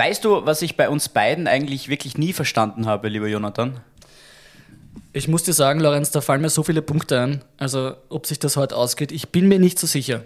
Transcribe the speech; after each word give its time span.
Weißt 0.00 0.24
du, 0.24 0.46
was 0.46 0.62
ich 0.62 0.78
bei 0.78 0.88
uns 0.88 1.10
beiden 1.10 1.46
eigentlich 1.46 1.90
wirklich 1.90 2.16
nie 2.16 2.32
verstanden 2.32 2.86
habe, 2.86 3.10
lieber 3.10 3.26
Jonathan? 3.26 3.80
Ich 5.12 5.28
muss 5.28 5.42
dir 5.42 5.52
sagen, 5.52 5.78
Lorenz, 5.78 6.10
da 6.10 6.22
fallen 6.22 6.40
mir 6.40 6.48
so 6.48 6.62
viele 6.62 6.80
Punkte 6.80 7.20
ein. 7.20 7.44
Also, 7.58 7.96
ob 8.08 8.24
sich 8.24 8.38
das 8.38 8.56
heute 8.56 8.76
ausgeht, 8.76 9.12
ich 9.12 9.28
bin 9.28 9.46
mir 9.46 9.58
nicht 9.58 9.78
so 9.78 9.86
sicher. 9.86 10.22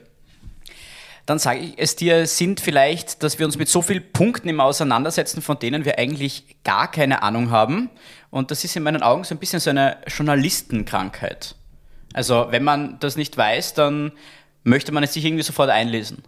Dann 1.27 1.41
sage 1.41 1.59
ich 1.59 1.75
es 1.77 1.97
dir, 1.97 2.29
sind 2.29 2.61
vielleicht, 2.61 3.25
dass 3.25 3.41
wir 3.41 3.47
uns 3.47 3.59
mit 3.59 3.69
so 3.69 3.83
vielen 3.83 4.13
Punkten 4.13 4.49
immer 4.49 4.63
auseinandersetzen, 4.63 5.43
von 5.43 5.59
denen 5.59 5.85
wir 5.85 5.99
eigentlich 5.99 6.45
gar 6.63 6.89
keine 6.89 7.25
Ahnung 7.25 7.51
haben. 7.51 7.91
Und 8.31 8.53
das 8.53 8.63
ist 8.63 8.77
in 8.77 8.85
meinen 8.85 9.03
Augen 9.03 9.25
so 9.25 9.35
ein 9.35 9.39
bisschen 9.39 9.59
so 9.59 9.71
eine 9.71 9.97
Journalistenkrankheit. 10.07 11.57
Also, 12.13 12.47
wenn 12.51 12.63
man 12.63 13.01
das 13.01 13.17
nicht 13.17 13.37
weiß, 13.37 13.75
dann 13.75 14.13
möchte 14.63 14.93
man 14.93 15.03
es 15.03 15.15
sich 15.15 15.25
irgendwie 15.25 15.43
sofort 15.43 15.71
einlesen. 15.71 16.23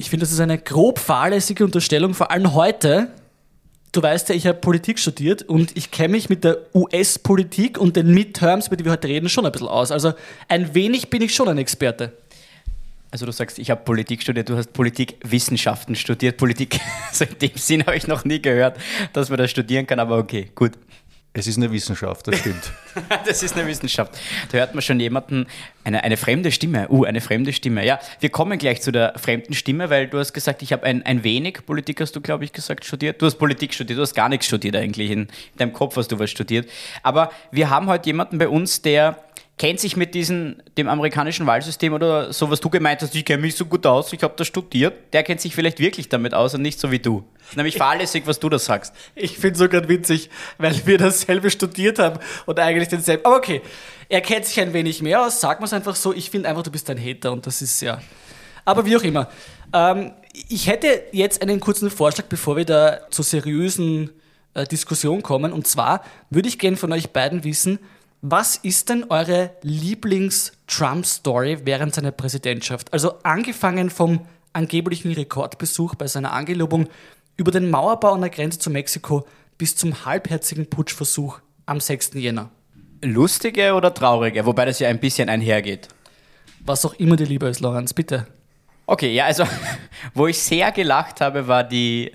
Ich 0.00 0.10
finde, 0.10 0.24
das 0.24 0.32
ist 0.32 0.38
eine 0.38 0.58
grob 0.58 1.00
fahrlässige 1.00 1.64
Unterstellung, 1.64 2.14
vor 2.14 2.30
allem 2.30 2.54
heute. 2.54 3.08
Du 3.90 4.00
weißt 4.00 4.28
ja, 4.28 4.36
ich 4.36 4.46
habe 4.46 4.58
Politik 4.58 5.00
studiert 5.00 5.42
und 5.42 5.76
ich 5.76 5.90
kenne 5.90 6.12
mich 6.12 6.28
mit 6.28 6.44
der 6.44 6.58
US-Politik 6.72 7.78
und 7.78 7.96
den 7.96 8.14
Midterms, 8.14 8.68
über 8.68 8.76
die 8.76 8.84
wir 8.84 8.92
heute 8.92 9.08
reden, 9.08 9.28
schon 9.28 9.44
ein 9.44 9.50
bisschen 9.50 9.66
aus. 9.66 9.90
Also 9.90 10.12
ein 10.46 10.72
wenig 10.72 11.10
bin 11.10 11.20
ich 11.20 11.34
schon 11.34 11.48
ein 11.48 11.58
Experte. 11.58 12.12
Also 13.10 13.26
du 13.26 13.32
sagst, 13.32 13.58
ich 13.58 13.70
habe 13.70 13.82
Politik 13.82 14.22
studiert, 14.22 14.48
du 14.48 14.56
hast 14.56 14.72
Politikwissenschaften 14.72 15.96
studiert. 15.96 16.36
Politik, 16.36 16.78
also 17.08 17.24
in 17.24 17.38
dem 17.40 17.56
Sinn 17.56 17.84
habe 17.84 17.96
ich 17.96 18.06
noch 18.06 18.24
nie 18.24 18.40
gehört, 18.40 18.78
dass 19.14 19.30
man 19.30 19.38
das 19.38 19.50
studieren 19.50 19.88
kann, 19.88 19.98
aber 19.98 20.18
okay, 20.18 20.52
gut. 20.54 20.74
Es 21.38 21.46
ist 21.46 21.56
eine 21.56 21.70
Wissenschaft, 21.70 22.26
das 22.26 22.36
stimmt. 22.40 22.72
das 23.24 23.44
ist 23.44 23.56
eine 23.56 23.64
Wissenschaft. 23.68 24.18
Da 24.50 24.58
hört 24.58 24.74
man 24.74 24.82
schon 24.82 24.98
jemanden, 24.98 25.46
eine, 25.84 26.02
eine 26.02 26.16
fremde 26.16 26.50
Stimme. 26.50 26.88
Uh, 26.90 27.04
eine 27.04 27.20
fremde 27.20 27.52
Stimme. 27.52 27.86
Ja, 27.86 28.00
wir 28.18 28.28
kommen 28.28 28.58
gleich 28.58 28.82
zu 28.82 28.90
der 28.90 29.16
fremden 29.16 29.54
Stimme, 29.54 29.88
weil 29.88 30.08
du 30.08 30.18
hast 30.18 30.32
gesagt, 30.32 30.62
ich 30.62 30.72
habe 30.72 30.82
ein, 30.82 31.06
ein 31.06 31.22
wenig 31.22 31.64
Politik, 31.64 32.00
hast 32.00 32.16
du, 32.16 32.20
glaube 32.20 32.42
ich, 32.42 32.52
gesagt, 32.52 32.84
studiert. 32.84 33.22
Du 33.22 33.26
hast 33.26 33.36
Politik 33.36 33.72
studiert, 33.72 33.98
du 33.98 34.02
hast 34.02 34.14
gar 34.14 34.28
nichts 34.28 34.46
studiert 34.46 34.74
eigentlich. 34.74 35.12
In 35.12 35.28
deinem 35.56 35.72
Kopf 35.72 35.96
hast 35.96 36.10
du 36.10 36.18
was 36.18 36.28
studiert. 36.28 36.68
Aber 37.04 37.30
wir 37.52 37.70
haben 37.70 37.86
heute 37.86 38.06
jemanden 38.06 38.38
bei 38.38 38.48
uns, 38.48 38.82
der 38.82 39.16
kennt 39.58 39.80
sich 39.80 39.96
mit 39.96 40.14
diesem, 40.14 40.56
dem 40.76 40.88
amerikanischen 40.88 41.46
Wahlsystem 41.46 41.92
oder 41.92 42.32
so, 42.32 42.50
was 42.50 42.60
du 42.60 42.70
gemeint 42.70 43.02
hast, 43.02 43.14
ich 43.14 43.24
kenne 43.24 43.42
mich 43.42 43.56
so 43.56 43.66
gut 43.66 43.84
aus, 43.84 44.12
ich 44.12 44.22
habe 44.22 44.34
das 44.36 44.46
studiert, 44.46 45.12
der 45.12 45.22
kennt 45.24 45.40
sich 45.40 45.54
vielleicht 45.54 45.80
wirklich 45.80 46.08
damit 46.08 46.32
aus 46.32 46.54
und 46.54 46.62
nicht 46.62 46.78
so 46.80 46.90
wie 46.90 47.00
du. 47.00 47.24
Nämlich 47.56 47.76
fahrlässig, 47.76 48.26
was 48.26 48.38
du 48.38 48.48
da 48.48 48.58
sagst. 48.58 48.94
Ich 49.14 49.36
finde 49.36 49.52
es 49.52 49.58
sogar 49.58 49.88
witzig, 49.88 50.30
weil 50.58 50.74
wir 50.86 50.98
dasselbe 50.98 51.50
studiert 51.50 51.98
haben 51.98 52.20
und 52.46 52.58
eigentlich 52.58 52.88
denselben. 52.88 53.24
Aber 53.24 53.36
okay, 53.36 53.60
er 54.08 54.20
kennt 54.20 54.44
sich 54.44 54.60
ein 54.60 54.72
wenig 54.72 55.02
mehr 55.02 55.26
aus, 55.26 55.40
sag 55.40 55.60
mal 55.60 55.66
es 55.66 55.72
einfach 55.72 55.96
so, 55.96 56.14
ich 56.14 56.30
finde 56.30 56.48
einfach, 56.48 56.62
du 56.62 56.70
bist 56.70 56.88
ein 56.88 56.98
Hater 56.98 57.32
und 57.32 57.46
das 57.46 57.60
ist 57.60 57.80
ja. 57.80 58.00
Aber 58.64 58.86
wie 58.86 58.96
auch 58.96 59.02
immer. 59.02 59.28
Ähm, 59.72 60.12
ich 60.48 60.68
hätte 60.68 61.02
jetzt 61.12 61.42
einen 61.42 61.58
kurzen 61.58 61.90
Vorschlag, 61.90 62.26
bevor 62.26 62.56
wir 62.56 62.64
da 62.64 63.00
zur 63.10 63.24
seriösen 63.24 64.10
äh, 64.54 64.64
Diskussion 64.66 65.22
kommen. 65.22 65.52
Und 65.52 65.66
zwar 65.66 66.04
würde 66.30 66.48
ich 66.48 66.58
gerne 66.58 66.76
von 66.76 66.92
euch 66.92 67.10
beiden 67.10 67.44
wissen, 67.44 67.78
was 68.20 68.56
ist 68.56 68.88
denn 68.88 69.04
eure 69.10 69.50
Lieblings-Trump-Story 69.62 71.60
während 71.64 71.94
seiner 71.94 72.10
Präsidentschaft? 72.10 72.92
Also 72.92 73.14
angefangen 73.22 73.90
vom 73.90 74.26
angeblichen 74.52 75.12
Rekordbesuch 75.12 75.94
bei 75.94 76.08
seiner 76.08 76.32
Angelobung 76.32 76.88
über 77.36 77.52
den 77.52 77.70
Mauerbau 77.70 78.14
an 78.14 78.22
der 78.22 78.30
Grenze 78.30 78.58
zu 78.58 78.70
Mexiko 78.70 79.26
bis 79.56 79.76
zum 79.76 80.04
halbherzigen 80.04 80.68
Putschversuch 80.68 81.38
am 81.66 81.78
6. 81.80 82.14
Jänner. 82.14 82.50
Lustige 83.02 83.74
oder 83.74 83.94
traurige? 83.94 84.44
Wobei 84.46 84.64
das 84.64 84.80
ja 84.80 84.88
ein 84.88 84.98
bisschen 84.98 85.28
einhergeht. 85.28 85.88
Was 86.60 86.84
auch 86.84 86.94
immer 86.94 87.14
dir 87.14 87.26
lieber 87.26 87.48
ist, 87.48 87.60
Lorenz, 87.60 87.94
bitte. 87.94 88.26
Okay, 88.86 89.14
ja, 89.14 89.26
also 89.26 89.44
wo 90.14 90.26
ich 90.26 90.38
sehr 90.38 90.72
gelacht 90.72 91.20
habe, 91.20 91.46
war 91.46 91.62
die 91.62 92.10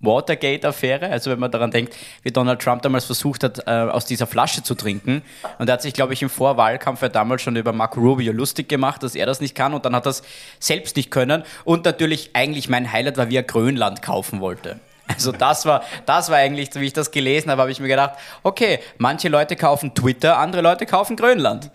Watergate-Affäre. 0.00 1.10
Also 1.10 1.30
wenn 1.30 1.38
man 1.38 1.50
daran 1.50 1.70
denkt, 1.70 1.94
wie 2.22 2.30
Donald 2.30 2.60
Trump 2.60 2.82
damals 2.82 3.04
versucht 3.04 3.44
hat, 3.44 3.66
äh, 3.66 3.70
aus 3.70 4.04
dieser 4.04 4.26
Flasche 4.26 4.62
zu 4.62 4.74
trinken. 4.74 5.22
Und 5.58 5.68
er 5.68 5.74
hat 5.74 5.82
sich, 5.82 5.94
glaube 5.94 6.12
ich, 6.12 6.22
im 6.22 6.30
Vorwahlkampf 6.30 7.02
ja 7.02 7.08
damals 7.08 7.42
schon 7.42 7.56
über 7.56 7.72
Marco 7.72 8.00
Rubio 8.00 8.32
lustig 8.32 8.68
gemacht, 8.68 9.02
dass 9.02 9.14
er 9.14 9.26
das 9.26 9.40
nicht 9.40 9.54
kann. 9.54 9.74
Und 9.74 9.84
dann 9.84 9.94
hat 9.94 10.06
er 10.06 10.10
es 10.10 10.22
selbst 10.60 10.96
nicht 10.96 11.10
können. 11.10 11.42
Und 11.64 11.84
natürlich 11.84 12.30
eigentlich 12.34 12.68
mein 12.68 12.92
Highlight 12.92 13.16
war, 13.16 13.30
wie 13.30 13.36
er 13.36 13.42
Grönland 13.42 14.02
kaufen 14.02 14.40
wollte. 14.40 14.80
Also 15.08 15.32
das 15.32 15.64
war, 15.64 15.82
das 16.04 16.28
war 16.28 16.36
eigentlich, 16.36 16.68
wie 16.74 16.84
ich 16.84 16.92
das 16.92 17.10
gelesen 17.10 17.50
habe, 17.50 17.62
habe 17.62 17.70
ich 17.70 17.80
mir 17.80 17.88
gedacht, 17.88 18.18
okay, 18.42 18.78
manche 18.98 19.30
Leute 19.30 19.56
kaufen 19.56 19.94
Twitter, 19.94 20.38
andere 20.38 20.60
Leute 20.60 20.84
kaufen 20.84 21.16
Grönland. 21.16 21.70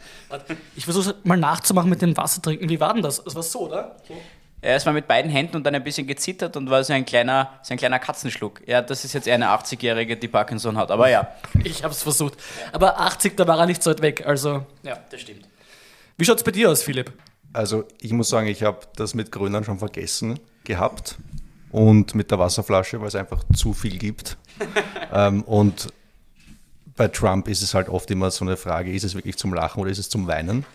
Ich 0.75 0.85
versuche 0.85 1.15
mal 1.23 1.37
nachzumachen 1.37 1.89
mit 1.89 2.01
dem 2.03 2.15
Wassertrinken. 2.15 2.69
Wie 2.69 2.79
war 2.79 2.93
denn 2.93 3.01
das? 3.01 3.23
Das 3.23 3.33
war 3.33 3.41
so, 3.41 3.61
oder? 3.61 3.95
So. 4.07 4.15
War 4.63 4.93
mit 4.93 5.07
beiden 5.07 5.29
Händen 5.29 5.57
und 5.57 5.63
dann 5.65 5.75
ein 5.75 5.83
bisschen 5.83 6.07
gezittert 6.07 6.55
und 6.55 6.69
war 6.69 6.83
so 6.83 6.93
ein 6.93 7.05
kleiner, 7.05 7.51
so 7.63 7.73
ein 7.73 7.77
kleiner 7.77 7.99
Katzenschluck. 7.99 8.61
Ja, 8.65 8.81
das 8.81 9.03
ist 9.03 9.13
jetzt 9.13 9.27
eher 9.27 9.35
eine 9.35 9.47
80-Jährige, 9.47 10.15
die 10.15 10.29
Parkinson 10.29 10.77
hat, 10.77 10.89
aber 10.89 11.09
ja. 11.09 11.27
Ich 11.63 11.83
habe 11.83 11.93
es 11.93 12.01
versucht. 12.01 12.37
Aber 12.71 12.99
80, 12.99 13.35
da 13.35 13.45
war 13.45 13.59
er 13.59 13.65
nicht 13.65 13.83
so 13.83 13.91
weit 13.91 14.01
weg, 14.01 14.25
also. 14.25 14.65
Ja, 14.83 14.97
das 15.09 15.21
stimmt. 15.21 15.47
Wie 16.17 16.25
schaut 16.25 16.37
es 16.37 16.43
bei 16.43 16.51
dir 16.51 16.71
aus, 16.71 16.81
Philipp? 16.81 17.11
Also, 17.51 17.83
ich 17.99 18.13
muss 18.13 18.29
sagen, 18.29 18.47
ich 18.47 18.63
habe 18.63 18.79
das 18.95 19.13
mit 19.13 19.31
Grönland 19.31 19.65
schon 19.65 19.79
vergessen 19.79 20.39
gehabt 20.63 21.17
und 21.71 22.15
mit 22.15 22.31
der 22.31 22.39
Wasserflasche, 22.39 23.01
weil 23.01 23.09
es 23.09 23.15
einfach 23.15 23.43
zu 23.53 23.73
viel 23.73 23.97
gibt. 23.97 24.37
ähm, 25.13 25.43
und 25.43 25.89
bei 26.95 27.07
Trump 27.09 27.47
ist 27.47 27.61
es 27.61 27.73
halt 27.73 27.89
oft 27.89 28.09
immer 28.11 28.31
so 28.31 28.45
eine 28.45 28.55
Frage, 28.55 28.93
ist 28.93 29.03
es 29.03 29.15
wirklich 29.15 29.37
zum 29.37 29.53
Lachen 29.53 29.81
oder 29.81 29.91
ist 29.91 29.97
es 29.97 30.09
zum 30.09 30.27
Weinen? 30.27 30.65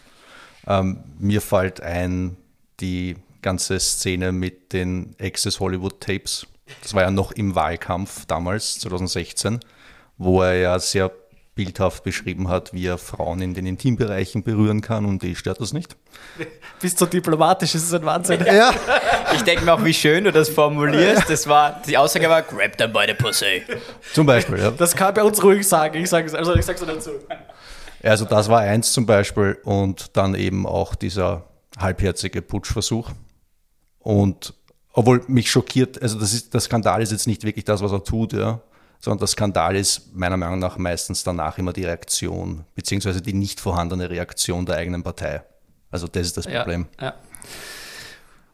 Ähm, 0.66 0.98
mir 1.18 1.40
fällt 1.40 1.80
ein, 1.80 2.36
die 2.80 3.16
ganze 3.42 3.78
Szene 3.80 4.32
mit 4.32 4.72
den 4.72 5.14
Access 5.20 5.60
Hollywood 5.60 6.00
Tapes. 6.00 6.46
Das 6.82 6.94
war 6.94 7.02
ja 7.02 7.10
noch 7.10 7.32
im 7.32 7.54
Wahlkampf 7.54 8.26
damals, 8.26 8.80
2016, 8.80 9.60
wo 10.16 10.42
er 10.42 10.54
ja 10.54 10.78
sehr 10.78 11.10
bildhaft 11.58 12.04
beschrieben 12.04 12.46
hat, 12.46 12.72
wie 12.72 12.86
er 12.86 12.98
Frauen 12.98 13.42
in 13.42 13.52
den 13.52 13.66
Intimbereichen 13.66 14.44
berühren 14.44 14.80
kann 14.80 15.04
und 15.04 15.24
die 15.24 15.34
stört 15.34 15.60
das 15.60 15.72
nicht. 15.72 15.96
Bist 16.80 17.00
so 17.00 17.06
diplomatisch, 17.06 17.72
das 17.72 17.82
ist 17.82 17.94
ein 17.94 18.04
Wahnsinn. 18.04 18.44
Ja. 18.46 18.72
Ich 19.34 19.42
denke 19.42 19.64
mir 19.66 19.74
auch, 19.74 19.84
wie 19.84 19.92
schön 19.92 20.24
du 20.24 20.32
das 20.32 20.48
formulierst. 20.48 21.28
Das 21.28 21.46
war, 21.46 21.82
die 21.86 21.98
Aussage 21.98 22.30
war, 22.30 22.40
grab 22.40 22.78
them 22.78 22.92
by 22.92 23.04
the 23.06 23.12
pussy. 23.12 23.62
Zum 24.14 24.24
Beispiel, 24.24 24.58
ja. 24.58 24.70
Das 24.70 24.96
kann 24.96 25.12
bei 25.12 25.22
uns 25.22 25.42
ruhig 25.42 25.68
sagen, 25.68 26.02
ich 26.02 26.08
sage 26.08 26.26
es, 26.26 26.34
also 26.34 26.54
ich 26.54 26.64
sag's 26.64 26.80
dazu. 26.80 27.10
Also 28.02 28.24
das 28.24 28.48
war 28.48 28.60
eins 28.60 28.92
zum 28.92 29.04
Beispiel 29.04 29.58
und 29.64 30.16
dann 30.16 30.34
eben 30.34 30.66
auch 30.66 30.94
dieser 30.94 31.44
halbherzige 31.78 32.40
Putschversuch. 32.40 33.10
Und 34.00 34.54
obwohl 34.92 35.22
mich 35.28 35.50
schockiert, 35.50 36.00
also 36.02 36.18
das 36.18 36.34
ist, 36.34 36.54
der 36.54 36.60
Skandal 36.60 37.02
ist 37.02 37.12
jetzt 37.12 37.26
nicht 37.26 37.44
wirklich 37.44 37.64
das, 37.64 37.82
was 37.82 37.92
er 37.92 38.02
tut, 38.02 38.32
ja, 38.32 38.60
sondern 39.00 39.20
der 39.20 39.28
Skandal 39.28 39.76
ist 39.76 40.14
meiner 40.14 40.36
Meinung 40.36 40.58
nach 40.58 40.76
meistens 40.76 41.22
danach 41.22 41.58
immer 41.58 41.72
die 41.72 41.84
Reaktion, 41.84 42.64
beziehungsweise 42.74 43.22
die 43.22 43.32
nicht 43.32 43.60
vorhandene 43.60 44.10
Reaktion 44.10 44.66
der 44.66 44.76
eigenen 44.76 45.02
Partei. 45.02 45.42
Also 45.90 46.08
das 46.08 46.26
ist 46.26 46.36
das 46.36 46.46
Problem. 46.46 46.86
Ja, 47.00 47.06
ja. 47.06 47.14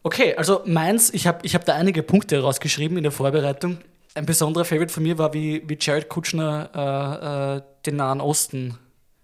Okay, 0.03 0.35
also 0.35 0.61
meins, 0.65 1.11
ich 1.11 1.25
habe 1.25 1.39
ich 1.41 1.55
hab 1.55 1.65
da 1.65 1.73
einige 1.73 2.03
Punkte 2.03 2.39
rausgeschrieben 2.39 2.95
in 2.97 3.03
der 3.03 3.11
Vorbereitung. 3.11 3.79
Ein 4.13 4.27
besonderer 4.27 4.63
Favorite 4.63 4.93
von 4.93 5.01
mir 5.01 5.17
war, 5.17 5.33
wie, 5.33 5.67
wie 5.67 5.77
Jared 5.81 6.09
Kutschner 6.09 6.69
äh, 6.75 7.57
äh, 7.57 7.61
den 7.87 7.95
Nahen 7.95 8.21
Osten 8.21 8.77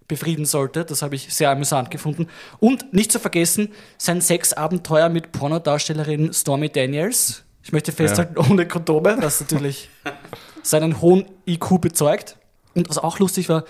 befrieden 0.08 0.44
sollte. 0.44 0.84
Das 0.84 1.02
habe 1.02 1.14
ich 1.14 1.32
sehr 1.32 1.50
amüsant 1.50 1.90
gefunden. 1.90 2.28
Und 2.58 2.92
nicht 2.92 3.12
zu 3.12 3.18
vergessen, 3.18 3.68
sein 3.98 4.20
Sexabenteuer 4.20 5.08
mit 5.08 5.32
Pornodarstellerin 5.32 6.32
Stormy 6.32 6.68
Daniels. 6.68 7.44
Ich 7.62 7.72
möchte 7.72 7.92
festhalten, 7.92 8.34
ja. 8.36 8.50
ohne 8.50 8.66
Kondome, 8.66 9.16
was 9.20 9.40
natürlich 9.40 9.88
seinen 10.62 11.00
hohen 11.00 11.26
IQ 11.46 11.80
bezeugt. 11.80 12.36
Und 12.74 12.88
was 12.88 12.98
auch 12.98 13.18
lustig 13.18 13.48
war, 13.48 13.64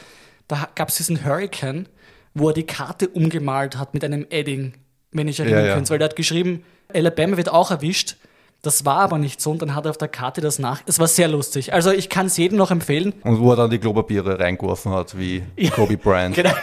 da 0.48 0.68
gab 0.74 0.88
es 0.88 0.96
diesen 0.96 1.24
Hurricane, 1.24 1.88
wo 2.34 2.48
er 2.48 2.54
die 2.54 2.66
Karte 2.66 3.08
umgemalt 3.08 3.76
hat 3.76 3.94
mit 3.94 4.04
einem 4.04 4.26
Edding, 4.30 4.74
wenn 5.10 5.28
ich 5.28 5.40
erinnern 5.40 5.66
ja, 5.66 5.78
ja. 5.78 5.90
Weil 5.90 6.00
er 6.00 6.04
hat 6.06 6.16
geschrieben, 6.16 6.64
Alabama 6.92 7.36
wird 7.36 7.50
auch 7.50 7.70
erwischt. 7.70 8.16
Das 8.62 8.84
war 8.84 9.00
aber 9.00 9.18
nicht 9.18 9.40
so 9.40 9.50
und 9.50 9.60
dann 9.60 9.74
hat 9.74 9.86
er 9.86 9.90
auf 9.90 9.98
der 9.98 10.06
Karte 10.06 10.40
das 10.40 10.60
nach. 10.60 10.82
Es 10.86 11.00
war 11.00 11.08
sehr 11.08 11.26
lustig. 11.26 11.72
Also 11.72 11.90
ich 11.90 12.08
kann 12.08 12.26
es 12.26 12.36
jedem 12.36 12.56
noch 12.56 12.70
empfehlen. 12.70 13.12
Und 13.24 13.40
wo 13.40 13.50
er 13.50 13.56
dann 13.56 13.70
die 13.70 13.78
Klopapiere 13.80 14.38
reingeworfen 14.38 14.92
hat, 14.92 15.18
wie 15.18 15.42
ja, 15.56 15.70
Kobe 15.70 15.96
Bryant. 15.96 16.36
Genau. 16.36 16.50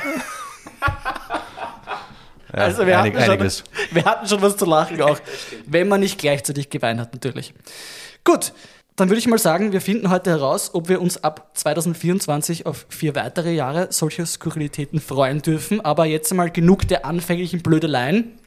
ja, 2.54 2.54
also 2.54 2.88
wir, 2.88 2.98
einig, 3.00 3.18
hatten 3.18 3.50
schon, 3.51 3.66
wir 3.92 4.06
hatten 4.06 4.28
schon 4.30 4.42
was 4.42 4.56
zu 4.56 4.63
lachen 4.63 5.01
auch, 5.01 5.19
wenn 5.66 5.90
man 5.90 6.00
nicht 6.00 6.18
gleichzeitig 6.18 6.69
geweint 6.69 7.01
hat 7.01 7.13
natürlich. 7.13 7.54
Gut, 8.24 8.54
dann 8.95 9.10
würde 9.10 9.19
ich 9.19 9.28
mal 9.28 9.38
sagen, 9.38 9.74
wir 9.74 9.81
finden 9.81 10.10
heute 10.10 10.30
heraus, 10.30 10.72
ob 10.74 10.88
wir 10.88 11.02
uns 11.02 11.22
ab 11.22 11.52
2024 11.56 12.66
auf 12.66 12.86
vier 12.88 13.13
weitere 13.16 13.54
Jahre 13.54 13.92
solcher 13.92 14.25
Skurrilitäten 14.25 15.02
freuen 15.02 15.42
dürfen. 15.42 15.81
Aber 15.81 16.06
jetzt 16.06 16.31
einmal 16.31 16.50
genug 16.50 16.88
der 16.88 17.06
anfänglichen 17.06 17.62
Blödeleien 17.62 18.39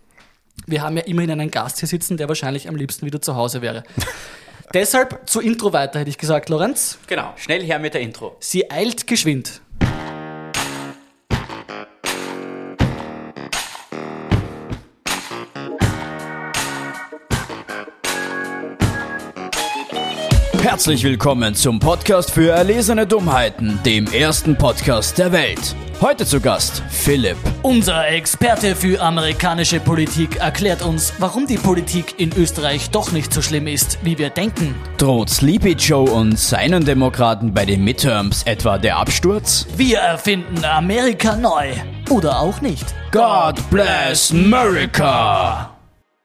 wir 0.66 0.82
haben 0.82 0.96
ja 0.96 1.02
immerhin 1.04 1.30
einen 1.30 1.50
Gast 1.50 1.80
hier 1.80 1.88
sitzen, 1.88 2.16
der 2.16 2.28
wahrscheinlich 2.28 2.68
am 2.68 2.76
liebsten 2.76 3.06
wieder 3.06 3.20
zu 3.20 3.36
Hause 3.36 3.62
wäre. 3.62 3.84
Deshalb 4.74 5.28
zu 5.28 5.40
Intro 5.40 5.72
weiter, 5.72 5.98
hätte 6.00 6.10
ich 6.10 6.18
gesagt, 6.18 6.48
Lorenz. 6.48 6.98
Genau, 7.06 7.32
schnell 7.36 7.62
her 7.62 7.78
mit 7.78 7.94
der 7.94 8.00
Intro. 8.00 8.36
Sie 8.40 8.70
eilt 8.70 9.06
geschwind. 9.06 9.60
Herzlich 20.62 21.04
willkommen 21.04 21.54
zum 21.54 21.80
Podcast 21.80 22.30
für 22.30 22.50
erlesene 22.50 23.06
Dummheiten, 23.06 23.80
dem 23.84 24.06
ersten 24.06 24.56
Podcast 24.56 25.18
der 25.18 25.32
Welt. 25.32 25.76
Heute 26.02 26.26
zu 26.26 26.40
Gast 26.40 26.82
Philipp. 26.90 27.36
Unser 27.62 28.08
Experte 28.08 28.74
für 28.74 29.00
amerikanische 29.00 29.78
Politik 29.78 30.34
erklärt 30.34 30.82
uns, 30.82 31.12
warum 31.20 31.46
die 31.46 31.58
Politik 31.58 32.18
in 32.18 32.36
Österreich 32.36 32.90
doch 32.90 33.12
nicht 33.12 33.32
so 33.32 33.40
schlimm 33.40 33.68
ist, 33.68 34.04
wie 34.04 34.18
wir 34.18 34.30
denken. 34.30 34.74
Droht 34.98 35.30
Sleepy 35.30 35.74
Joe 35.74 36.10
und 36.10 36.36
seinen 36.36 36.84
Demokraten 36.84 37.54
bei 37.54 37.64
den 37.64 37.84
Midterms 37.84 38.42
etwa 38.42 38.78
der 38.78 38.96
Absturz? 38.96 39.68
Wir 39.76 39.98
erfinden 39.98 40.64
Amerika 40.64 41.36
neu. 41.36 41.70
Oder 42.10 42.40
auch 42.40 42.60
nicht. 42.60 42.84
God 43.12 43.62
bless 43.70 44.32
America! 44.32 45.70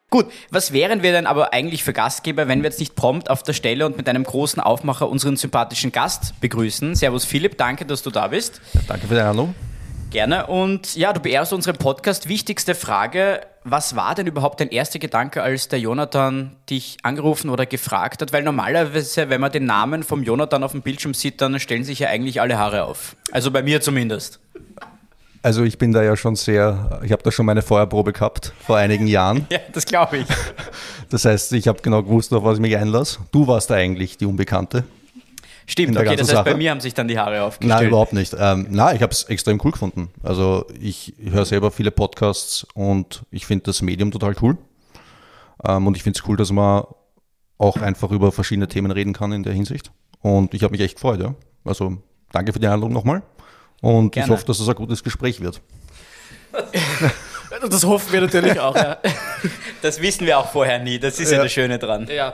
Gut, 0.10 0.26
was 0.50 0.74
wären 0.74 1.04
wir 1.04 1.12
denn 1.12 1.28
aber 1.28 1.54
eigentlich 1.54 1.84
für 1.84 1.94
Gastgeber, 1.94 2.48
wenn 2.48 2.64
wir 2.64 2.70
jetzt 2.70 2.80
nicht 2.80 2.96
prompt 2.96 3.30
auf 3.30 3.44
der 3.44 3.54
Stelle 3.54 3.86
und 3.86 3.96
mit 3.96 4.10
einem 4.10 4.24
großen 4.24 4.60
Aufmacher 4.60 5.08
unseren 5.08 5.38
sympathischen 5.38 5.92
Gast 5.92 6.34
begrüßen? 6.42 6.96
Servus 6.96 7.26
Philipp, 7.26 7.60
danke, 7.60 7.86
dass 7.86 8.02
du 8.02 8.10
da 8.10 8.30
bist. 8.30 8.60
Ja, 8.74 8.82
danke 8.88 9.06
für 9.06 9.14
die 9.14 9.20
Einladung. 9.20 9.54
Gerne. 10.10 10.48
Und 10.48 10.96
ja, 10.96 11.12
du 11.12 11.20
beehrst 11.20 11.52
unseren 11.52 11.76
Podcast. 11.76 12.30
Wichtigste 12.30 12.76
Frage, 12.76 13.42
was 13.66 13.98
war 13.98 14.16
denn 14.16 14.26
überhaupt 14.26 14.62
dein 14.62 14.70
erster 14.70 15.00
Gedanke, 15.00 15.44
als 15.44 15.68
der 15.68 15.80
Jonathan 15.80 16.56
dich 16.70 16.98
angerufen 17.04 17.50
oder 17.50 17.66
gefragt 17.66 18.22
hat? 18.22 18.32
Weil 18.32 18.44
normalerweise, 18.44 19.30
wenn 19.30 19.42
man 19.42 19.52
den 19.52 19.66
Namen 19.66 20.04
vom 20.04 20.24
Jonathan 20.24 20.64
auf 20.64 20.72
dem 20.72 20.82
Bildschirm 20.82 21.14
sieht, 21.14 21.42
dann 21.42 21.60
stellen 21.60 21.84
sich 21.84 22.00
ja 22.00 22.08
eigentlich 22.08 22.40
alle 22.40 22.58
Haare 22.58 22.86
auf. 22.86 23.18
Also 23.32 23.52
bei 23.52 23.62
mir 23.62 23.82
zumindest. 23.82 24.40
Also 25.44 25.64
ich 25.64 25.78
bin 25.78 25.92
da 25.92 26.02
ja 26.04 26.16
schon 26.16 26.36
sehr, 26.36 27.02
ich 27.04 27.12
habe 27.12 27.24
da 27.24 27.32
schon 27.32 27.46
meine 27.46 27.62
Feuerprobe 27.62 28.14
gehabt 28.14 28.54
vor 28.66 28.78
einigen 28.78 29.08
Jahren. 29.08 29.46
Ja, 29.52 29.60
das 29.74 29.86
glaube 29.86 30.18
ich. 30.18 30.28
Das 31.10 31.26
heißt, 31.26 31.54
ich 31.54 31.68
habe 31.68 31.82
genau 31.82 32.02
gewusst, 32.04 32.34
auf 32.34 32.44
was 32.44 32.56
ich 32.56 32.62
mich 32.62 32.76
einlasse. 32.78 33.20
Du 33.32 33.48
warst 33.48 33.70
da 33.70 33.76
eigentlich 33.76 34.18
die 34.18 34.26
Unbekannte. 34.26 34.84
Stimmt, 35.70 35.98
okay, 35.98 36.16
das 36.16 36.22
heißt, 36.22 36.30
Sache. 36.30 36.52
bei 36.52 36.56
mir 36.56 36.72
haben 36.72 36.80
sich 36.80 36.94
dann 36.94 37.10
die 37.10 37.20
Haare 37.20 37.44
aufgestellt. 37.44 37.82
Nein, 37.82 37.90
überhaupt 37.90 38.14
nicht. 38.14 38.34
Ähm, 38.40 38.68
nein, 38.72 38.96
ich 38.96 39.02
habe 39.02 39.12
es 39.12 39.24
extrem 39.26 39.60
cool 39.64 39.72
gefunden. 39.72 40.10
Also 40.24 40.66
ich 40.80 41.14
höre 41.22 41.44
selber 41.44 41.72
viele 41.72 41.92
Podcasts 41.92 42.66
und 42.74 43.24
ich 43.32 43.46
finde 43.46 43.66
das 43.66 43.82
Medium 43.82 44.12
total 44.12 44.34
cool. 44.42 44.58
Ähm, 45.66 45.86
und 45.86 45.98
ich 45.98 46.04
finde 46.04 46.18
es 46.18 46.28
cool, 46.28 46.38
dass 46.38 46.54
man 46.54 46.86
auch 47.58 47.78
einfach 47.78 48.12
über 48.12 48.32
verschiedene 48.32 48.70
Themen 48.70 48.92
reden 48.92 49.12
kann 49.12 49.34
in 49.34 49.44
der 49.44 49.52
Hinsicht. 49.52 49.92
Und 50.22 50.54
ich 50.54 50.64
habe 50.64 50.72
mich 50.72 50.80
echt 50.80 50.96
gefreut, 50.96 51.20
ja. 51.20 51.36
Also 51.66 51.98
danke 52.32 52.54
für 52.54 52.60
die 52.60 52.68
Einladung 52.68 52.94
nochmal. 52.94 53.22
Und 53.82 54.12
Gerne. 54.12 54.26
ich 54.26 54.32
hoffe, 54.32 54.46
dass 54.46 54.62
es 54.62 54.70
ein 54.70 54.76
gutes 54.76 55.04
Gespräch 55.04 55.42
wird. 55.42 55.62
Das 57.70 57.84
hoffen 57.84 58.14
wir 58.14 58.22
natürlich 58.22 58.60
auch, 58.60 58.76
ja. 58.76 58.98
Das 59.82 60.02
wissen 60.02 60.26
wir 60.26 60.40
auch 60.40 60.52
vorher 60.52 60.80
nie, 60.80 61.00
das 61.00 61.20
ist 61.20 61.32
ja, 61.32 61.38
ja 61.38 61.44
das 61.44 61.52
Schöne 61.52 61.78
dran. 61.78 62.08
Ja, 62.12 62.34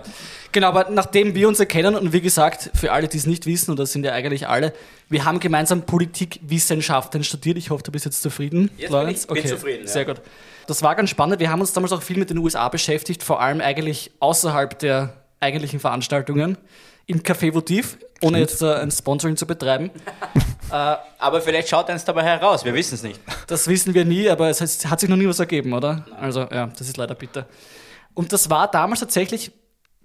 genau, 0.52 0.68
aber 0.68 0.90
nachdem 0.90 1.36
wir 1.36 1.48
uns 1.48 1.60
erkennen 1.60 1.96
und 1.96 2.14
wie 2.14 2.22
gesagt, 2.22 2.72
für 2.74 2.92
alle, 2.92 3.08
die 3.08 3.18
es 3.18 3.26
nicht 3.26 3.46
wissen, 3.46 3.72
und 3.72 3.80
das 3.80 3.92
sind 3.92 4.06
ja 4.06 4.14
eigentlich 4.14 4.48
alle, 4.48 4.74
wir 5.10 5.26
haben 5.26 5.40
gemeinsam 5.40 5.84
Politikwissenschaften 5.84 7.24
studiert. 7.24 7.58
Ich 7.58 7.70
hoffe, 7.70 7.84
du 7.84 7.92
bist 7.92 8.06
jetzt 8.06 8.22
zufrieden, 8.22 8.72
jetzt 8.78 8.92
Lorenz? 8.92 9.28
Bin 9.28 9.38
ich, 9.38 9.44
bin 9.44 9.52
okay, 9.52 9.60
zufrieden, 9.60 9.88
sehr 9.88 10.06
gut. 10.06 10.22
Das 10.68 10.82
war 10.82 10.96
ganz 10.96 11.10
spannend. 11.10 11.40
Wir 11.40 11.52
haben 11.52 11.60
uns 11.60 11.74
damals 11.74 11.92
auch 11.92 12.02
viel 12.02 12.18
mit 12.18 12.30
den 12.30 12.38
USA 12.38 12.70
beschäftigt, 12.70 13.24
vor 13.24 13.42
allem 13.42 13.60
eigentlich 13.60 14.12
außerhalb 14.20 14.80
der 14.80 15.14
eigentlichen 15.40 15.80
Veranstaltungen 15.80 16.58
im 17.06 17.22
Café 17.22 17.54
Votiv, 17.54 17.98
ohne 18.24 18.40
jetzt 18.40 18.62
uh, 18.62 18.68
ein 18.68 18.92
Sponsoring 18.92 19.38
zu 19.38 19.46
betreiben. 19.46 19.92
äh, 20.72 20.96
aber 21.20 21.42
vielleicht 21.42 21.70
schaut 21.70 21.90
eins 21.90 22.06
dabei 22.06 22.24
heraus, 22.24 22.66
wir 22.66 22.74
wissen 22.74 22.96
es 22.96 23.04
nicht. 23.04 23.20
Das 23.48 23.68
wissen 23.68 23.94
wir 23.94 24.06
nie, 24.06 24.30
aber 24.30 24.50
es 24.50 24.62
hat 24.62 25.00
sich 25.00 25.10
noch 25.10 25.18
nie 25.18 25.28
was 25.28 25.40
ergeben, 25.40 25.74
oder? 25.74 26.06
Also 26.20 26.42
ja, 26.42 26.68
das 26.68 26.88
ist 26.88 26.98
leider 26.98 27.14
bitter. 27.14 27.46
Und 28.14 28.32
das 28.32 28.50
war 28.50 28.70
damals 28.70 29.02
tatsächlich 29.02 29.52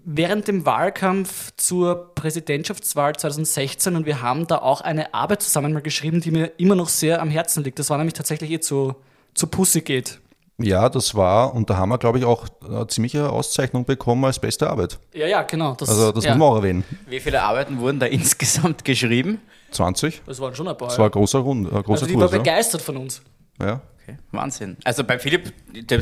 während 0.04 0.48
dem 0.48 0.64
Wahlkampf 0.64 1.52
zur 1.56 2.14
Präsidentschaftswahl 2.14 3.14
2016 3.14 3.94
und 3.94 4.06
wir 4.06 4.22
haben 4.22 4.46
da 4.46 4.58
auch 4.58 4.80
eine 4.80 5.12
Arbeit 5.14 5.42
zusammen 5.42 5.72
mal 5.72 5.82
geschrieben, 5.82 6.20
die 6.20 6.30
mir 6.30 6.52
immer 6.58 6.74
noch 6.74 6.88
sehr 6.88 7.20
am 7.20 7.30
Herzen 7.30 7.62
liegt. 7.62 7.78
Das 7.78 7.90
war 7.90 7.98
nämlich 7.98 8.14
tatsächlich 8.14 8.50
eh 8.50 8.60
zu, 8.60 8.96
zu 9.34 9.46
Pussy 9.46 9.82
geht. 9.82 10.18
Ja, 10.60 10.88
das 10.88 11.14
war, 11.14 11.54
und 11.54 11.70
da 11.70 11.76
haben 11.76 11.90
wir, 11.90 11.98
glaube 11.98 12.18
ich, 12.18 12.24
auch 12.24 12.46
eine 12.66 12.84
ziemliche 12.88 13.30
Auszeichnung 13.30 13.84
bekommen 13.84 14.24
als 14.24 14.40
beste 14.40 14.68
Arbeit. 14.68 14.98
Ja, 15.14 15.26
ja, 15.28 15.42
genau. 15.42 15.74
Das, 15.74 15.88
also, 15.88 16.10
das 16.10 16.24
ja. 16.24 16.32
muss 16.32 16.38
man 16.38 16.48
auch 16.48 16.56
erwähnen. 16.56 16.84
Wie 17.06 17.20
viele 17.20 17.40
Arbeiten 17.42 17.78
wurden 17.78 18.00
da 18.00 18.06
insgesamt 18.06 18.84
geschrieben? 18.84 19.40
20. 19.70 20.22
Das 20.26 20.40
waren 20.40 20.54
schon 20.56 20.66
ein 20.66 20.76
paar. 20.76 20.88
Das 20.88 20.98
war 20.98 21.06
ein 21.06 21.10
großer 21.12 21.38
Rund, 21.38 21.72
ein 21.72 21.82
großer 21.82 22.02
also 22.02 22.06
die 22.06 22.14
Kurs, 22.14 22.32
war 22.32 22.38
begeistert 22.38 22.80
ja. 22.80 22.84
von 22.86 22.96
uns. 22.96 23.22
Ja. 23.60 23.80
Okay, 24.02 24.18
Wahnsinn. 24.32 24.76
Also 24.82 25.04
bei 25.04 25.18
Philipp, 25.20 25.52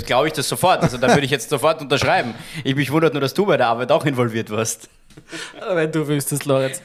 glaube 0.06 0.28
ich 0.28 0.32
das 0.32 0.48
sofort. 0.48 0.80
Also 0.80 0.96
da 0.96 1.08
würde 1.08 1.24
ich 1.24 1.30
jetzt 1.30 1.50
sofort 1.50 1.82
unterschreiben. 1.82 2.34
Ich 2.64 2.76
mich 2.76 2.90
wundert 2.90 3.12
nur, 3.12 3.20
dass 3.20 3.34
du 3.34 3.44
bei 3.44 3.58
der 3.58 3.66
Arbeit 3.66 3.92
auch 3.92 4.06
involviert 4.06 4.50
warst. 4.50 4.88
Wenn 5.74 5.92
du 5.92 6.06
wüsstest, 6.06 6.46
Lorenz. 6.46 6.80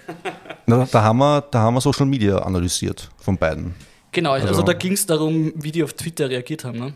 Na, 0.65 0.87
da, 0.91 1.03
haben 1.03 1.19
wir, 1.19 1.41
da 1.41 1.59
haben 1.59 1.75
wir 1.75 1.81
Social 1.81 2.05
Media 2.05 2.39
analysiert 2.39 3.09
von 3.17 3.37
beiden. 3.37 3.75
Genau, 4.11 4.31
also, 4.31 4.47
also 4.47 4.61
da 4.63 4.73
ging 4.73 4.93
es 4.93 5.05
darum, 5.05 5.53
wie 5.55 5.71
die 5.71 5.83
auf 5.83 5.93
Twitter 5.93 6.29
reagiert 6.29 6.65
haben. 6.65 6.79
Ne? 6.79 6.93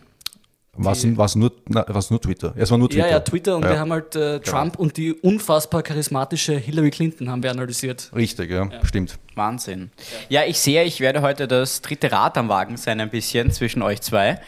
Was, 0.78 1.06
was, 1.18 1.36
nur, 1.36 1.52
na, 1.68 1.86
was 1.88 2.10
nur 2.12 2.22
Twitter? 2.22 2.54
Es 2.58 2.70
war 2.70 2.78
nur 2.78 2.90
Twitter. 2.90 3.08
Ja, 3.08 3.14
ja, 3.14 3.20
Twitter 3.22 3.56
und 3.56 3.64
ja. 3.64 3.72
wir 3.72 3.80
haben 3.80 3.92
halt 3.92 4.16
äh, 4.16 4.40
Trump 4.42 4.76
ja. 4.76 4.80
und 4.80 4.98
die 4.98 5.14
unfassbar 5.14 5.84
charismatische 5.84 6.58
Hillary 6.58 6.92
Clinton 6.92 7.30
haben 7.30 7.44
wir 7.44 7.52
analysiert. 7.52 8.12
Richtig, 8.14 8.52
ja, 8.52 8.66
ja. 8.66 8.86
stimmt. 8.86 9.18
Wahnsinn. 9.36 9.92
Ja, 10.28 10.44
ich 10.44 10.60
sehe, 10.60 10.84
ich 10.84 11.00
werde 11.00 11.22
heute 11.22 11.48
das 11.48 11.82
dritte 11.82 12.12
Rad 12.12 12.38
am 12.38 12.50
Wagen 12.50 12.78
sein, 12.78 13.00
ein 13.00 13.10
bisschen 13.10 13.52
zwischen 13.52 13.82
euch 13.82 14.02
zwei. 14.02 14.40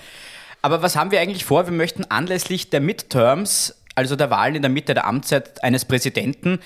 Aber 0.61 0.81
was 0.81 0.95
haben 0.95 1.11
wir 1.11 1.21
eigentlich 1.21 1.45
vor? 1.45 1.65
Wir 1.65 1.73
möchten 1.73 2.03
anlässlich 2.05 2.69
der 2.69 2.81
Midterms, 2.81 3.75
also 3.95 4.15
der 4.15 4.29
Wahlen 4.29 4.55
in 4.55 4.61
der 4.61 4.71
Mitte 4.71 4.93
der 4.93 5.07
Amtszeit 5.07 5.63
eines 5.63 5.85
Präsidenten, 5.85 6.59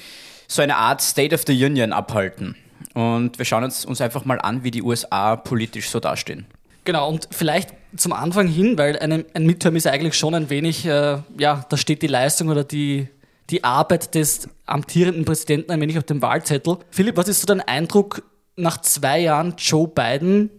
so 0.48 0.62
eine 0.62 0.78
Art 0.78 1.02
State 1.02 1.36
of 1.36 1.44
the 1.46 1.66
Union 1.66 1.94
abhalten. 1.94 2.56
Und 2.94 3.38
wir 3.38 3.46
schauen 3.46 3.64
uns, 3.64 3.86
uns 3.86 4.02
einfach 4.02 4.26
mal 4.26 4.40
an, 4.42 4.64
wie 4.64 4.72
die 4.72 4.82
USA 4.82 5.36
politisch 5.36 5.90
so 5.90 6.00
dastehen. 6.00 6.46
Genau, 6.84 7.10
und 7.10 7.28
vielleicht 7.32 7.74
zum 7.96 8.14
Anfang 8.14 8.48
hin, 8.48 8.78
weil 8.78 8.98
ein, 8.98 9.26
ein 9.34 9.46
Midterm 9.46 9.76
ist 9.76 9.88
eigentlich 9.88 10.16
schon 10.16 10.34
ein 10.34 10.50
wenig, 10.50 10.86
äh, 10.86 11.20
ja, 11.38 11.66
da 11.70 11.78
steht 11.78 12.02
die 12.02 12.08
Leistung 12.08 12.50
oder 12.50 12.64
die, 12.64 13.08
die 13.50 13.64
Arbeit 13.64 14.16
des 14.16 14.48
amtierenden 14.66 15.26
Präsidenten 15.26 15.72
ein 15.72 15.82
wenig 15.82 15.98
auf 15.98 16.06
dem 16.06 16.22
Wahlzettel. 16.22 16.78
Philipp, 16.90 17.18
was 17.18 17.28
ist 17.28 17.42
so 17.42 17.46
dein 17.46 17.62
Eindruck 17.62 18.24
nach 18.56 18.82
zwei 18.82 19.20
Jahren 19.20 19.56
Joe 19.58 19.88
Biden, 19.88 20.50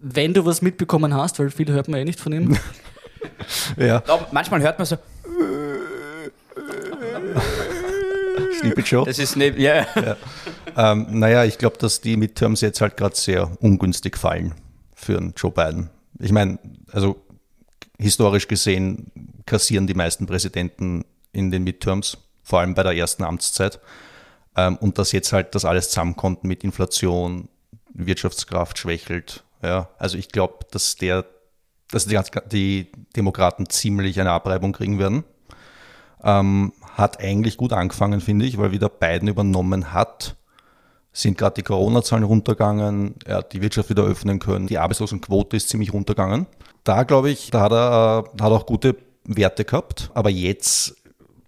wenn 0.00 0.34
du 0.34 0.44
was 0.44 0.62
mitbekommen 0.62 1.14
hast, 1.14 1.38
weil 1.38 1.50
viel 1.50 1.70
hört 1.70 1.88
man 1.88 2.00
eh 2.00 2.04
nicht 2.04 2.20
von 2.20 2.32
ihm? 2.32 2.56
ja. 3.76 4.00
Glaub, 4.00 4.32
manchmal 4.32 4.60
hört 4.62 4.78
man 4.78 4.86
so. 4.86 4.96
Sleepy 8.58 8.80
Joe. 8.80 9.04
Das 9.04 9.18
ist 9.18 9.36
neben, 9.36 9.60
yeah. 9.60 9.86
ja. 9.94 10.16
Ähm, 10.76 11.06
naja, 11.10 11.44
ich 11.44 11.58
glaube, 11.58 11.76
dass 11.78 12.00
die 12.00 12.16
Midterms 12.16 12.60
jetzt 12.60 12.80
halt 12.80 12.96
gerade 12.96 13.14
sehr 13.14 13.50
ungünstig 13.60 14.16
fallen 14.16 14.54
für 14.98 15.16
einen 15.16 15.32
Joe 15.36 15.52
Biden. 15.52 15.90
Ich 16.18 16.32
meine, 16.32 16.58
also 16.90 17.24
historisch 17.98 18.48
gesehen 18.48 19.12
kassieren 19.46 19.86
die 19.86 19.94
meisten 19.94 20.26
Präsidenten 20.26 21.04
in 21.32 21.50
den 21.50 21.64
Midterms, 21.64 22.18
vor 22.42 22.60
allem 22.60 22.74
bei 22.74 22.82
der 22.82 22.96
ersten 22.96 23.22
Amtszeit. 23.22 23.80
Ähm, 24.56 24.76
und 24.76 24.98
dass 24.98 25.12
jetzt 25.12 25.32
halt 25.32 25.54
das 25.54 25.64
alles 25.64 25.90
zusammenkommt 25.90 26.44
mit 26.44 26.64
Inflation, 26.64 27.48
Wirtschaftskraft 27.94 28.78
schwächelt. 28.78 29.44
Ja, 29.62 29.88
also 29.98 30.18
ich 30.18 30.28
glaube, 30.28 30.66
dass 30.70 30.96
der, 30.96 31.24
dass 31.90 32.06
die, 32.06 32.18
die, 32.50 32.92
Demokraten 33.16 33.68
ziemlich 33.68 34.20
eine 34.20 34.30
Abreibung 34.30 34.72
kriegen 34.72 34.98
werden. 34.98 35.24
Ähm, 36.22 36.72
hat 36.94 37.20
eigentlich 37.20 37.56
gut 37.56 37.72
angefangen, 37.72 38.20
finde 38.20 38.46
ich, 38.46 38.58
weil 38.58 38.72
wieder 38.72 38.88
Biden 38.88 39.28
übernommen 39.28 39.92
hat, 39.92 40.36
sind 41.12 41.38
gerade 41.38 41.54
die 41.54 41.62
Corona-Zahlen 41.62 42.24
runtergegangen, 42.24 43.14
er 43.24 43.38
hat 43.38 43.52
die 43.52 43.62
Wirtschaft 43.62 43.90
wieder 43.90 44.04
öffnen 44.04 44.38
können, 44.38 44.66
die 44.66 44.78
Arbeitslosenquote 44.78 45.56
ist 45.56 45.68
ziemlich 45.68 45.92
runtergegangen. 45.92 46.46
Da 46.84 47.02
glaube 47.02 47.30
ich, 47.30 47.50
da 47.50 47.60
hat 47.62 47.72
er 47.72 48.24
äh, 48.24 48.42
hat 48.42 48.52
auch 48.52 48.66
gute 48.66 48.96
Werte 49.24 49.64
gehabt, 49.64 50.10
aber 50.14 50.30
jetzt 50.30 50.96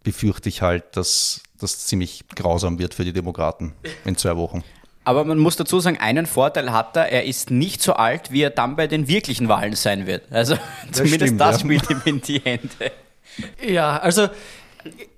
befürchte 0.02 0.48
ich 0.48 0.62
halt, 0.62 0.96
dass 0.96 1.42
das 1.58 1.86
ziemlich 1.86 2.24
grausam 2.34 2.78
wird 2.78 2.94
für 2.94 3.04
die 3.04 3.12
Demokraten 3.12 3.74
in 4.04 4.16
zwei 4.16 4.36
Wochen. 4.36 4.64
Aber 5.04 5.24
man 5.24 5.38
muss 5.38 5.56
dazu 5.56 5.80
sagen, 5.80 5.98
einen 5.98 6.26
Vorteil 6.26 6.72
hat 6.72 6.96
er, 6.96 7.10
er 7.10 7.24
ist 7.24 7.50
nicht 7.50 7.82
so 7.82 7.94
alt, 7.94 8.32
wie 8.32 8.42
er 8.42 8.50
dann 8.50 8.76
bei 8.76 8.86
den 8.86 9.08
wirklichen 9.08 9.48
Wahlen 9.48 9.74
sein 9.74 10.06
wird. 10.06 10.30
Also 10.30 10.54
das 10.54 10.98
zumindest 10.98 11.22
stimmt, 11.22 11.40
das 11.40 11.56
ja. 11.56 11.60
spielt 11.60 11.90
ihm 11.90 12.02
in 12.04 12.20
die 12.20 12.38
Hände. 12.40 12.92
Ja, 13.66 13.98
also 13.98 14.28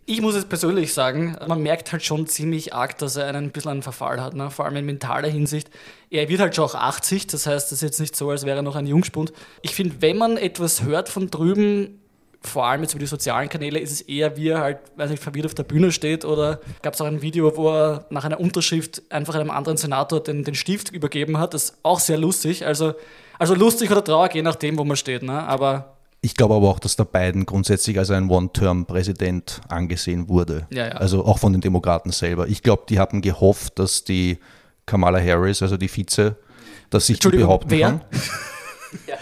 ich 0.04 0.20
muss 0.20 0.34
es 0.34 0.44
persönlich 0.44 0.92
sagen, 0.92 1.36
man 1.46 1.62
merkt 1.62 1.92
halt 1.92 2.04
schon 2.04 2.26
ziemlich 2.26 2.74
arg, 2.74 2.98
dass 2.98 3.16
er 3.16 3.28
einen 3.28 3.50
bisschen 3.50 3.70
einen 3.70 3.82
Verfall 3.82 4.20
hat, 4.20 4.34
ne? 4.34 4.50
vor 4.50 4.64
allem 4.64 4.76
in 4.76 4.86
mentaler 4.86 5.28
Hinsicht. 5.28 5.70
Er 6.10 6.28
wird 6.28 6.40
halt 6.40 6.56
schon 6.56 6.64
auch 6.64 6.74
80, 6.74 7.28
das 7.28 7.46
heißt, 7.46 7.70
das 7.70 7.78
ist 7.78 7.82
jetzt 7.82 8.00
nicht 8.00 8.16
so, 8.16 8.30
als 8.30 8.44
wäre 8.44 8.58
er 8.58 8.62
noch 8.62 8.74
ein 8.74 8.86
Jungspund. 8.86 9.32
Ich 9.62 9.74
finde, 9.74 9.96
wenn 10.00 10.18
man 10.18 10.36
etwas 10.36 10.82
hört 10.82 11.08
von 11.08 11.30
drüben, 11.30 12.00
vor 12.40 12.66
allem 12.66 12.82
jetzt 12.82 12.94
über 12.94 13.00
die 13.00 13.06
sozialen 13.06 13.48
Kanäle, 13.48 13.78
ist 13.78 13.92
es 13.92 14.00
eher, 14.00 14.36
wie 14.36 14.48
er 14.48 14.60
halt, 14.60 14.78
weiß 14.96 15.10
nicht, 15.10 15.22
verwirrt 15.22 15.46
auf 15.46 15.54
der 15.54 15.62
Bühne 15.62 15.92
steht 15.92 16.24
oder 16.24 16.60
gab 16.82 16.94
es 16.94 17.00
auch 17.00 17.06
ein 17.06 17.22
Video, 17.22 17.56
wo 17.56 17.70
er 17.70 18.06
nach 18.10 18.24
einer 18.24 18.40
Unterschrift 18.40 19.02
einfach 19.10 19.36
einem 19.36 19.50
anderen 19.50 19.78
Senator 19.78 20.20
den, 20.20 20.42
den 20.42 20.56
Stift 20.56 20.90
übergeben 20.90 21.38
hat. 21.38 21.54
Das 21.54 21.64
ist 21.64 21.78
auch 21.84 22.00
sehr 22.00 22.18
lustig. 22.18 22.66
Also, 22.66 22.94
also 23.38 23.54
lustig 23.54 23.90
oder 23.92 24.02
traurig, 24.02 24.34
je 24.34 24.42
nachdem, 24.42 24.76
wo 24.76 24.84
man 24.84 24.96
steht. 24.96 25.22
Ne? 25.22 25.32
Aber 25.32 25.98
Ich 26.24 26.36
glaube 26.36 26.54
aber 26.54 26.68
auch, 26.70 26.78
dass 26.78 26.94
der 26.94 27.04
Biden 27.04 27.46
grundsätzlich 27.46 27.98
als 27.98 28.10
ein 28.10 28.30
One-Term-Präsident 28.30 29.60
angesehen 29.68 30.28
wurde. 30.28 30.68
Ja, 30.70 30.86
ja. 30.86 30.92
Also 30.92 31.24
auch 31.24 31.38
von 31.40 31.52
den 31.52 31.60
Demokraten 31.60 32.12
selber. 32.12 32.46
Ich 32.46 32.62
glaube, 32.62 32.84
die 32.88 33.00
haben 33.00 33.22
gehofft, 33.22 33.78
dass 33.80 34.04
die 34.04 34.38
Kamala 34.86 35.20
Harris, 35.20 35.62
also 35.62 35.76
die 35.76 35.88
Vize, 35.88 36.36
dass 36.90 37.06
sich 37.08 37.18
die 37.18 37.28
behaupten 37.28 37.70
wer? 37.70 37.86
kann. 37.88 38.00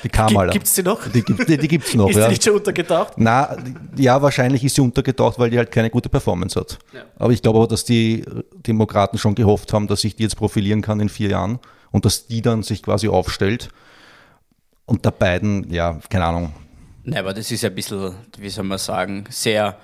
Die 0.02 0.08
Kamala. 0.08 0.52
Gibt 0.52 0.66
es 0.66 0.74
die 0.74 0.82
noch? 0.82 1.06
Die, 1.08 1.22
gibt- 1.22 1.48
die, 1.48 1.56
die 1.58 1.68
gibt 1.68 1.86
es 1.86 1.94
noch, 1.94 2.10
Ist 2.10 2.16
ja. 2.16 2.24
die 2.24 2.30
nicht 2.32 2.44
schon 2.44 2.54
untergetaucht? 2.56 3.14
Na, 3.16 3.56
ja, 3.96 4.20
wahrscheinlich 4.20 4.62
ist 4.64 4.74
sie 4.74 4.80
untergetaucht, 4.82 5.38
weil 5.38 5.48
die 5.48 5.56
halt 5.58 5.70
keine 5.70 5.88
gute 5.90 6.08
Performance 6.08 6.58
hat. 6.58 6.78
Ja. 6.92 7.02
Aber 7.16 7.32
ich 7.32 7.40
glaube 7.40 7.58
aber, 7.60 7.68
dass 7.68 7.84
die 7.84 8.24
Demokraten 8.66 9.16
schon 9.16 9.34
gehofft 9.34 9.72
haben, 9.72 9.86
dass 9.86 10.02
sich 10.02 10.16
die 10.16 10.24
jetzt 10.24 10.36
profilieren 10.36 10.82
kann 10.82 11.00
in 11.00 11.08
vier 11.08 11.30
Jahren 11.30 11.60
und 11.92 12.04
dass 12.04 12.26
die 12.26 12.42
dann 12.42 12.62
sich 12.62 12.82
quasi 12.82 13.08
aufstellt. 13.08 13.68
Und 14.86 15.04
der 15.04 15.12
beiden, 15.12 15.72
ja, 15.72 15.98
keine 16.10 16.24
Ahnung. 16.26 16.52
Nein, 17.04 17.18
aber 17.18 17.32
das 17.32 17.50
ist 17.50 17.62
ja 17.62 17.70
ein 17.70 17.74
bisschen, 17.74 18.14
wie 18.38 18.48
soll 18.48 18.64
man 18.64 18.78
sagen, 18.78 19.24
sehr, 19.30 19.78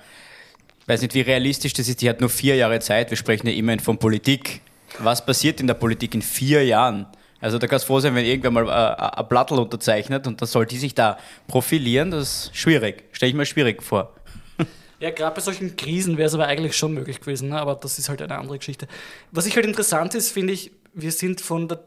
weiß 0.85 1.01
nicht, 1.01 1.13
wie 1.13 1.21
realistisch 1.21 1.73
das 1.73 1.87
ist. 1.87 2.01
Die 2.01 2.09
hat 2.09 2.21
nur 2.21 2.29
vier 2.29 2.55
Jahre 2.55 2.79
Zeit. 2.79 3.09
Wir 3.09 3.17
sprechen 3.17 3.47
ja 3.47 3.53
immerhin 3.53 3.79
von 3.79 3.97
Politik. 3.97 4.61
Was 4.99 5.25
passiert 5.25 5.59
in 5.59 5.67
der 5.67 5.73
Politik 5.73 6.13
in 6.15 6.21
vier 6.21 6.65
Jahren? 6.65 7.07
Also 7.39 7.59
da 7.59 7.67
kannst 7.67 7.85
du 7.85 7.87
froh 7.87 7.99
sein, 7.99 8.15
wenn 8.15 8.25
irgendwer 8.25 8.51
mal 8.51 8.67
äh, 8.67 9.19
ein 9.19 9.27
Blattl 9.27 9.55
unterzeichnet 9.55 10.25
und 10.25 10.41
dann 10.41 10.47
soll 10.47 10.65
die 10.65 10.77
sich 10.77 10.95
da 10.95 11.17
profilieren. 11.47 12.11
Das 12.11 12.21
ist 12.47 12.55
schwierig. 12.55 13.03
Stelle 13.11 13.29
ich 13.29 13.35
mir 13.35 13.45
schwierig 13.45 13.83
vor. 13.83 14.13
Ja, 14.99 15.11
gerade 15.11 15.35
bei 15.35 15.41
solchen 15.41 15.75
Krisen 15.75 16.17
wäre 16.17 16.25
es 16.25 16.33
aber 16.33 16.47
eigentlich 16.47 16.75
schon 16.75 16.91
möglich 16.95 17.19
gewesen, 17.19 17.49
ne? 17.49 17.61
aber 17.61 17.75
das 17.75 17.99
ist 17.99 18.09
halt 18.09 18.19
eine 18.19 18.35
andere 18.35 18.57
Geschichte. 18.57 18.87
Was 19.31 19.45
ich 19.45 19.55
halt 19.55 19.67
interessant 19.67 20.15
ist, 20.15 20.31
finde 20.31 20.53
ich, 20.53 20.71
wir 20.95 21.11
sind 21.11 21.39
von 21.39 21.67
der 21.67 21.85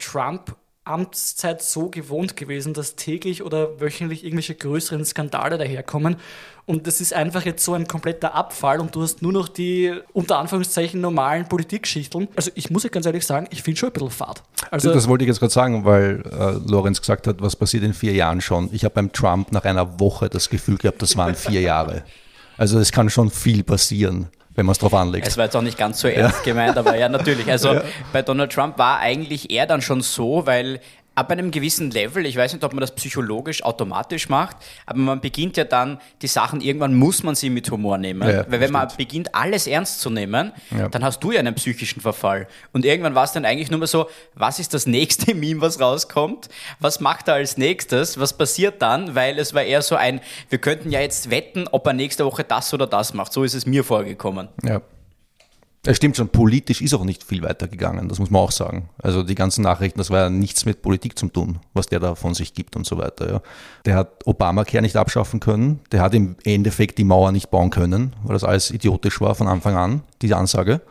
Trump-Amtszeit 0.85 1.63
so 1.63 1.89
gewohnt 1.89 2.37
gewesen, 2.37 2.75
dass 2.75 2.97
täglich 2.97 3.43
oder 3.43 3.81
wöchentlich 3.81 4.25
irgendwelche 4.25 4.55
größeren 4.55 5.05
Skandale 5.05 5.59
daherkommen. 5.59 6.17
Und 6.67 6.87
das 6.87 7.01
ist 7.01 7.13
einfach 7.13 7.45
jetzt 7.45 7.65
so 7.65 7.75
ein 7.75 7.87
kompletter 7.89 8.35
Abfall 8.35 8.81
und 8.81 8.95
du 8.95 9.03
hast 9.03 9.23
nur 9.23 9.33
noch 9.33 9.49
die 9.49 9.93
unter 10.13 10.39
Anführungszeichen 10.39 11.01
normalen 11.01 11.49
Politikschichteln. 11.49 12.29
Also 12.37 12.51
ich 12.55 12.71
muss 12.71 12.85
ja 12.85 12.91
ganz 12.91 13.07
ehrlich 13.07 13.27
sagen, 13.27 13.47
ich 13.51 13.63
finde 13.63 13.79
schon 13.79 13.89
ein 13.89 13.93
bisschen 13.93 14.11
fad. 14.11 14.43
Also 14.71 14.93
das 14.93 15.09
wollte 15.09 15.25
ich 15.25 15.29
jetzt 15.29 15.41
gerade 15.41 15.53
sagen, 15.53 15.85
weil 15.85 16.23
äh, 16.31 16.71
Lorenz 16.71 17.01
gesagt 17.01 17.27
hat, 17.27 17.41
was 17.41 17.57
passiert 17.57 17.83
in 17.83 17.95
vier 17.95 18.13
Jahren 18.13 18.41
schon. 18.41 18.69
Ich 18.73 18.85
habe 18.85 18.95
beim 18.95 19.13
Trump 19.13 19.53
nach 19.53 19.65
einer 19.65 19.99
Woche 19.99 20.29
das 20.29 20.49
Gefühl 20.49 20.79
gehabt, 20.79 21.03
das 21.03 21.17
waren 21.17 21.35
vier 21.35 21.61
Jahre. 21.61 22.05
Also 22.57 22.79
es 22.79 22.93
kann 22.93 23.11
schon 23.11 23.31
viel 23.31 23.65
passieren, 23.65 24.29
wenn 24.61 24.67
man 24.67 24.73
es 24.73 24.79
drauf 24.79 24.93
anlegt. 24.93 25.26
Es 25.26 25.38
war 25.38 25.47
jetzt 25.47 25.57
auch 25.57 25.62
nicht 25.62 25.79
ganz 25.79 26.00
so 26.00 26.09
ernst 26.09 26.45
gemeint, 26.45 26.76
aber 26.76 26.95
ja, 26.95 27.09
natürlich. 27.09 27.50
Also 27.50 27.81
bei 28.12 28.21
Donald 28.21 28.52
Trump 28.52 28.76
war 28.76 28.99
eigentlich 28.99 29.50
er 29.50 29.67
dann 29.67 29.81
schon 29.81 30.02
so, 30.02 30.45
weil 30.45 30.81
ab 31.14 31.31
einem 31.31 31.50
gewissen 31.50 31.90
Level, 31.90 32.25
ich 32.25 32.37
weiß 32.37 32.52
nicht, 32.55 32.64
ob 32.64 32.73
man 32.73 32.81
das 32.81 32.95
psychologisch 32.95 33.62
automatisch 33.62 34.29
macht, 34.29 34.57
aber 34.87 34.99
man 34.99 35.21
beginnt 35.21 35.57
ja 35.57 35.64
dann, 35.64 36.00
die 36.23 36.26
Sachen, 36.29 36.61
irgendwann 36.61 36.95
muss 36.95 37.23
man 37.23 37.35
sie 37.35 37.50
mit 37.50 37.71
Humor 37.71 37.99
nehmen. 37.99 38.26
Ja, 38.29 38.45
weil 38.50 38.61
wenn 38.61 38.73
man 38.73 38.88
stimmt. 38.88 38.97
beginnt, 38.99 39.35
alles 39.35 39.67
ernst 39.67 40.00
zu 40.00 40.09
nehmen, 40.09 40.52
Ja. 40.76 40.88
dann 40.88 41.05
hast 41.05 41.21
du 41.21 41.33
ja 41.33 41.40
einen 41.40 41.55
psychischen 41.55 42.00
Verfall. 42.00 42.47
Und 42.73 42.85
irgendwann 42.85 43.14
war 43.14 43.25
es 43.25 43.33
dann 43.33 43.45
eigentlich 43.45 43.71
nur 43.71 43.79
mehr 43.79 43.88
so, 43.88 44.07
was 44.35 44.59
ist 44.59 44.73
das 44.73 44.87
nächste 44.87 45.35
Meme, 45.35 45.61
was 45.61 45.81
rauskommt? 45.81 46.49
Was 46.79 47.00
macht 47.00 47.29
er 47.29 47.35
als 47.35 47.57
nächstes? 47.59 48.19
Was 48.19 48.33
passiert 48.37 48.81
dann? 48.81 49.14
Weil 49.14 49.38
es 49.38 49.52
war 49.52 49.62
eher 49.62 49.83
so 49.83 49.97
ein, 49.97 50.21
wir 50.49 50.59
könnten 50.59 50.90
ja 50.90 51.00
jetzt 51.00 51.31
wetten, 51.31 51.67
ob 51.71 51.87
er 51.87 51.93
nächste 51.93 52.25
Woche 52.25 52.45
das 52.45 52.73
oder 52.73 52.87
das 52.87 53.12
macht. 53.14 53.33
So 53.33 53.45
ist 53.45 53.55
es 53.55 53.67
mir 53.67 53.85
vorgekommen. 53.85 54.49
Ja. 54.64 54.81
Es 55.87 55.97
stimmt 55.97 56.15
schon, 56.17 56.29
politisch 56.29 56.83
ist 56.83 56.93
auch 56.93 57.05
nicht 57.05 57.25
viel 57.25 57.43
weitergegangen, 57.43 58.09
das 58.09 58.19
muss 58.19 58.31
man 58.31 58.43
auch 58.43 58.51
sagen. 58.51 58.91
Also 59.03 59.23
die 59.23 59.35
ganzen 59.35 59.63
Nachrichten, 59.63 59.99
das 59.99 60.11
war 60.11 60.25
ja 60.25 60.31
nichts 60.31 60.67
mit 60.67 60.83
Politik 60.83 61.19
zu 61.19 61.29
tun, 61.29 61.59
was 61.73 61.87
der 61.87 62.01
da 62.01 62.15
von 62.15 62.35
sich 62.35 62.53
gibt 62.53 62.77
und 62.77 62.85
so 62.85 62.99
weiter. 62.99 63.33
Ja. 63.33 63.43
Der 63.87 63.97
hat 63.97 64.27
Obamacare 64.27 64.83
nicht 64.83 64.97
abschaffen 64.97 65.41
können, 65.41 65.81
der 65.91 66.03
hat 66.03 66.15
im 66.15 66.37
Endeffekt 66.45 66.99
die 66.99 67.05
Mauer 67.05 67.33
nicht 67.33 67.51
bauen 67.51 67.71
können, 67.71 68.15
weil 68.25 68.35
das 68.35 68.45
alles 68.45 68.71
idiotisch 68.71 69.23
war 69.23 69.35
von 69.35 69.49
Anfang 69.49 69.75
an, 69.75 70.03
diese 70.21 70.37
Ansage. 70.37 70.83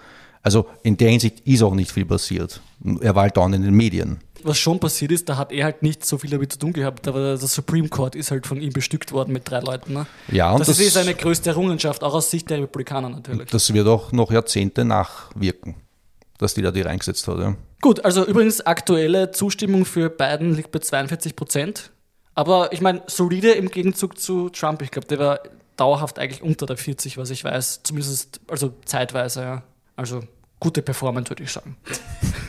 Also 0.42 0.66
in 0.84 0.96
der 0.98 1.10
Hinsicht 1.10 1.42
ist 1.42 1.62
auch 1.64 1.74
nicht 1.76 1.92
viel 1.92 2.06
passiert. 2.06 2.62
Er 3.02 3.14
war 3.16 3.24
halt 3.24 3.36
dauernd 3.38 3.56
in 3.56 3.64
den 3.64 3.74
Medien. 3.74 4.20
was 4.44 4.58
schon 4.58 4.80
passiert 4.80 5.12
ist, 5.12 5.28
da 5.28 5.36
hat 5.36 5.52
er 5.52 5.66
halt 5.66 5.84
nicht 5.84 6.06
so 6.06 6.18
viel 6.18 6.30
damit 6.30 6.54
zu 6.54 6.60
tun 6.60 6.72
gehabt, 6.72 7.08
aber 7.10 7.20
der 7.20 7.38
Supreme 7.38 7.90
Court 7.90 8.16
ist 8.16 8.32
halt 8.32 8.48
von 8.48 8.62
ihm 8.62 8.72
bestückt 8.72 9.12
worden 9.12 9.34
mit 9.34 9.50
drei 9.50 9.60
Leuten. 9.60 9.92
Ne? 9.94 10.06
Ja, 10.32 10.52
und 10.54 10.60
das, 10.62 10.68
das- 10.70 10.80
ist 10.80 10.86
eh 10.88 10.90
seine 10.90 11.14
größte 11.14 11.50
Errungenschaft, 11.50 12.04
auch 12.04 12.14
aus 12.14 12.32
Sicht 12.32 12.50
der 12.50 12.60
Republikaner 12.62 13.10
natürlich. 13.10 13.50
Das 13.50 13.74
wird 13.74 13.88
auch 13.88 14.14
noch 14.14 14.32
Jahrzehnte 14.32 14.86
nachwirken, 14.86 15.76
dass 16.38 16.54
die 16.54 16.62
da 16.62 16.72
die 16.72 16.82
reingesetzt 16.82 17.28
hat. 17.28 17.38
Ja. 17.40 17.56
Gut, 17.82 18.06
also 18.06 18.26
übrigens 18.26 18.62
aktuelle 18.62 19.32
Zustimmung 19.32 19.84
für 19.86 20.10
Biden 20.10 20.54
liegt 20.56 20.72
bei 20.72 20.80
42 20.80 21.36
Prozent. 21.36 21.92
Aber 22.34 22.72
ich 22.72 22.80
meine, 22.80 23.02
solide 23.08 23.52
im 23.52 23.70
Gegenzug 23.70 24.18
zu 24.18 24.50
Trump. 24.50 24.82
Ich 24.82 24.92
glaube, 24.92 25.08
der 25.08 25.20
war 25.20 25.40
dauerhaft 25.76 26.18
eigentlich 26.20 26.42
unter 26.42 26.66
der 26.66 26.78
40, 26.78 27.18
was 27.18 27.30
ich 27.30 27.44
weiß. 27.44 27.82
Zumindest, 27.84 28.40
also 28.48 28.74
zeitweise, 28.86 29.42
ja. 29.42 29.64
Also 30.00 30.22
gute 30.62 30.82
Performance, 30.82 31.30
würde 31.30 31.44
ich 31.44 31.52
sagen. 31.52 31.76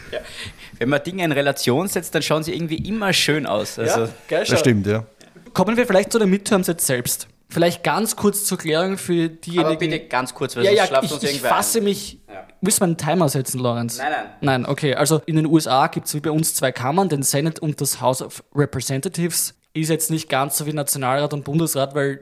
Wenn 0.79 0.89
man 0.89 1.03
Dinge 1.03 1.25
in 1.25 1.33
Relation 1.33 1.89
setzt, 1.89 2.15
dann 2.15 2.23
schauen 2.23 2.45
sie 2.45 2.55
irgendwie 2.55 2.77
immer 2.77 3.13
schön 3.13 3.45
aus. 3.45 3.77
Also, 3.77 4.09
geil 4.29 4.45
Das 4.49 4.61
stimmt, 4.61 4.87
ja. 4.87 5.05
Kommen 5.53 5.77
wir 5.77 5.85
vielleicht 5.85 6.13
zu 6.13 6.21
den 6.21 6.31
Midterms 6.31 6.69
jetzt 6.69 6.87
selbst. 6.87 7.27
Vielleicht 7.49 7.83
ganz 7.83 8.15
kurz 8.15 8.45
zur 8.45 8.57
Klärung 8.57 8.97
für 8.97 9.29
diejenigen. 9.29 9.67
Aber 9.67 9.77
bitte 9.77 9.99
ganz 10.07 10.33
kurz, 10.33 10.55
weil 10.55 10.65
ja, 10.65 10.71
ja, 10.71 10.87
schlaft 10.87 11.07
ich, 11.07 11.13
uns 11.13 11.23
ich 11.25 11.41
fasse 11.41 11.79
ein. 11.79 11.85
mich. 11.85 12.21
Ja. 12.29 12.47
Müssen 12.61 12.81
wir 12.83 12.85
einen 12.85 12.97
Timer 12.97 13.29
setzen, 13.29 13.59
Lorenz? 13.59 13.99
Nein, 13.99 14.13
nein. 14.13 14.27
Nein, 14.41 14.67
okay. 14.67 14.95
Also 14.95 15.21
in 15.27 15.35
den 15.35 15.47
USA 15.47 15.89
gibt 15.89 16.07
es 16.07 16.15
wie 16.15 16.21
bei 16.21 16.31
uns 16.31 16.55
zwei 16.55 16.71
Kammern, 16.71 17.09
den 17.09 17.25
Senate 17.25 17.61
und 17.61 17.81
das 17.81 18.01
House 18.01 18.23
of 18.23 18.45
Representatives. 18.55 19.55
Ist 19.73 19.89
jetzt 19.89 20.13
nicht 20.13 20.29
ganz 20.29 20.57
so 20.57 20.67
wie 20.67 20.73
Nationalrat 20.73 21.33
und 21.33 21.45
Bundesrat, 21.45 21.97
weil 21.97 22.21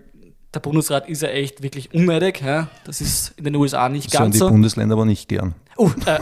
der 0.54 0.60
Bundesrat 0.60 1.08
ist 1.08 1.22
ja 1.22 1.28
echt 1.28 1.62
wirklich 1.62 1.92
unmöglich. 1.92 2.40
Ja? 2.40 2.68
Das 2.84 3.00
ist 3.00 3.34
in 3.36 3.44
den 3.44 3.56
USA 3.56 3.88
nicht 3.88 4.10
So 4.10 4.18
haben 4.18 4.26
ganz 4.26 4.34
die 4.34 4.38
so. 4.38 4.48
Bundesländer 4.48 4.94
aber 4.94 5.04
nicht 5.04 5.28
gern. 5.28 5.54
Oh, 5.76 5.90
äh, 6.06 6.18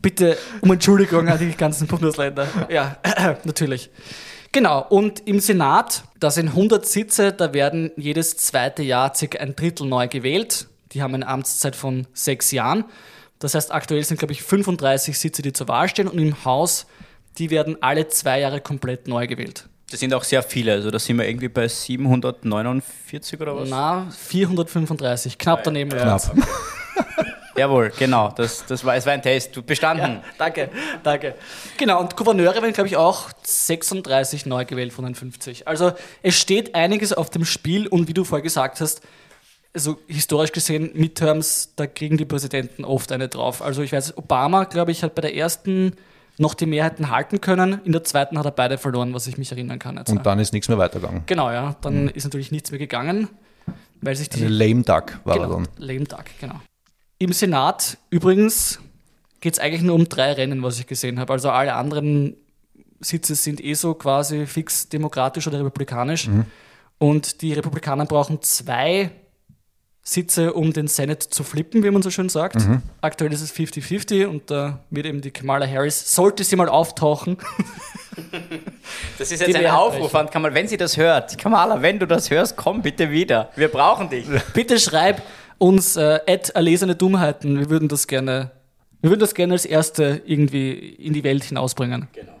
bitte 0.00 0.38
um 0.60 0.70
Entschuldigung 0.72 1.28
an 1.28 1.38
die 1.38 1.50
ganzen 1.56 1.86
Bundesländer. 1.86 2.46
Ja, 2.70 2.98
natürlich. 3.44 3.90
Genau, 4.52 4.86
und 4.88 5.26
im 5.26 5.40
Senat, 5.40 6.04
da 6.20 6.30
sind 6.30 6.50
100 6.50 6.86
Sitze, 6.86 7.32
da 7.32 7.52
werden 7.52 7.90
jedes 7.96 8.36
zweite 8.36 8.84
Jahr 8.84 9.12
circa 9.12 9.40
ein 9.40 9.56
Drittel 9.56 9.88
neu 9.88 10.06
gewählt. 10.06 10.68
Die 10.92 11.02
haben 11.02 11.12
eine 11.12 11.26
Amtszeit 11.26 11.74
von 11.74 12.06
sechs 12.12 12.52
Jahren. 12.52 12.84
Das 13.40 13.56
heißt, 13.56 13.72
aktuell 13.72 14.04
sind, 14.04 14.18
glaube 14.18 14.32
ich, 14.32 14.42
35 14.42 15.18
Sitze, 15.18 15.42
die 15.42 15.52
zur 15.52 15.66
Wahl 15.66 15.88
stehen. 15.88 16.06
Und 16.06 16.18
im 16.20 16.44
Haus, 16.44 16.86
die 17.36 17.50
werden 17.50 17.82
alle 17.82 18.06
zwei 18.06 18.38
Jahre 18.38 18.60
komplett 18.60 19.08
neu 19.08 19.26
gewählt. 19.26 19.68
Das 19.90 20.00
sind 20.00 20.14
auch 20.14 20.24
sehr 20.24 20.42
viele, 20.42 20.72
also 20.72 20.90
da 20.90 20.98
sind 20.98 21.18
wir 21.18 21.28
irgendwie 21.28 21.48
bei 21.48 21.68
749 21.68 23.40
oder 23.40 23.56
was? 23.56 23.68
Na, 23.68 24.08
435, 24.10 25.38
knapp 25.38 25.62
daneben. 25.62 25.90
Lorenz. 25.90 26.30
Knapp. 26.30 26.48
Jawohl, 27.56 27.92
genau, 27.96 28.32
das, 28.34 28.66
das 28.66 28.84
war, 28.84 28.96
es 28.96 29.06
war 29.06 29.12
ein 29.12 29.22
Test. 29.22 29.54
Du 29.56 29.62
bestanden. 29.62 30.20
Danke, 30.38 30.70
danke. 31.04 31.34
Genau, 31.76 32.00
und 32.00 32.16
Gouverneure 32.16 32.56
werden, 32.56 32.72
glaube 32.72 32.88
ich, 32.88 32.96
auch 32.96 33.30
36 33.44 34.46
neu 34.46 34.64
gewählt 34.64 34.92
von 34.92 35.04
den 35.04 35.14
50. 35.14 35.68
Also 35.68 35.92
es 36.22 36.34
steht 36.34 36.74
einiges 36.74 37.12
auf 37.12 37.30
dem 37.30 37.44
Spiel 37.44 37.86
und 37.86 38.08
wie 38.08 38.14
du 38.14 38.24
vorher 38.24 38.42
gesagt 38.42 38.80
hast, 38.80 39.02
also 39.72 39.98
historisch 40.08 40.52
gesehen, 40.52 40.90
Midterms, 40.94 41.74
da 41.76 41.86
kriegen 41.86 42.16
die 42.16 42.24
Präsidenten 42.24 42.84
oft 42.84 43.12
eine 43.12 43.28
drauf. 43.28 43.62
Also 43.62 43.82
ich 43.82 43.92
weiß, 43.92 44.16
Obama, 44.16 44.64
glaube 44.64 44.90
ich, 44.90 45.02
hat 45.02 45.14
bei 45.14 45.22
der 45.22 45.36
ersten 45.36 45.94
noch 46.38 46.54
die 46.54 46.66
Mehrheiten 46.66 47.10
halten 47.10 47.40
können, 47.40 47.80
in 47.84 47.92
der 47.92 48.04
zweiten 48.04 48.38
hat 48.38 48.44
er 48.44 48.50
beide 48.50 48.78
verloren, 48.78 49.14
was 49.14 49.26
ich 49.26 49.38
mich 49.38 49.52
erinnern 49.52 49.78
kann. 49.78 49.96
Jetzt. 49.96 50.10
Und 50.10 50.24
dann 50.26 50.38
ist 50.38 50.52
nichts 50.52 50.68
mehr 50.68 50.78
weitergegangen. 50.78 51.22
genau, 51.26 51.50
ja, 51.50 51.76
dann 51.80 52.08
ist 52.08 52.24
natürlich 52.24 52.50
nichts 52.50 52.70
mehr 52.70 52.78
gegangen, 52.78 53.28
weil 54.00 54.16
sich 54.16 54.28
die... 54.28 54.40
Eine 54.40 54.48
lame 54.48 54.82
duck 54.82 55.20
war 55.24 55.36
er 55.36 55.42
Genau, 55.46 55.54
dann. 55.56 55.68
lame 55.78 56.04
duck, 56.04 56.24
genau. 56.40 56.60
Im 57.18 57.32
Senat 57.32 57.98
übrigens 58.10 58.80
geht 59.40 59.54
es 59.54 59.58
eigentlich 59.58 59.82
nur 59.82 59.94
um 59.94 60.08
drei 60.08 60.32
Rennen, 60.32 60.62
was 60.62 60.78
ich 60.80 60.86
gesehen 60.86 61.20
habe. 61.20 61.32
Also 61.32 61.50
alle 61.50 61.74
anderen 61.74 62.36
Sitze 63.00 63.34
sind 63.34 63.62
eh 63.62 63.74
so 63.74 63.94
quasi 63.94 64.46
fix 64.46 64.88
demokratisch 64.88 65.46
oder 65.46 65.58
republikanisch. 65.60 66.28
Und 66.98 67.42
die 67.42 67.52
Republikaner 67.52 68.06
brauchen 68.06 68.40
zwei 68.42 69.10
Sitze, 70.06 70.52
um 70.52 70.72
den 70.72 70.86
Senate 70.86 71.30
zu 71.30 71.42
flippen, 71.42 71.82
wie 71.82 71.90
man 71.90 72.02
so 72.02 72.10
schön 72.10 72.28
sagt. 72.28 72.56
Aktuell 73.00 73.32
ist 73.32 73.40
es 73.40 73.52
50-50 73.54 74.26
und 74.26 74.50
da 74.50 74.80
wird 74.90 75.06
eben 75.06 75.22
die 75.22 75.30
Kamala 75.30 75.66
Harris, 75.66 76.14
sollte 76.14 76.44
sie 76.44 76.56
mal 76.56 76.68
auftauchen, 76.68 77.38
Das 79.18 79.30
ist 79.30 79.42
Die 79.42 79.50
jetzt 79.50 79.56
ein 79.56 79.66
Aufruf 79.66 80.14
an 80.14 80.30
Kamal, 80.30 80.54
wenn 80.54 80.68
sie 80.68 80.76
das 80.76 80.96
hört. 80.96 81.36
Kamala, 81.38 81.80
wenn 81.82 81.98
du 81.98 82.06
das 82.06 82.30
hörst, 82.30 82.56
komm 82.56 82.82
bitte 82.82 83.10
wieder. 83.10 83.50
Wir 83.56 83.68
brauchen 83.68 84.08
dich. 84.08 84.26
bitte 84.52 84.78
schreib 84.78 85.22
uns 85.58 85.96
äh, 85.96 86.20
erlesene 86.26 86.94
Dummheiten. 86.94 87.58
Wir 87.58 87.70
würden 87.70 87.88
das 87.88 88.06
gerne, 88.06 88.50
wir 89.00 89.10
würden 89.10 89.20
das 89.20 89.34
gerne 89.34 89.54
als 89.54 89.64
erste 89.64 90.22
irgendwie 90.26 90.72
in 90.72 91.12
die 91.12 91.24
Welt 91.24 91.44
hinausbringen. 91.44 92.08
Genau. 92.12 92.32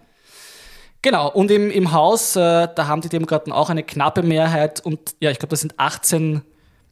Genau, 1.02 1.30
und 1.30 1.50
im, 1.50 1.70
im 1.70 1.92
Haus, 1.92 2.34
äh, 2.34 2.66
da 2.74 2.86
haben 2.86 3.02
die 3.02 3.10
Demokraten 3.10 3.52
auch 3.52 3.68
eine 3.68 3.82
knappe 3.82 4.22
Mehrheit 4.22 4.80
und 4.80 5.14
ja, 5.20 5.30
ich 5.30 5.38
glaube, 5.38 5.50
das 5.50 5.60
sind 5.60 5.74
18 5.76 6.40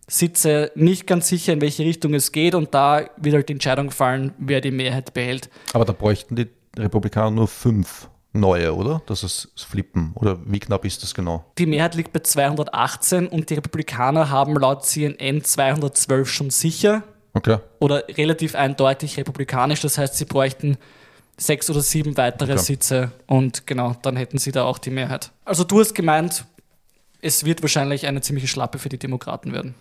Sitze, 0.08 0.70
nicht 0.74 1.06
ganz 1.06 1.28
sicher, 1.28 1.52
in 1.52 1.60
welche 1.60 1.84
Richtung 1.84 2.12
es 2.14 2.32
geht 2.32 2.54
und 2.54 2.74
da 2.74 3.02
wird 3.16 3.34
halt 3.34 3.48
die 3.48 3.54
Entscheidung 3.54 3.90
fallen, 3.90 4.32
wer 4.38 4.60
die 4.60 4.70
Mehrheit 4.70 5.14
behält. 5.14 5.48
Aber 5.72 5.84
da 5.84 5.92
bräuchten 5.92 6.36
die 6.36 6.48
Republikaner 6.76 7.30
nur 7.30 7.48
fünf 7.48 8.08
neue, 8.32 8.74
oder? 8.74 9.02
Das 9.06 9.22
ist 9.22 9.52
Flippen. 9.56 10.12
Oder 10.14 10.38
wie 10.46 10.58
knapp 10.58 10.84
ist 10.84 11.02
das 11.02 11.14
genau? 11.14 11.44
Die 11.58 11.66
Mehrheit 11.66 11.94
liegt 11.94 12.12
bei 12.12 12.20
218 12.20 13.28
und 13.28 13.50
die 13.50 13.54
Republikaner 13.54 14.30
haben 14.30 14.54
laut 14.56 14.84
CNN 14.84 15.44
212 15.44 16.28
schon 16.30 16.50
sicher 16.50 17.02
Okay. 17.34 17.58
oder 17.78 18.04
relativ 18.08 18.54
eindeutig 18.54 19.16
republikanisch. 19.16 19.80
Das 19.80 19.96
heißt, 19.96 20.16
sie 20.16 20.26
bräuchten 20.26 20.76
sechs 21.38 21.70
oder 21.70 21.80
sieben 21.80 22.16
weitere 22.18 22.52
Okay. 22.52 22.60
Sitze 22.62 23.12
und 23.26 23.66
genau, 23.66 23.96
dann 24.02 24.16
hätten 24.16 24.36
sie 24.38 24.52
da 24.52 24.64
auch 24.64 24.76
die 24.78 24.90
Mehrheit. 24.90 25.30
Also 25.46 25.64
du 25.64 25.80
hast 25.80 25.94
gemeint, 25.94 26.44
es 27.22 27.44
wird 27.44 27.62
wahrscheinlich 27.62 28.06
eine 28.06 28.20
ziemliche 28.20 28.48
Schlappe 28.48 28.78
für 28.78 28.88
die 28.88 28.98
Demokraten 28.98 29.52
werden. 29.52 29.74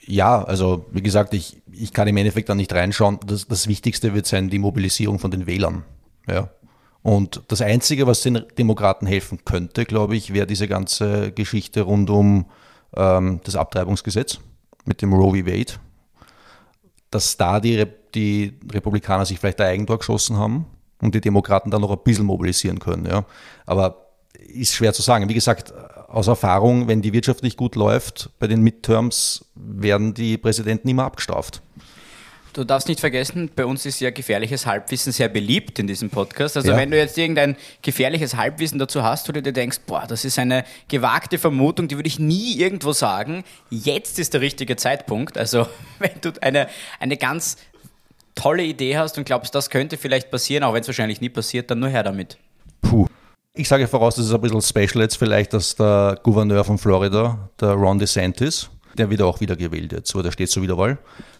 Ja, 0.00 0.42
also 0.42 0.86
wie 0.90 1.02
gesagt, 1.02 1.32
ich, 1.32 1.62
ich 1.72 1.92
kann 1.92 2.08
im 2.08 2.16
Endeffekt 2.16 2.48
da 2.48 2.54
nicht 2.54 2.72
reinschauen. 2.72 3.20
Das, 3.24 3.46
das 3.46 3.68
Wichtigste 3.68 4.14
wird 4.14 4.26
sein 4.26 4.50
die 4.50 4.58
Mobilisierung 4.58 5.18
von 5.18 5.30
den 5.30 5.46
Wählern. 5.46 5.84
Ja. 6.28 6.50
Und 7.02 7.42
das 7.48 7.62
Einzige, 7.62 8.06
was 8.06 8.22
den 8.22 8.42
Demokraten 8.58 9.06
helfen 9.06 9.44
könnte, 9.44 9.84
glaube 9.84 10.16
ich, 10.16 10.34
wäre 10.34 10.46
diese 10.46 10.66
ganze 10.66 11.32
Geschichte 11.32 11.82
rund 11.82 12.10
um 12.10 12.46
ähm, 12.96 13.40
das 13.44 13.54
Abtreibungsgesetz 13.54 14.40
mit 14.84 15.00
dem 15.00 15.12
Roe 15.12 15.38
v. 15.38 15.46
Wade. 15.46 15.74
Dass 17.10 17.36
da 17.36 17.60
die, 17.60 17.76
Rep 17.76 18.12
die 18.12 18.58
Republikaner 18.72 19.24
sich 19.24 19.38
vielleicht 19.38 19.60
ein 19.60 19.68
Eigentor 19.68 19.98
geschossen 19.98 20.36
haben 20.36 20.66
und 21.00 21.14
die 21.14 21.20
Demokraten 21.20 21.70
dann 21.70 21.82
noch 21.82 21.90
ein 21.90 22.02
bisschen 22.02 22.26
mobilisieren 22.26 22.80
können. 22.80 23.06
Ja. 23.06 23.24
Aber 23.66 24.06
ist 24.32 24.74
schwer 24.74 24.92
zu 24.92 25.02
sagen. 25.02 25.28
Wie 25.28 25.34
gesagt, 25.34 25.72
aus 26.08 26.26
Erfahrung, 26.26 26.88
wenn 26.88 27.02
die 27.02 27.12
Wirtschaft 27.12 27.42
nicht 27.42 27.56
gut 27.56 27.76
läuft, 27.76 28.30
bei 28.38 28.46
den 28.46 28.62
Midterms 28.62 29.44
werden 29.54 30.14
die 30.14 30.38
Präsidenten 30.38 30.88
immer 30.88 31.04
abgestraft. 31.04 31.62
Du 32.54 32.64
darfst 32.64 32.88
nicht 32.88 32.98
vergessen, 32.98 33.50
bei 33.54 33.66
uns 33.66 33.84
ist 33.86 34.00
ja 34.00 34.10
gefährliches 34.10 34.66
Halbwissen 34.66 35.12
sehr 35.12 35.28
beliebt 35.28 35.78
in 35.78 35.86
diesem 35.86 36.08
Podcast. 36.10 36.56
Also 36.56 36.70
Ja. 36.70 36.76
wenn 36.76 36.90
du 36.90 36.96
jetzt 36.96 37.16
irgendein 37.16 37.56
gefährliches 37.82 38.34
Halbwissen 38.36 38.78
dazu 38.78 39.02
hast, 39.02 39.28
wo 39.28 39.32
du 39.32 39.42
dir 39.42 39.52
denkst, 39.52 39.80
boah, 39.86 40.06
das 40.08 40.24
ist 40.24 40.38
eine 40.38 40.64
gewagte 40.88 41.38
Vermutung, 41.38 41.88
die 41.88 41.96
würde 41.96 42.08
ich 42.08 42.18
nie 42.18 42.58
irgendwo 42.58 42.92
sagen, 42.92 43.44
jetzt 43.70 44.18
ist 44.18 44.32
der 44.34 44.40
richtige 44.40 44.76
Zeitpunkt. 44.76 45.36
Also 45.36 45.68
wenn 45.98 46.20
du 46.22 46.32
eine, 46.40 46.68
eine 46.98 47.16
ganz 47.18 47.58
tolle 48.34 48.64
Idee 48.64 48.96
hast 48.96 49.18
und 49.18 49.24
glaubst, 49.24 49.54
das 49.54 49.68
könnte 49.68 49.96
vielleicht 49.98 50.30
passieren, 50.30 50.64
auch 50.64 50.72
wenn 50.72 50.80
es 50.80 50.88
wahrscheinlich 50.88 51.20
nie 51.20 51.28
passiert, 51.28 51.70
dann 51.70 51.80
nur 51.80 51.90
her 51.90 52.02
damit. 52.02 52.38
Puh. 52.80 53.06
Ich 53.54 53.68
sage 53.68 53.88
voraus, 53.88 54.14
das 54.14 54.26
ist 54.26 54.34
ein 54.34 54.40
bisschen 54.40 54.62
special 54.62 55.02
jetzt 55.02 55.16
vielleicht, 55.16 55.52
dass 55.52 55.74
der 55.74 56.18
Gouverneur 56.22 56.64
von 56.64 56.78
Florida, 56.78 57.50
der 57.60 57.72
Ron 57.72 57.98
DeSantis, 57.98 58.70
der 58.96 59.10
wird 59.10 59.22
auch 59.22 59.40
wieder 59.40 59.56
gewählt 59.56 59.92
jetzt, 59.92 60.14
oder 60.14 60.30
steht 60.30 60.50
zur 60.50 60.62
Wiederwahl, 60.62 60.98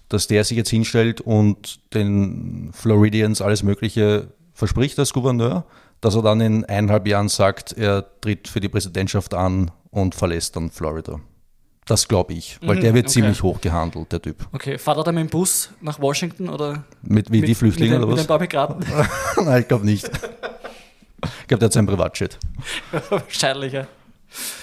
dass 0.09 0.27
der 0.27 0.43
sich 0.45 0.57
jetzt 0.57 0.71
hinstellt 0.71 1.21
und 1.21 1.81
den 1.95 2.71
Floridians 2.73 3.41
alles 3.41 3.63
Mögliche 3.63 4.29
verspricht 4.53 4.99
als 4.99 5.13
Gouverneur, 5.13 5.65
dass 6.01 6.15
er 6.15 6.23
dann 6.23 6.41
in 6.41 6.65
eineinhalb 6.65 7.07
Jahren 7.07 7.29
sagt, 7.29 7.73
er 7.73 8.05
tritt 8.21 8.49
für 8.49 8.61
die 8.61 8.69
Präsidentschaft 8.69 9.35
an 9.35 9.71
und 9.91 10.15
verlässt 10.15 10.57
dann 10.57 10.71
Florida. 10.71 11.21
Das 11.89 12.07
glaube 12.07 12.35
ich, 12.35 12.59
weil 12.61 12.81
der 12.81 12.93
wird 12.93 13.07
okay. 13.07 13.15
ziemlich 13.15 13.43
hoch 13.43 13.63
gehandelt, 13.63 14.13
der 14.13 14.21
Typ. 14.21 14.47
Okay, 14.53 14.77
fahrt 14.77 14.99
er 14.99 15.05
dann 15.05 15.15
mit 15.15 15.25
dem 15.25 15.31
Bus 15.31 15.71
nach 15.81 15.99
Washington 15.99 16.51
oder 16.51 16.85
Mit 17.01 17.33
wie 17.33 17.41
die 17.41 17.55
Flüchtlinge 17.55 17.95
mit, 17.95 18.03
oder 18.03 18.09
mit 18.09 18.17
was? 18.19 18.25
ein 18.25 18.29
paar 18.29 18.41
Migranten? 18.41 18.85
Nein, 19.45 19.63
ich 19.63 19.69
glaube 19.69 19.87
nicht. 19.87 20.11
Ich 21.23 21.49
glaube, 21.49 21.59
der 21.61 21.67
hat 21.67 21.73
sein 21.73 21.87
Privatjet, 21.87 22.39
Wahrscheinlich, 23.11 23.73
ja. 23.73 23.87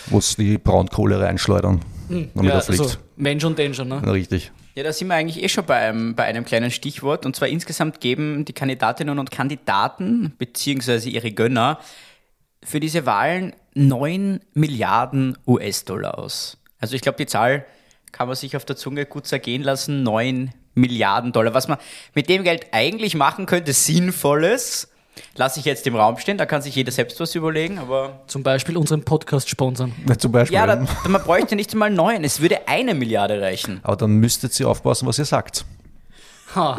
wo 0.07 0.19
es 0.19 0.35
die 0.35 0.57
Braunkohle 0.57 1.19
reinschleudern, 1.19 1.81
damit 2.09 2.35
ja 2.43 2.51
er 2.51 2.61
fliegt. 2.61 2.81
also 2.81 2.97
Mensch 3.17 3.43
und 3.43 3.59
Danger, 3.59 3.85
ne? 3.85 4.01
Ja, 4.05 4.11
Richtig. 4.11 4.51
Ja, 4.75 4.83
da 4.83 4.91
sind 4.91 5.07
wir 5.07 5.15
eigentlich 5.15 5.41
eh 5.41 5.47
schon 5.47 5.65
bei 5.65 5.77
einem, 5.77 6.15
bei 6.15 6.25
einem 6.25 6.43
kleinen 6.43 6.69
Stichwort. 6.69 7.25
Und 7.25 7.33
zwar 7.33 7.47
insgesamt 7.47 8.01
geben 8.01 8.43
die 8.43 8.51
Kandidatinnen 8.51 9.19
und 9.19 9.31
Kandidaten, 9.31 10.33
beziehungsweise 10.37 11.09
ihre 11.09 11.31
Gönner, 11.31 11.79
für 12.61 12.81
diese 12.81 13.05
Wahlen 13.05 13.53
9 13.73 14.41
Milliarden 14.53 15.37
US-Dollar 15.47 16.19
aus. 16.19 16.57
Also 16.79 16.95
ich 16.95 17.01
glaube, 17.01 17.17
die 17.17 17.25
Zahl 17.25 17.65
kann 18.11 18.27
man 18.27 18.35
sich 18.35 18.57
auf 18.57 18.65
der 18.65 18.75
Zunge 18.75 19.05
gut 19.05 19.27
zergehen 19.27 19.63
lassen. 19.63 20.03
9 20.03 20.53
Milliarden 20.73 21.31
Dollar. 21.31 21.53
Was 21.53 21.69
man 21.69 21.77
mit 22.13 22.27
dem 22.27 22.43
Geld 22.43 22.67
eigentlich 22.73 23.15
machen 23.15 23.45
könnte, 23.45 23.71
Sinnvolles, 23.71 24.89
lasse 25.35 25.59
ich 25.59 25.65
jetzt 25.65 25.85
im 25.87 25.95
Raum 25.95 26.17
stehen. 26.17 26.37
Da 26.37 26.45
kann 26.45 26.61
sich 26.61 26.75
jeder 26.75 26.91
selbst 26.91 27.19
was 27.19 27.35
überlegen. 27.35 27.77
Aber 27.79 28.21
Zum 28.27 28.43
Beispiel 28.43 28.77
unseren 28.77 29.03
Podcast 29.03 29.49
sponsern. 29.49 29.93
Ja, 30.07 30.17
zum 30.17 30.31
Beispiel. 30.31 30.55
ja, 30.55 30.65
da, 30.67 30.75
da, 30.77 31.09
man 31.09 31.21
bräuchte 31.21 31.55
nicht 31.55 31.73
mal 31.75 31.89
neun. 31.89 32.23
Es 32.23 32.41
würde 32.41 32.67
eine 32.67 32.93
Milliarde 32.93 33.41
reichen. 33.41 33.79
Aber 33.83 33.95
dann 33.95 34.11
müsstet 34.11 34.59
ihr 34.59 34.67
aufpassen, 34.69 35.07
was 35.07 35.19
ihr 35.19 35.25
sagt. 35.25 35.65
Ha. 36.55 36.77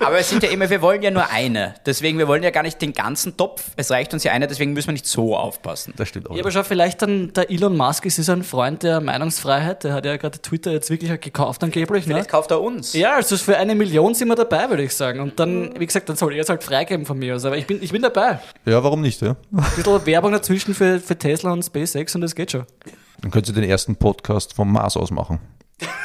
Aber 0.00 0.18
es 0.18 0.30
sind 0.30 0.42
ja 0.42 0.50
immer, 0.50 0.68
wir 0.68 0.82
wollen 0.82 1.02
ja 1.02 1.10
nur 1.10 1.28
eine. 1.30 1.74
Deswegen, 1.86 2.18
wir 2.18 2.28
wollen 2.28 2.42
ja 2.42 2.50
gar 2.50 2.62
nicht 2.62 2.80
den 2.80 2.92
ganzen 2.92 3.36
Topf. 3.36 3.70
Es 3.76 3.90
reicht 3.90 4.12
uns 4.14 4.24
ja 4.24 4.32
eine, 4.32 4.46
deswegen 4.46 4.72
müssen 4.72 4.88
wir 4.88 4.92
nicht 4.92 5.06
so 5.06 5.36
aufpassen. 5.36 5.94
Das 5.96 6.08
stimmt 6.08 6.30
auch. 6.30 6.34
Ja, 6.34 6.42
aber 6.42 6.50
schau, 6.50 6.62
vielleicht 6.62 7.02
dann 7.02 7.32
der 7.32 7.50
Elon 7.50 7.76
Musk 7.76 8.06
ist 8.06 8.16
so 8.16 8.32
ein 8.32 8.42
Freund 8.42 8.82
der 8.82 9.00
Meinungsfreiheit. 9.00 9.84
Der 9.84 9.94
hat 9.94 10.04
ja 10.04 10.16
gerade 10.16 10.40
Twitter 10.40 10.72
jetzt 10.72 10.90
wirklich 10.90 11.20
gekauft 11.20 11.62
angeblich. 11.62 12.06
Ne? 12.06 12.14
Vielleicht 12.14 12.30
kauft 12.30 12.50
er 12.50 12.60
uns. 12.60 12.92
Ja, 12.92 13.16
also 13.16 13.36
für 13.36 13.56
eine 13.56 13.74
Million 13.74 14.14
sind 14.14 14.28
wir 14.28 14.36
dabei, 14.36 14.68
würde 14.70 14.82
ich 14.82 14.94
sagen. 14.94 15.20
Und 15.20 15.38
dann, 15.38 15.78
wie 15.78 15.86
gesagt, 15.86 16.08
dann 16.08 16.16
soll 16.16 16.34
er 16.34 16.42
es 16.42 16.48
halt 16.48 16.62
freigeben 16.62 17.06
von 17.06 17.18
mir 17.18 17.36
aus. 17.36 17.44
Aber 17.44 17.56
ich 17.56 17.66
bin, 17.66 17.82
ich 17.82 17.92
bin 17.92 18.02
dabei. 18.02 18.40
ja, 18.64 18.82
warum 18.82 19.00
nicht? 19.00 19.20
Ja? 19.20 19.36
Ein 19.52 19.64
bisschen 19.76 20.06
Werbung 20.06 20.32
dazwischen 20.32 20.74
für, 20.74 21.00
für 21.00 21.18
Tesla 21.18 21.52
und 21.52 21.62
SpaceX 21.62 22.14
und 22.14 22.20
das 22.20 22.34
geht 22.34 22.52
schon. 22.52 22.64
Dann 23.20 23.30
könnt 23.30 23.48
ihr 23.48 23.54
den 23.54 23.64
ersten 23.64 23.96
Podcast 23.96 24.54
vom 24.54 24.72
Mars 24.72 24.96
aus 24.96 25.10
machen. 25.10 25.40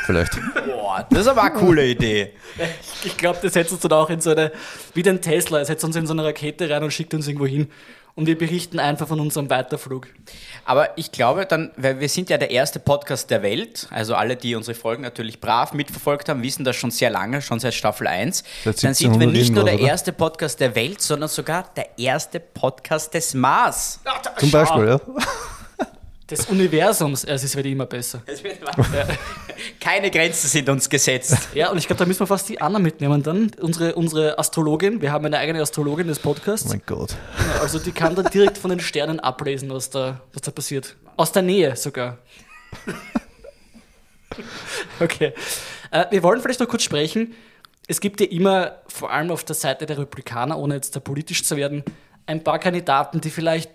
Vielleicht. 0.05 0.38
Boah, 0.93 1.08
das 1.10 1.21
ist 1.21 1.27
aber 1.27 1.43
eine 1.43 1.53
coole 1.53 1.86
Idee. 1.88 2.34
Ich 3.06 3.17
glaube, 3.17 3.39
das 3.41 3.53
setzt 3.53 3.71
uns 3.73 3.82
dann 3.82 3.91
auch 3.93 4.10
in 4.10 4.21
so 4.21 4.29
eine, 4.29 4.51
wie 4.93 5.01
den 5.01 5.21
Tesla, 5.21 5.60
er 5.60 5.65
setzt 5.65 5.84
uns 5.84 5.95
in 5.95 6.06
so 6.06 6.13
eine 6.13 6.23
Rakete 6.23 6.69
rein 6.69 6.84
und 6.84 6.91
schickt 6.91 7.13
uns 7.13 7.27
irgendwo 7.27 7.47
hin. 7.47 7.69
Und 8.15 8.27
wir 8.27 8.38
berichten 8.38 8.79
einfach 8.79 9.08
von 9.08 9.19
unserem 9.19 9.49
Weiterflug. 9.49 10.08
Aber 10.65 10.97
ich 10.97 11.12
glaube 11.12 11.45
dann, 11.47 11.71
weil 11.75 11.99
wir 11.99 12.08
sind 12.08 12.29
ja 12.29 12.38
der 12.38 12.51
erste 12.51 12.79
Podcast 12.79 13.32
der 13.32 13.41
Welt, 13.41 13.88
also 13.89 14.13
alle, 14.15 14.36
die 14.36 14.56
unsere 14.56 14.75
Folgen 14.75 15.01
natürlich 15.01 15.41
brav 15.41 15.73
mitverfolgt 15.73 16.29
haben, 16.29 16.43
wissen 16.43 16.63
das 16.63 16.75
schon 16.75 16.91
sehr 16.91 17.10
lange, 17.10 17.41
schon 17.41 17.60
seit 17.60 17.73
Staffel 17.73 18.06
1. 18.08 18.43
Seit 18.63 18.84
Dann 18.84 18.93
sind 18.93 19.19
wir 19.19 19.27
1700 19.27 19.34
nicht 19.34 19.53
nur 19.53 19.63
der 19.65 19.73
oder? 19.73 19.84
erste 19.84 20.13
Podcast 20.13 20.60
der 20.60 20.75
Welt, 20.75 21.01
sondern 21.01 21.27
sogar 21.27 21.69
der 21.75 21.97
erste 21.97 22.39
Podcast 22.39 23.13
des 23.15 23.34
Mars. 23.34 23.99
Zum 24.38 24.51
Beispiel, 24.51 24.86
ja. 24.88 24.99
Des 26.29 26.45
Universums, 26.45 27.25
es 27.25 27.56
wird 27.56 27.65
immer 27.65 27.86
besser. 27.86 28.21
Keine 29.80 30.12
Grenzen 30.12 30.47
sind 30.47 30.69
uns 30.69 30.89
gesetzt. 30.89 31.38
Ja, 31.54 31.69
und 31.69 31.78
ich 31.78 31.88
glaube, 31.88 31.99
da 31.99 32.06
müssen 32.06 32.21
wir 32.21 32.28
fast 32.28 32.49
die 32.49 32.62
Anna 32.62 32.80
mitnehmen 32.80 33.21
dann. 33.21 33.52
Unsere, 33.60 33.95
unsere 33.95 34.39
Astrologin, 34.39 35.02
wir 35.02 35.12
haben 35.12 35.26
eine 35.26 35.38
eigene 35.38 35.62
Astrologin 35.62 36.08
des 36.08 36.19
Podcasts. 36.19 36.67
Oh 36.67 36.69
mein 36.69 36.82
Gott. 36.86 37.15
Ja, 37.38 37.62
also 37.62 37.80
die 37.80 37.91
kann 37.91 38.15
dann 38.15 38.26
direkt 38.26 38.58
von 38.58 38.69
den 38.69 38.80
Sternen 38.80 39.19
ablesen, 39.19 39.69
was 39.69 39.89
da, 39.89 40.21
was 40.34 40.41
da 40.41 40.52
passiert. 40.52 40.95
Aus 41.15 41.32
der 41.32 41.43
Nähe 41.43 41.76
sogar. 41.76 42.17
okay. 44.99 45.34
Äh, 45.91 46.06
wir 46.10 46.23
wollen 46.23 46.41
vielleicht 46.41 46.60
noch 46.60 46.67
kurz 46.67 46.84
sprechen. 46.84 47.34
Es 47.88 47.99
gibt 47.99 48.21
ja 48.21 48.28
immer, 48.28 48.80
vor 48.88 49.12
allem 49.12 49.30
auf 49.30 49.43
der 49.43 49.56
Seite 49.56 49.86
der 49.86 49.97
Republikaner, 49.97 50.58
ohne 50.58 50.76
jetzt 50.76 50.95
da 50.95 50.99
politisch 50.99 51.43
zu 51.43 51.56
werden, 51.56 51.84
ein 52.26 52.43
paar 52.43 52.60
Kandidaten, 52.60 53.21
die 53.21 53.30
vielleicht 53.30 53.69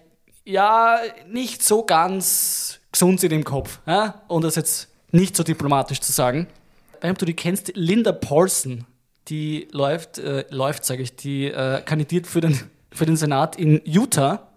ja 0.45 0.99
nicht 1.29 1.63
so 1.63 1.85
ganz 1.85 2.81
gesund 2.91 3.21
sind 3.21 3.33
im 3.33 3.45
Kopf. 3.45 3.81
Ja? 3.87 4.23
Und 4.29 4.45
das 4.45 4.57
jetzt 4.57 4.89
nicht 5.11 5.37
so 5.37 5.43
diplomatisch 5.43 6.01
zu 6.01 6.13
sagen. 6.13 6.47
Du 7.01 7.25
die 7.25 7.35
kennst, 7.35 7.73
Linda 7.75 8.13
Paulson, 8.13 8.85
die 9.29 9.69
läuft, 9.73 10.19
äh, 10.19 10.45
läuft 10.51 10.85
sage 10.85 11.03
ich, 11.03 11.15
die 11.17 11.47
äh, 11.47 11.81
kandidiert 11.83 12.27
für 12.27 12.41
den, 12.41 12.59
für 12.91 13.07
den 13.07 13.17
Senat 13.17 13.57
in 13.57 13.81
Utah 13.85 14.49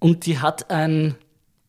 und 0.00 0.26
die 0.26 0.38
hat 0.38 0.70
ein, 0.70 1.16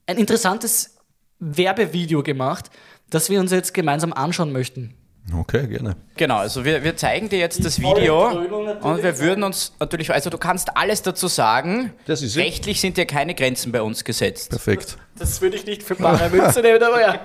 ein 0.06 0.18
interessantes 0.18 0.98
Werbevideo 1.40 2.24
gemacht, 2.24 2.70
das 3.10 3.30
wir 3.30 3.40
uns 3.40 3.52
jetzt 3.52 3.74
gemeinsam 3.74 4.14
anschauen 4.14 4.52
möchten. 4.52 4.94
Okay, 5.36 5.68
gerne. 5.68 5.96
Genau, 6.16 6.38
also 6.38 6.64
wir, 6.64 6.84
wir 6.84 6.96
zeigen 6.96 7.28
dir 7.28 7.40
jetzt 7.40 7.64
das 7.66 7.80
Video 7.80 8.30
und 8.30 9.04
wir 9.04 9.20
würden 9.20 9.44
uns 9.44 9.74
natürlich, 9.80 10.12
also 10.12 10.30
du 10.30 10.38
kannst 10.38 10.78
alles 10.78 11.02
dazu 11.02 11.28
sagen. 11.28 11.92
Das 12.06 12.22
ist. 12.22 12.38
Rechtlich 12.38 12.80
sind 12.80 12.98
dir 12.98 13.06
keine 13.06 13.36
Grenzen 13.36 13.72
bei 13.72 13.82
uns 13.82 14.04
gesetzt. 14.04 14.52
Perfekt. 14.52 14.98
Das 15.20 15.42
würde 15.42 15.58
ich 15.58 15.66
nicht 15.66 15.84
für 15.84 15.96
bare 15.96 16.30
Münze 16.30 16.62
nehmen, 16.62 16.82
aber 16.82 17.02
ja. 17.02 17.20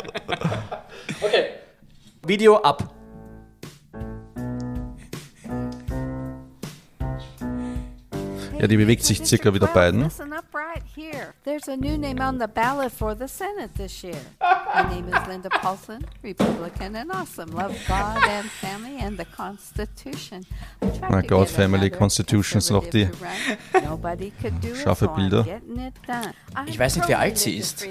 Okay. 1.20 1.44
Video 2.26 2.56
ab. 2.56 2.92
Ja, 8.58 8.68
die 8.68 8.76
bewegt 8.76 9.04
sich 9.04 9.24
circa 9.24 9.52
wie 9.54 9.58
der 9.58 9.66
beiden. 9.66 10.08
Right 10.72 10.82
here. 10.96 11.34
There's 11.44 11.68
a 11.68 11.76
new 11.76 11.98
name 11.98 12.18
on 12.22 12.38
the 12.38 12.48
ballot 12.48 12.92
for 12.92 13.14
the 13.14 13.28
Senate 13.28 13.74
this 13.74 14.02
year. 14.02 14.22
My 14.40 14.88
name 14.94 15.06
is 15.06 15.28
Linda 15.28 15.50
Paulson, 15.50 16.02
Republican 16.22 16.96
and 16.96 17.12
awesome. 17.12 17.50
Love 17.50 17.76
God 17.86 18.26
and 18.26 18.48
family 18.48 18.96
and 18.98 19.18
the 19.18 19.26
Constitution. 19.26 20.46
To 20.80 21.22
God, 21.26 21.50
family, 21.50 21.90
Constitution 21.90 22.62
sind 22.62 22.76
noch 22.76 22.86
die 22.86 23.06
scharfe 24.82 25.08
Bilder. 25.08 25.44
Ich 26.64 26.78
weiß 26.78 26.96
nicht, 26.96 27.08
wie 27.08 27.16
alt 27.16 27.36
sie 27.36 27.58
ist. 27.58 27.86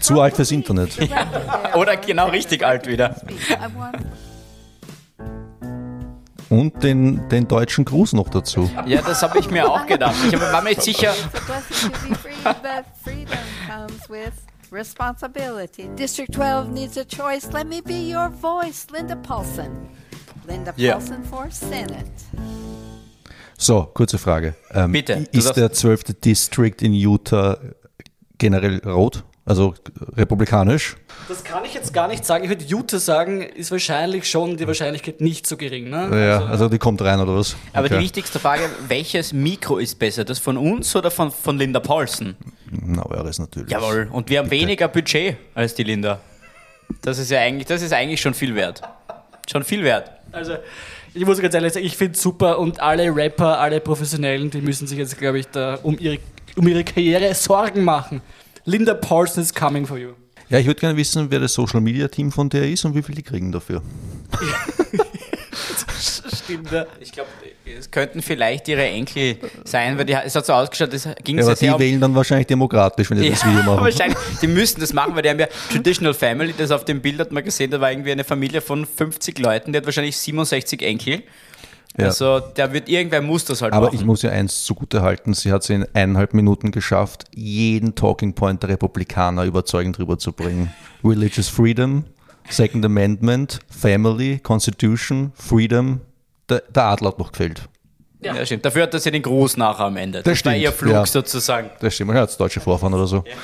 Zu 0.00 0.20
alt 0.20 0.36
fürs 0.36 0.52
Internet. 0.52 0.96
Oder 1.74 1.96
genau 1.96 2.28
richtig 2.28 2.64
alt 2.64 2.86
wieder. 2.86 3.16
Und 6.50 6.82
den, 6.82 7.28
den 7.28 7.46
deutschen 7.46 7.84
Gruß 7.84 8.12
noch 8.12 8.28
dazu. 8.28 8.68
Ja, 8.84 9.00
das 9.02 9.22
habe 9.22 9.38
ich 9.38 9.50
mir 9.50 9.70
auch 9.70 9.86
gedacht. 9.86 10.16
Ich 10.26 10.38
war 10.38 10.60
mir 10.60 10.70
nicht 10.70 10.82
sicher. 10.82 11.14
Responsibility. 14.72 15.88
District 15.96 16.28
12 16.32 16.68
needs 16.68 16.96
a 16.96 17.04
choice. 17.04 17.50
Let 17.52 17.66
me 17.66 17.80
be 17.82 18.14
your 18.14 18.30
voice, 18.30 18.86
Linda 18.92 19.16
Paulson. 19.16 19.88
Linda 20.46 20.72
Yeah. 20.76 20.94
Paulson 20.94 21.24
for 21.24 21.50
Senate. 21.50 22.10
So, 23.58 23.90
kurze 23.94 24.18
Frage. 24.18 24.54
Ähm, 24.72 24.92
Bitte, 24.92 25.26
Ist 25.32 25.56
der 25.56 25.72
12. 25.72 26.20
District 26.24 26.76
in 26.82 26.92
Utah 26.94 27.58
generell 28.38 28.80
rot? 28.86 29.24
Also 29.50 29.74
republikanisch? 30.16 30.94
Das 31.28 31.42
kann 31.42 31.64
ich 31.64 31.74
jetzt 31.74 31.92
gar 31.92 32.06
nicht 32.06 32.24
sagen. 32.24 32.44
Ich 32.44 32.50
würde 32.50 32.64
Jute 32.64 33.00
sagen, 33.00 33.42
ist 33.42 33.72
wahrscheinlich 33.72 34.30
schon 34.30 34.56
die 34.56 34.64
Wahrscheinlichkeit 34.64 35.20
nicht 35.20 35.44
so 35.44 35.56
gering. 35.56 35.90
Ne? 35.90 36.08
Ja, 36.24 36.44
also 36.44 36.68
die 36.68 36.78
kommt 36.78 37.02
rein 37.02 37.18
oder 37.18 37.34
was? 37.34 37.56
Aber 37.72 37.88
die 37.88 37.98
wichtigste 37.98 38.38
Frage, 38.38 38.70
welches 38.86 39.32
Mikro 39.32 39.78
ist 39.78 39.98
besser? 39.98 40.24
Das 40.24 40.38
von 40.38 40.56
uns 40.56 40.94
oder 40.94 41.10
von, 41.10 41.32
von 41.32 41.58
Linda 41.58 41.80
Paulsen? 41.80 42.36
Na, 42.70 43.04
eures 43.06 43.40
natürlich. 43.40 43.72
Jawohl. 43.72 44.08
Und 44.12 44.30
wir 44.30 44.38
haben 44.38 44.52
weniger 44.52 44.86
Budget 44.86 45.36
als 45.56 45.74
die 45.74 45.82
Linda. 45.82 46.20
Das 47.02 47.18
ist 47.18 47.32
ja 47.32 47.40
eigentlich, 47.40 47.66
das 47.66 47.82
ist 47.82 47.92
eigentlich 47.92 48.20
schon 48.20 48.34
viel 48.34 48.54
wert. 48.54 48.82
Schon 49.50 49.64
viel 49.64 49.82
wert. 49.82 50.12
Also, 50.30 50.58
ich 51.12 51.26
muss 51.26 51.40
ganz 51.40 51.52
ehrlich 51.54 51.72
sagen, 51.72 51.86
ich 51.86 51.96
finde 51.96 52.14
es 52.14 52.22
super 52.22 52.60
und 52.60 52.78
alle 52.78 53.12
Rapper, 53.12 53.58
alle 53.58 53.80
Professionellen, 53.80 54.48
die 54.48 54.60
müssen 54.60 54.86
sich 54.86 54.98
jetzt, 54.98 55.18
glaube 55.18 55.40
ich, 55.40 55.48
da 55.48 55.76
um 55.82 55.98
ihre, 55.98 56.18
um 56.54 56.68
ihre 56.68 56.84
Karriere 56.84 57.34
Sorgen 57.34 57.82
machen. 57.82 58.22
Linda 58.70 58.94
Paulson 58.94 59.42
is 59.42 59.52
coming 59.52 59.84
for 59.84 59.98
you. 59.98 60.10
Ja, 60.48 60.58
ich 60.58 60.66
würde 60.66 60.78
gerne 60.78 60.96
wissen, 60.96 61.28
wer 61.28 61.40
das 61.40 61.54
Social 61.54 61.80
Media 61.80 62.06
Team 62.06 62.30
von 62.30 62.48
der 62.48 62.68
ist 62.70 62.84
und 62.84 62.94
wie 62.94 63.02
viel 63.02 63.16
die 63.16 63.22
kriegen 63.22 63.50
dafür. 63.50 63.82
Stimmt, 66.32 66.70
ja. 66.70 66.86
Ich 67.00 67.10
glaube, 67.10 67.28
es 67.78 67.90
könnten 67.90 68.22
vielleicht 68.22 68.68
ihre 68.68 68.84
Enkel 68.84 69.38
sein, 69.64 69.98
weil 69.98 70.04
die, 70.04 70.12
es 70.12 70.36
hat 70.36 70.46
so 70.46 70.52
ausgeschaut, 70.52 70.94
es 70.94 71.08
ging 71.24 71.38
Ja, 71.38 71.42
sehr, 71.42 71.50
aber 71.50 71.54
die 71.54 71.64
sehr 71.64 71.74
um 71.74 71.80
wählen 71.80 72.00
dann 72.00 72.14
wahrscheinlich 72.14 72.46
demokratisch, 72.46 73.10
wenn 73.10 73.20
die 73.20 73.30
das 73.30 73.44
Video 73.44 73.62
machen. 73.62 73.84
wahrscheinlich. 73.84 74.18
Die 74.40 74.46
müssten 74.46 74.80
das 74.80 74.92
machen, 74.92 75.16
weil 75.16 75.22
die 75.22 75.30
haben 75.30 75.40
ja 75.40 75.48
Traditional 75.72 76.14
Family, 76.14 76.54
das 76.56 76.70
auf 76.70 76.84
dem 76.84 77.00
Bild 77.00 77.18
hat 77.18 77.32
man 77.32 77.42
gesehen, 77.42 77.72
da 77.72 77.80
war 77.80 77.90
irgendwie 77.90 78.12
eine 78.12 78.24
Familie 78.24 78.60
von 78.60 78.86
50 78.86 79.38
Leuten, 79.40 79.72
die 79.72 79.78
hat 79.78 79.84
wahrscheinlich 79.84 80.16
67 80.16 80.82
Enkel. 80.82 81.24
Ja. 81.98 82.06
Also 82.06 82.38
der 82.40 82.72
wird 82.72 82.88
irgendwer 82.88 83.20
muss 83.20 83.44
das 83.44 83.62
halt 83.62 83.72
Aber 83.72 83.86
machen. 83.86 83.96
ich 83.96 84.04
muss 84.04 84.22
ja 84.22 84.30
eins 84.30 84.64
zugute 84.64 85.02
halten, 85.02 85.34
sie 85.34 85.50
hat 85.52 85.62
es 85.62 85.70
in 85.70 85.84
eineinhalb 85.92 86.34
Minuten 86.34 86.70
geschafft, 86.70 87.24
jeden 87.34 87.94
Talking 87.96 88.34
Point 88.34 88.62
der 88.62 88.70
Republikaner 88.70 89.44
überzeugend 89.44 89.98
rüberzubringen. 89.98 90.72
Religious 91.04 91.48
Freedom, 91.48 92.04
Second 92.48 92.84
Amendment, 92.84 93.58
Family, 93.68 94.38
Constitution, 94.38 95.32
Freedom. 95.34 96.00
Der, 96.48 96.62
der 96.74 96.84
Adler 96.84 97.08
hat 97.08 97.18
noch 97.18 97.32
gefehlt. 97.32 97.62
ja. 98.20 98.44
stimmt. 98.46 98.64
Dafür 98.64 98.84
hat 98.84 98.94
er 98.94 99.00
sie 99.00 99.10
den 99.10 99.22
Gruß 99.22 99.56
nachher 99.56 99.84
am 99.86 99.96
Ende. 99.96 100.18
Das, 100.18 100.24
Das 100.24 100.30
war 100.46 100.52
stimmt, 100.52 100.62
ihr 100.64 100.72
Flug 100.72 100.92
ja. 100.92 101.06
sozusagen. 101.06 101.70
Das 101.80 101.94
stimmt, 101.94 102.12
er 102.12 102.22
hat 102.22 102.40
deutsche 102.40 102.60
Vorfahren 102.60 102.94
oder 102.94 103.06
so. 103.06 103.24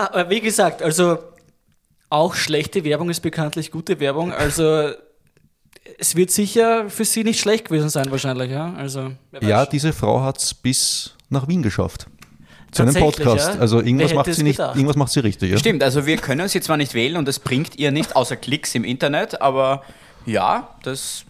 Ah, 0.00 0.10
Aber 0.12 0.30
wie 0.30 0.40
gesagt, 0.40 0.80
also 0.80 1.18
auch 2.08 2.34
schlechte 2.36 2.84
Werbung 2.84 3.10
ist 3.10 3.18
bekanntlich 3.20 3.72
gute 3.72 3.98
Werbung. 3.98 4.32
Also 4.32 4.92
es 5.98 6.14
wird 6.16 6.30
sicher 6.30 6.90
für 6.90 7.04
sie 7.04 7.24
nicht 7.24 7.40
schlecht 7.40 7.66
gewesen 7.66 7.88
sein 7.88 8.10
wahrscheinlich. 8.10 8.50
Ja, 8.50 8.74
also, 8.74 9.12
Ja, 9.40 9.66
diese 9.66 9.92
Frau 9.92 10.22
hat 10.22 10.38
es 10.38 10.54
bis 10.54 11.14
nach 11.30 11.48
Wien 11.48 11.62
geschafft. 11.62 12.06
Zu 12.70 12.82
einem 12.82 12.94
Podcast. 12.94 13.54
ja? 13.54 13.60
Also 13.60 13.80
irgendwas 13.80 14.12
macht 14.12 14.26
sie 14.26 14.32
es 14.32 14.38
nicht, 14.42 14.56
gedacht? 14.56 14.76
irgendwas 14.76 14.96
macht 14.96 15.12
sie 15.12 15.20
richtig. 15.20 15.50
Ja? 15.50 15.58
Stimmt, 15.58 15.82
also 15.82 16.04
wir 16.04 16.18
können 16.18 16.48
sie 16.48 16.60
zwar 16.60 16.76
nicht 16.76 16.92
wählen 16.92 17.16
und 17.16 17.26
das 17.26 17.38
bringt 17.38 17.76
ihr 17.78 17.90
nicht 17.90 18.14
außer 18.14 18.36
Klicks 18.36 18.74
im 18.74 18.84
Internet, 18.84 19.40
aber 19.40 19.82
ja, 20.26 20.76
das 20.82 21.24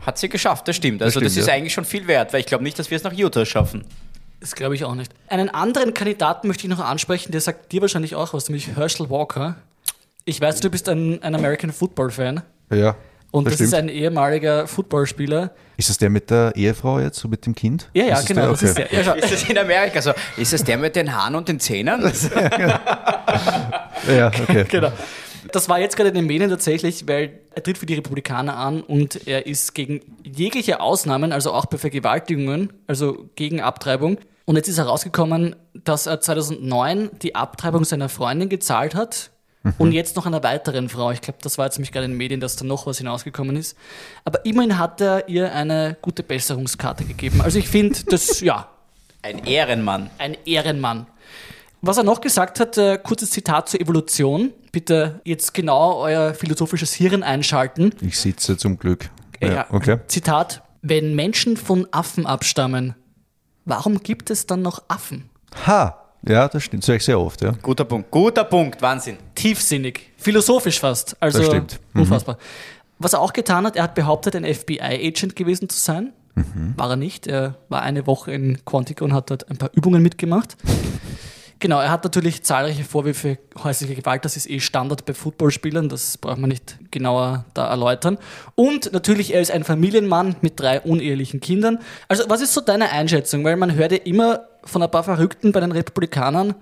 hat 0.00 0.16
sie 0.18 0.30
geschafft, 0.30 0.66
das 0.66 0.76
stimmt. 0.76 1.02
Also 1.02 1.20
das, 1.20 1.32
stimmt, 1.32 1.42
ist 1.42 1.48
ja. 1.48 1.54
eigentlich 1.54 1.74
schon 1.74 1.84
viel 1.84 2.06
wert, 2.06 2.32
weil 2.32 2.40
ich 2.40 2.46
glaube 2.46 2.64
nicht, 2.64 2.78
dass 2.78 2.90
wir 2.90 2.96
es 2.96 3.02
nach 3.02 3.12
Utah 3.12 3.44
schaffen. 3.44 3.84
Das 4.40 4.54
glaube 4.54 4.76
ich 4.76 4.84
auch 4.84 4.94
nicht. 4.94 5.12
Einen 5.26 5.50
anderen 5.50 5.92
Kandidaten 5.92 6.48
möchte 6.48 6.64
ich 6.64 6.70
noch 6.70 6.78
ansprechen, 6.78 7.32
der 7.32 7.40
sagt 7.40 7.72
dir 7.72 7.82
wahrscheinlich 7.82 8.14
auch 8.14 8.32
was, 8.32 8.48
nämlich 8.48 8.68
Herschel 8.68 9.10
Walker. 9.10 9.56
Ich 10.24 10.40
weiß, 10.40 10.60
du 10.60 10.70
bist 10.70 10.88
ein, 10.88 11.22
ein 11.22 11.34
American 11.34 11.72
Football 11.72 12.10
Fan 12.10 12.42
Ja. 12.70 12.96
Und 13.30 13.46
das, 13.46 13.60
ist 13.60 13.68
stimmt. 13.68 13.74
ein 13.74 13.88
ehemaliger 13.90 14.66
Footballspieler. 14.66 15.52
Ist 15.76 15.90
das 15.90 15.98
der 15.98 16.08
mit 16.10 16.30
der 16.30 16.52
Ehefrau 16.56 16.98
jetzt, 16.98 17.18
so 17.18 17.28
mit 17.28 17.44
dem 17.46 17.54
Kind? 17.54 17.88
Ja, 17.92 18.04
ja, 18.04 18.12
Ist 18.14 18.20
das 18.20 18.26
genau. 18.26 18.40
Der? 18.42 18.50
Das 18.50 18.62
ist 18.62 18.70
Okay. 18.78 18.86
der. 18.90 18.98
Ja, 18.98 19.04
schau. 19.04 19.14
Ist 19.14 19.32
das 19.32 19.42
in 19.50 19.58
Amerika 19.58 20.02
so? 20.02 20.12
Ist 20.36 20.52
das 20.52 20.64
der 20.64 20.78
mit 20.78 20.96
den 20.96 21.14
Haaren 21.14 21.34
und 21.34 21.48
den 21.48 21.60
Zähnen? 21.60 22.02
Ja, 24.08 24.28
okay. 24.28 24.64
genau. 24.70 24.92
Das 25.52 25.68
war 25.68 25.78
jetzt 25.80 25.96
gerade 25.96 26.08
in 26.10 26.14
den 26.14 26.26
Medien 26.26 26.50
tatsächlich, 26.50 27.06
weil 27.08 27.40
er 27.54 27.62
tritt 27.62 27.78
für 27.78 27.86
die 27.86 27.94
Republikaner 27.94 28.56
an 28.56 28.80
und 28.82 29.26
er 29.26 29.46
ist 29.46 29.74
gegen 29.74 30.00
jegliche 30.22 30.80
Ausnahmen, 30.80 31.32
also 31.32 31.52
auch 31.52 31.66
bei 31.66 31.78
Vergewaltigungen, 31.78 32.72
also 32.86 33.28
gegen 33.34 33.60
Abtreibung. 33.60 34.18
Und 34.44 34.56
jetzt 34.56 34.68
ist 34.68 34.78
herausgekommen, 34.78 35.56
dass 35.84 36.06
er 36.06 36.20
2009 36.20 37.10
die 37.22 37.34
Abtreibung 37.34 37.84
seiner 37.84 38.08
Freundin 38.08 38.48
gezahlt 38.48 38.94
hat 38.94 39.30
und 39.76 39.92
jetzt 39.92 40.16
noch 40.16 40.26
einer 40.26 40.42
weiteren 40.42 40.88
Frau. 40.88 41.10
Ich 41.10 41.20
glaube, 41.20 41.38
das 41.42 41.58
war 41.58 41.66
jetzt 41.66 41.76
nämlich 41.78 41.92
gerade 41.92 42.04
in 42.06 42.12
den 42.12 42.16
Medien, 42.18 42.40
dass 42.40 42.56
da 42.56 42.64
noch 42.64 42.86
was 42.86 42.98
hinausgekommen 42.98 43.56
ist. 43.56 43.76
Aber 44.24 44.44
immerhin 44.46 44.78
hat 44.78 45.00
er 45.00 45.28
ihr 45.28 45.52
eine 45.52 45.96
gute 46.00 46.22
Besserungskarte 46.22 47.04
gegeben. 47.04 47.40
Also 47.42 47.58
ich 47.58 47.68
finde, 47.68 47.98
das, 48.04 48.40
ja, 48.42 48.68
Ein 49.22 49.44
Ehrenmann. 49.44 50.10
ein 50.18 50.36
Ehrenmann. 50.46 51.06
Was 51.80 51.96
er 51.96 52.02
noch 52.04 52.20
gesagt 52.20 52.58
hat, 52.60 52.76
äh, 52.78 52.98
kurzes 52.98 53.30
Zitat 53.30 53.68
zur 53.68 53.80
Evolution. 53.80 54.52
Bitte 54.72 55.20
jetzt 55.24 55.54
genau 55.54 55.96
euer 56.00 56.34
philosophisches 56.34 56.92
Hirn 56.92 57.22
einschalten. 57.22 57.94
Ich 58.00 58.18
sitze 58.18 58.56
zum 58.56 58.78
Glück. 58.78 59.10
Äh, 59.40 59.54
Ja, 59.54 59.66
okay. 59.70 59.98
Zitat: 60.08 60.62
Wenn 60.82 61.14
Menschen 61.14 61.56
von 61.56 61.86
Affen 61.92 62.26
abstammen, 62.26 62.94
warum 63.64 64.02
gibt 64.02 64.30
es 64.30 64.46
dann 64.46 64.62
noch 64.62 64.82
Affen? 64.88 65.30
Ha! 65.66 66.04
Ja, 66.26 66.48
das 66.48 66.64
stimmt. 66.64 66.82
Das 66.82 66.88
höre 66.88 66.96
ich 66.96 67.04
sehr 67.04 67.20
oft, 67.20 67.40
ja. 67.42 67.52
Guter 67.62 67.84
Punkt. 67.84 68.10
Guter 68.10 68.44
Punkt. 68.44 68.82
Wahnsinn. 68.82 69.18
Tiefsinnig, 69.34 70.12
philosophisch 70.16 70.80
fast. 70.80 71.16
Also 71.20 71.38
Das 71.38 71.46
stimmt. 71.48 71.80
Mhm. 71.92 72.02
unfassbar. 72.02 72.38
Was 72.98 73.12
er 73.12 73.20
auch 73.20 73.32
getan 73.32 73.64
hat, 73.64 73.76
er 73.76 73.84
hat 73.84 73.94
behauptet, 73.94 74.34
ein 74.34 74.44
FBI-Agent 74.44 75.36
gewesen 75.36 75.68
zu 75.68 75.78
sein. 75.78 76.12
Mhm. 76.34 76.74
War 76.76 76.90
er 76.90 76.96
nicht. 76.96 77.26
Er 77.26 77.56
war 77.68 77.82
eine 77.82 78.06
Woche 78.06 78.32
in 78.32 78.64
Quantico 78.64 79.04
und 79.04 79.12
hat 79.12 79.30
dort 79.30 79.48
ein 79.50 79.56
paar 79.56 79.70
Übungen 79.72 80.02
mitgemacht. 80.02 80.56
Genau, 81.60 81.80
er 81.80 81.90
hat 81.90 82.04
natürlich 82.04 82.44
zahlreiche 82.44 82.84
Vorwürfe 82.84 83.38
häuslicher 83.62 83.94
Gewalt. 83.94 84.24
Das 84.24 84.36
ist 84.36 84.48
eh 84.48 84.60
Standard 84.60 85.04
bei 85.04 85.14
Footballspielern. 85.14 85.88
Das 85.88 86.16
braucht 86.16 86.38
man 86.38 86.50
nicht 86.50 86.78
genauer 86.90 87.46
da 87.54 87.68
erläutern. 87.68 88.18
Und 88.54 88.92
natürlich, 88.92 89.34
er 89.34 89.40
ist 89.40 89.50
ein 89.50 89.64
Familienmann 89.64 90.36
mit 90.40 90.60
drei 90.60 90.80
unehelichen 90.80 91.40
Kindern. 91.40 91.78
Also, 92.06 92.24
was 92.28 92.42
ist 92.42 92.54
so 92.54 92.60
deine 92.60 92.90
Einschätzung? 92.90 93.44
Weil 93.44 93.56
man 93.56 93.74
hört 93.74 93.90
ja 93.90 93.98
immer 93.98 94.46
von 94.64 94.82
ein 94.82 94.90
paar 94.90 95.02
Verrückten 95.02 95.50
bei 95.50 95.60
den 95.60 95.72
Republikanern, 95.72 96.54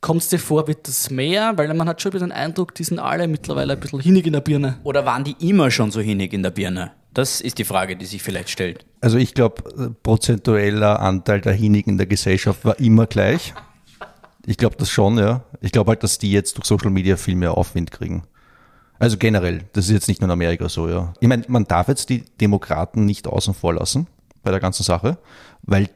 kommt 0.00 0.22
es 0.22 0.28
dir 0.28 0.38
vor, 0.38 0.68
wird 0.68 0.86
das 0.86 1.10
mehr? 1.10 1.56
Weil 1.56 1.72
man 1.74 1.88
hat 1.88 2.02
schon 2.02 2.12
wieder 2.12 2.26
den 2.26 2.32
Eindruck, 2.32 2.74
die 2.74 2.84
sind 2.84 2.98
alle 2.98 3.26
mittlerweile 3.26 3.72
ein 3.72 3.80
bisschen 3.80 4.00
hinig 4.00 4.26
in 4.26 4.34
der 4.34 4.40
Birne. 4.40 4.78
Oder 4.84 5.06
waren 5.06 5.24
die 5.24 5.36
immer 5.40 5.70
schon 5.70 5.90
so 5.90 6.00
hinig 6.00 6.32
in 6.32 6.42
der 6.42 6.50
Birne? 6.50 6.92
Das 7.14 7.40
ist 7.40 7.58
die 7.58 7.64
Frage, 7.64 7.96
die 7.96 8.06
sich 8.06 8.22
vielleicht 8.22 8.50
stellt. 8.50 8.84
Also 9.00 9.18
ich 9.18 9.34
glaube, 9.34 9.94
prozentueller 10.02 11.00
Anteil 11.00 11.40
der 11.40 11.52
Hinigen 11.52 11.90
in 11.90 11.98
der 11.98 12.06
Gesellschaft 12.06 12.64
war 12.64 12.78
immer 12.80 13.06
gleich. 13.06 13.54
Ich 14.46 14.56
glaube 14.56 14.76
das 14.76 14.90
schon, 14.90 15.18
ja. 15.18 15.44
Ich 15.60 15.72
glaube 15.72 15.90
halt, 15.90 16.02
dass 16.02 16.18
die 16.18 16.32
jetzt 16.32 16.56
durch 16.56 16.66
Social 16.66 16.90
Media 16.90 17.16
viel 17.16 17.36
mehr 17.36 17.56
Aufwind 17.56 17.90
kriegen. 17.90 18.24
Also 18.98 19.16
generell, 19.16 19.64
das 19.72 19.86
ist 19.86 19.92
jetzt 19.92 20.08
nicht 20.08 20.20
nur 20.20 20.28
in 20.28 20.32
Amerika 20.32 20.68
so, 20.68 20.88
ja. 20.88 21.12
Ich 21.20 21.28
meine, 21.28 21.44
man 21.48 21.64
darf 21.64 21.88
jetzt 21.88 22.08
die 22.08 22.24
Demokraten 22.40 23.04
nicht 23.04 23.26
außen 23.26 23.54
vor 23.54 23.74
lassen 23.74 24.06
bei 24.42 24.50
der 24.50 24.60
ganzen 24.60 24.82
Sache, 24.82 25.18
weil 25.62 25.88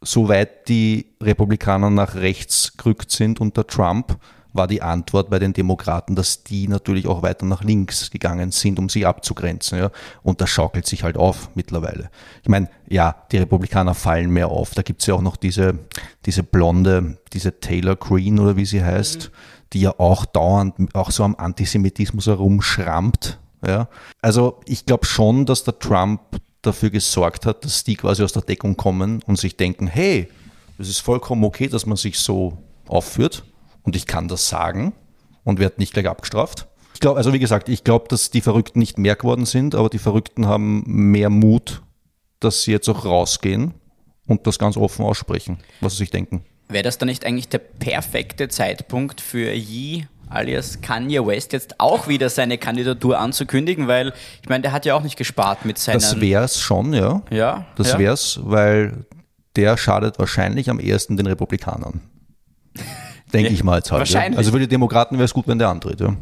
soweit 0.00 0.68
die 0.68 1.14
Republikaner 1.20 1.90
nach 1.90 2.14
rechts 2.14 2.76
gerückt 2.76 3.10
sind 3.10 3.40
unter 3.40 3.66
Trump, 3.66 4.18
war 4.52 4.66
die 4.66 4.82
Antwort 4.82 5.30
bei 5.30 5.38
den 5.38 5.52
Demokraten, 5.52 6.14
dass 6.14 6.44
die 6.44 6.68
natürlich 6.68 7.06
auch 7.06 7.22
weiter 7.22 7.46
nach 7.46 7.64
links 7.64 8.10
gegangen 8.10 8.50
sind, 8.50 8.78
um 8.78 8.88
sie 8.88 9.06
abzugrenzen. 9.06 9.78
Ja? 9.78 9.90
Und 10.22 10.40
das 10.40 10.50
schaukelt 10.50 10.86
sich 10.86 11.02
halt 11.02 11.16
auf 11.16 11.50
mittlerweile. 11.54 12.10
Ich 12.42 12.48
meine, 12.48 12.68
ja, 12.88 13.16
die 13.30 13.38
Republikaner 13.38 13.94
fallen 13.94 14.30
mehr 14.30 14.48
auf. 14.48 14.74
Da 14.74 14.82
gibt's 14.82 15.06
ja 15.06 15.14
auch 15.14 15.22
noch 15.22 15.36
diese, 15.36 15.78
diese 16.26 16.42
blonde, 16.42 17.18
diese 17.32 17.60
Taylor 17.60 17.96
Green 17.96 18.38
oder 18.38 18.56
wie 18.56 18.66
sie 18.66 18.84
heißt, 18.84 19.30
die 19.72 19.80
ja 19.80 19.94
auch 19.98 20.26
dauernd 20.26 20.94
auch 20.94 21.10
so 21.10 21.24
am 21.24 21.34
Antisemitismus 21.36 22.26
herumschrammt. 22.26 23.38
Ja? 23.66 23.88
Also 24.20 24.60
ich 24.66 24.84
glaube 24.84 25.06
schon, 25.06 25.46
dass 25.46 25.64
der 25.64 25.78
Trump 25.78 26.20
dafür 26.60 26.90
gesorgt 26.90 27.46
hat, 27.46 27.64
dass 27.64 27.84
die 27.84 27.96
quasi 27.96 28.22
aus 28.22 28.32
der 28.32 28.42
Deckung 28.42 28.76
kommen 28.76 29.22
und 29.26 29.38
sich 29.38 29.56
denken, 29.56 29.86
hey, 29.86 30.28
das 30.78 30.88
ist 30.88 31.00
vollkommen 31.00 31.44
okay, 31.44 31.68
dass 31.68 31.86
man 31.86 31.96
sich 31.96 32.18
so 32.18 32.58
aufführt 32.86 33.44
und 33.82 33.96
ich 33.96 34.06
kann 34.06 34.28
das 34.28 34.48
sagen 34.48 34.92
und 35.44 35.58
werde 35.58 35.76
nicht 35.78 35.92
gleich 35.92 36.08
abgestraft. 36.08 36.66
Ich 36.94 37.00
glaube, 37.00 37.18
also 37.18 37.32
wie 37.32 37.38
gesagt, 37.38 37.68
ich 37.68 37.84
glaube, 37.84 38.06
dass 38.08 38.30
die 38.30 38.40
Verrückten 38.40 38.78
nicht 38.78 38.98
mehr 38.98 39.16
geworden 39.16 39.46
sind, 39.46 39.74
aber 39.74 39.88
die 39.88 39.98
Verrückten 39.98 40.46
haben 40.46 40.84
mehr 40.86 41.30
Mut, 41.30 41.82
dass 42.40 42.62
sie 42.62 42.72
jetzt 42.72 42.88
auch 42.88 43.04
rausgehen 43.04 43.74
und 44.26 44.46
das 44.46 44.58
ganz 44.58 44.76
offen 44.76 45.04
aussprechen, 45.04 45.58
was 45.80 45.92
sie 45.92 45.98
sich 45.98 46.10
denken. 46.10 46.44
Wäre 46.68 46.84
das 46.84 46.98
dann 46.98 47.08
nicht 47.08 47.26
eigentlich 47.26 47.48
der 47.48 47.58
perfekte 47.58 48.48
Zeitpunkt 48.48 49.20
für 49.20 49.52
Yi 49.52 50.06
alias 50.32 50.80
Kanye 50.80 51.24
West, 51.26 51.52
jetzt 51.52 51.78
auch 51.78 52.08
wieder 52.08 52.30
seine 52.30 52.58
Kandidatur 52.58 53.18
anzukündigen, 53.18 53.88
weil 53.88 54.12
ich 54.42 54.48
meine, 54.48 54.62
der 54.62 54.72
hat 54.72 54.86
ja 54.86 54.94
auch 54.94 55.02
nicht 55.02 55.16
gespart 55.16 55.64
mit 55.64 55.78
seinen. 55.78 55.94
Das 55.94 56.20
wär's 56.20 56.60
schon, 56.60 56.94
ja. 56.94 57.22
Ja, 57.30 57.66
Das 57.76 57.92
ja. 57.92 57.98
wär's, 57.98 58.40
weil 58.42 59.04
der 59.56 59.76
schadet 59.76 60.18
wahrscheinlich 60.18 60.70
am 60.70 60.80
ehesten 60.80 61.16
den 61.16 61.26
Republikanern. 61.26 62.00
Denke 63.32 63.52
ich 63.52 63.64
mal 63.64 63.76
jetzt 63.76 63.90
halt. 63.90 63.98
Ja. 63.98 64.14
Wahrscheinlich. 64.14 64.38
Also 64.38 64.52
für 64.52 64.58
die 64.58 64.68
Demokraten 64.68 65.16
wäre 65.16 65.24
es 65.24 65.34
gut, 65.34 65.48
wenn 65.48 65.58
der 65.58 65.68
antritt. 65.68 66.00
Ja. 66.00 66.16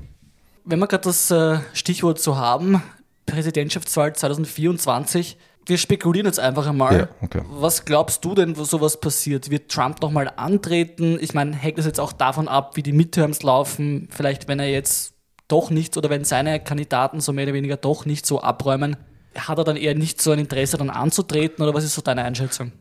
Wenn 0.64 0.78
wir 0.78 0.86
gerade 0.86 1.04
das 1.04 1.30
äh, 1.30 1.58
Stichwort 1.72 2.20
so 2.20 2.36
haben, 2.36 2.82
Präsidentschaftswahl 3.26 4.14
2024, 4.14 5.36
wir 5.66 5.78
spekulieren 5.78 6.26
jetzt 6.26 6.40
einfach 6.40 6.66
einmal. 6.66 6.98
Ja, 6.98 7.08
okay. 7.22 7.42
Was 7.50 7.84
glaubst 7.84 8.24
du 8.24 8.34
denn, 8.34 8.56
wo 8.56 8.64
sowas 8.64 9.00
passiert? 9.00 9.50
Wird 9.50 9.70
Trump 9.70 10.00
nochmal 10.02 10.32
antreten? 10.36 11.18
Ich 11.20 11.34
meine, 11.34 11.54
hängt 11.54 11.78
das 11.78 11.86
jetzt 11.86 12.00
auch 12.00 12.12
davon 12.12 12.48
ab, 12.48 12.76
wie 12.76 12.82
die 12.82 12.92
Midterms 12.92 13.42
laufen? 13.42 14.08
Vielleicht, 14.10 14.48
wenn 14.48 14.58
er 14.58 14.68
jetzt 14.68 15.14
doch 15.48 15.70
nicht 15.70 15.96
oder 15.96 16.10
wenn 16.10 16.24
seine 16.24 16.60
Kandidaten 16.60 17.20
so 17.20 17.32
mehr 17.32 17.44
oder 17.44 17.54
weniger 17.54 17.76
doch 17.76 18.04
nicht 18.04 18.26
so 18.26 18.40
abräumen, 18.40 18.96
hat 19.36 19.58
er 19.58 19.64
dann 19.64 19.76
eher 19.76 19.94
nicht 19.94 20.20
so 20.20 20.32
ein 20.32 20.38
Interesse, 20.38 20.76
dann 20.76 20.90
anzutreten? 20.90 21.62
Oder 21.62 21.74
was 21.74 21.84
ist 21.84 21.94
so 21.94 22.02
deine 22.02 22.24
Einschätzung? 22.24 22.72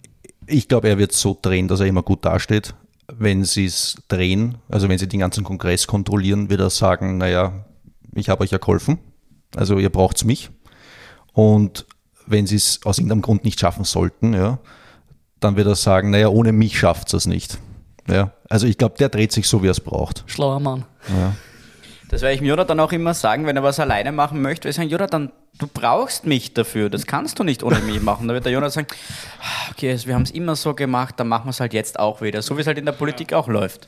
Ich 0.47 0.67
glaube, 0.67 0.89
er 0.89 0.97
wird 0.97 1.11
so 1.11 1.37
drehen, 1.39 1.67
dass 1.67 1.79
er 1.79 1.85
immer 1.85 2.03
gut 2.03 2.25
dasteht. 2.25 2.73
Wenn 3.17 3.43
sie 3.43 3.65
es 3.65 3.97
drehen, 4.07 4.59
also 4.69 4.89
wenn 4.89 4.97
sie 4.97 5.07
den 5.07 5.19
ganzen 5.19 5.43
Kongress 5.43 5.87
kontrollieren, 5.87 6.49
wird 6.49 6.61
er 6.61 6.69
sagen, 6.69 7.17
naja, 7.17 7.65
ich 8.13 8.29
habe 8.29 8.43
euch 8.43 8.51
ja 8.51 8.57
geholfen, 8.57 8.99
also 9.55 9.77
ihr 9.79 9.89
braucht's 9.89 10.23
mich. 10.23 10.49
Und 11.33 11.85
wenn 12.27 12.47
sie 12.47 12.55
es 12.55 12.81
aus 12.85 12.99
irgendeinem 12.99 13.21
Grund 13.21 13.43
nicht 13.43 13.59
schaffen 13.59 13.85
sollten, 13.85 14.33
ja, 14.33 14.59
dann 15.39 15.55
wird 15.55 15.67
er 15.67 15.75
sagen, 15.75 16.11
naja, 16.11 16.29
ohne 16.29 16.51
mich 16.51 16.77
schafft 16.77 17.13
es 17.13 17.25
nicht. 17.25 17.57
Ja, 18.07 18.33
also 18.49 18.67
ich 18.67 18.77
glaube, 18.77 18.95
der 18.97 19.09
dreht 19.09 19.31
sich 19.31 19.47
so, 19.47 19.61
wie 19.63 19.67
er 19.67 19.71
es 19.71 19.79
braucht. 19.79 20.23
Schlauer 20.27 20.59
Mann. 20.59 20.85
Das 22.09 22.21
werde 22.21 22.33
ich 22.33 22.39
dem 22.39 22.47
Jonathan 22.47 22.79
auch 22.79 22.91
immer 22.91 23.13
sagen, 23.13 23.45
wenn 23.45 23.55
er 23.55 23.61
was 23.61 23.79
alleine 23.79 24.11
machen 24.11 24.41
möchte. 24.41 24.65
Wir 24.67 24.73
sagen, 24.73 24.89
Jonathan, 24.89 25.31
du 25.59 25.67
brauchst 25.67 26.25
mich 26.25 26.55
dafür. 26.55 26.89
Das 26.89 27.05
kannst 27.05 27.37
du 27.37 27.43
nicht 27.43 27.61
ohne 27.63 27.79
mich 27.79 28.01
machen. 28.01 28.27
Da 28.27 28.33
wird 28.33 28.45
der 28.45 28.51
Jonathan 28.51 28.71
sagen, 28.71 28.87
"Ah, 29.41 29.71
okay, 29.71 29.91
also 29.91 30.07
wir 30.07 30.15
haben 30.15 30.23
es 30.23 30.31
immer 30.31 30.55
so 30.55 30.73
gemacht, 30.73 31.15
dann 31.17 31.27
machen 31.27 31.45
wir 31.45 31.51
es 31.51 31.59
halt 31.59 31.73
jetzt 31.73 31.99
auch 31.99 32.21
wieder. 32.21 32.41
So 32.41 32.57
wie 32.57 32.61
es 32.61 32.67
halt 32.67 32.79
in 32.79 32.85
der 32.85 32.93
Politik 32.93 33.31
auch 33.33 33.47
läuft. 33.47 33.87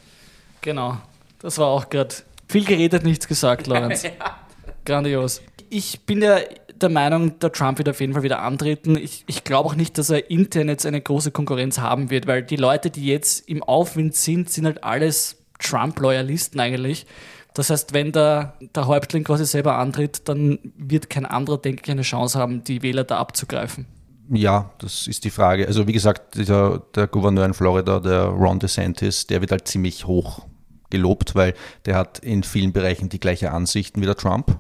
Genau. 0.61 0.97
Das 1.39 1.57
war 1.57 1.67
auch 1.67 1.89
gerade 1.89 2.13
viel 2.47 2.63
geredet, 2.63 3.03
nichts 3.03 3.27
gesagt, 3.27 3.65
Lorenz. 3.65 4.03
Grandios. 4.85 5.41
Ich 5.69 6.01
bin 6.01 6.21
ja 6.21 6.37
der 6.75 6.89
Meinung, 6.89 7.39
der 7.39 7.51
Trump 7.51 7.79
wird 7.79 7.89
auf 7.89 7.99
jeden 8.01 8.13
Fall 8.13 8.23
wieder 8.23 8.41
antreten. 8.41 8.97
Ich, 8.97 9.23
ich 9.25 9.43
glaube 9.43 9.69
auch 9.69 9.75
nicht, 9.75 9.97
dass 9.97 10.09
er 10.11 10.29
intern 10.29 10.69
jetzt 10.69 10.85
eine 10.85 11.01
große 11.01 11.31
Konkurrenz 11.31 11.79
haben 11.79 12.09
wird, 12.11 12.27
weil 12.27 12.43
die 12.43 12.55
Leute, 12.55 12.91
die 12.91 13.05
jetzt 13.07 13.47
im 13.49 13.63
Aufwind 13.63 14.15
sind, 14.15 14.49
sind 14.49 14.65
halt 14.65 14.83
alles 14.83 15.37
Trump-Loyalisten 15.59 16.59
eigentlich. 16.59 17.05
Das 17.53 17.69
heißt, 17.69 17.93
wenn 17.93 18.11
der, 18.11 18.53
der 18.75 18.87
Häuptling 18.87 19.23
quasi 19.23 19.45
selber 19.45 19.77
antritt, 19.77 20.27
dann 20.29 20.59
wird 20.77 21.09
kein 21.09 21.25
anderer, 21.25 21.57
denke 21.57 21.81
ich, 21.83 21.91
eine 21.91 22.03
Chance 22.03 22.39
haben, 22.39 22.63
die 22.63 22.81
Wähler 22.81 23.03
da 23.03 23.17
abzugreifen. 23.17 23.87
Ja, 24.29 24.71
das 24.77 25.07
ist 25.07 25.25
die 25.25 25.29
Frage. 25.29 25.67
Also 25.67 25.87
wie 25.87 25.91
gesagt, 25.91 26.35
dieser, 26.35 26.79
der 26.95 27.07
Gouverneur 27.07 27.45
in 27.45 27.53
Florida, 27.53 27.99
der 27.99 28.23
Ron 28.23 28.59
DeSantis, 28.59 29.27
der 29.27 29.41
wird 29.41 29.51
halt 29.51 29.67
ziemlich 29.67 30.07
hoch 30.07 30.45
gelobt, 30.89 31.35
weil 31.35 31.53
der 31.85 31.95
hat 31.95 32.19
in 32.19 32.43
vielen 32.43 32.71
Bereichen 32.71 33.09
die 33.09 33.19
gleiche 33.19 33.51
Ansichten 33.51 34.01
wie 34.01 34.05
der 34.05 34.15
Trump 34.15 34.57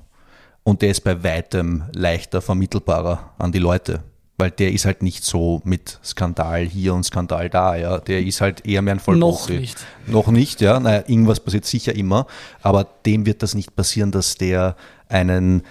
und 0.63 0.81
der 0.81 0.89
ist 0.89 1.01
bei 1.01 1.23
weitem 1.23 1.83
leichter 1.93 2.41
vermittelbarer 2.41 3.33
an 3.37 3.51
die 3.51 3.59
Leute, 3.59 4.03
weil 4.41 4.49
der 4.49 4.71
ist 4.71 4.85
halt 4.85 5.03
nicht 5.03 5.23
so 5.23 5.61
mit 5.65 5.99
Skandal 6.03 6.65
hier 6.65 6.95
und 6.95 7.03
Skandal 7.03 7.47
da, 7.47 7.75
ja. 7.75 7.99
Der 7.99 8.23
ist 8.23 8.41
halt 8.41 8.65
eher 8.65 8.81
mehr 8.81 8.95
ein 8.95 8.99
Vollprofi. 8.99 9.53
Noch 9.53 9.59
nicht. 9.59 9.77
Noch 10.07 10.27
nicht, 10.29 10.61
ja. 10.61 10.79
Naja, 10.79 11.03
irgendwas 11.05 11.39
passiert 11.39 11.63
sicher 11.65 11.95
immer, 11.95 12.25
aber 12.63 12.87
dem 13.05 13.27
wird 13.27 13.43
das 13.43 13.53
nicht 13.53 13.75
passieren, 13.75 14.11
dass 14.11 14.35
der 14.35 14.75
einen 15.07 15.61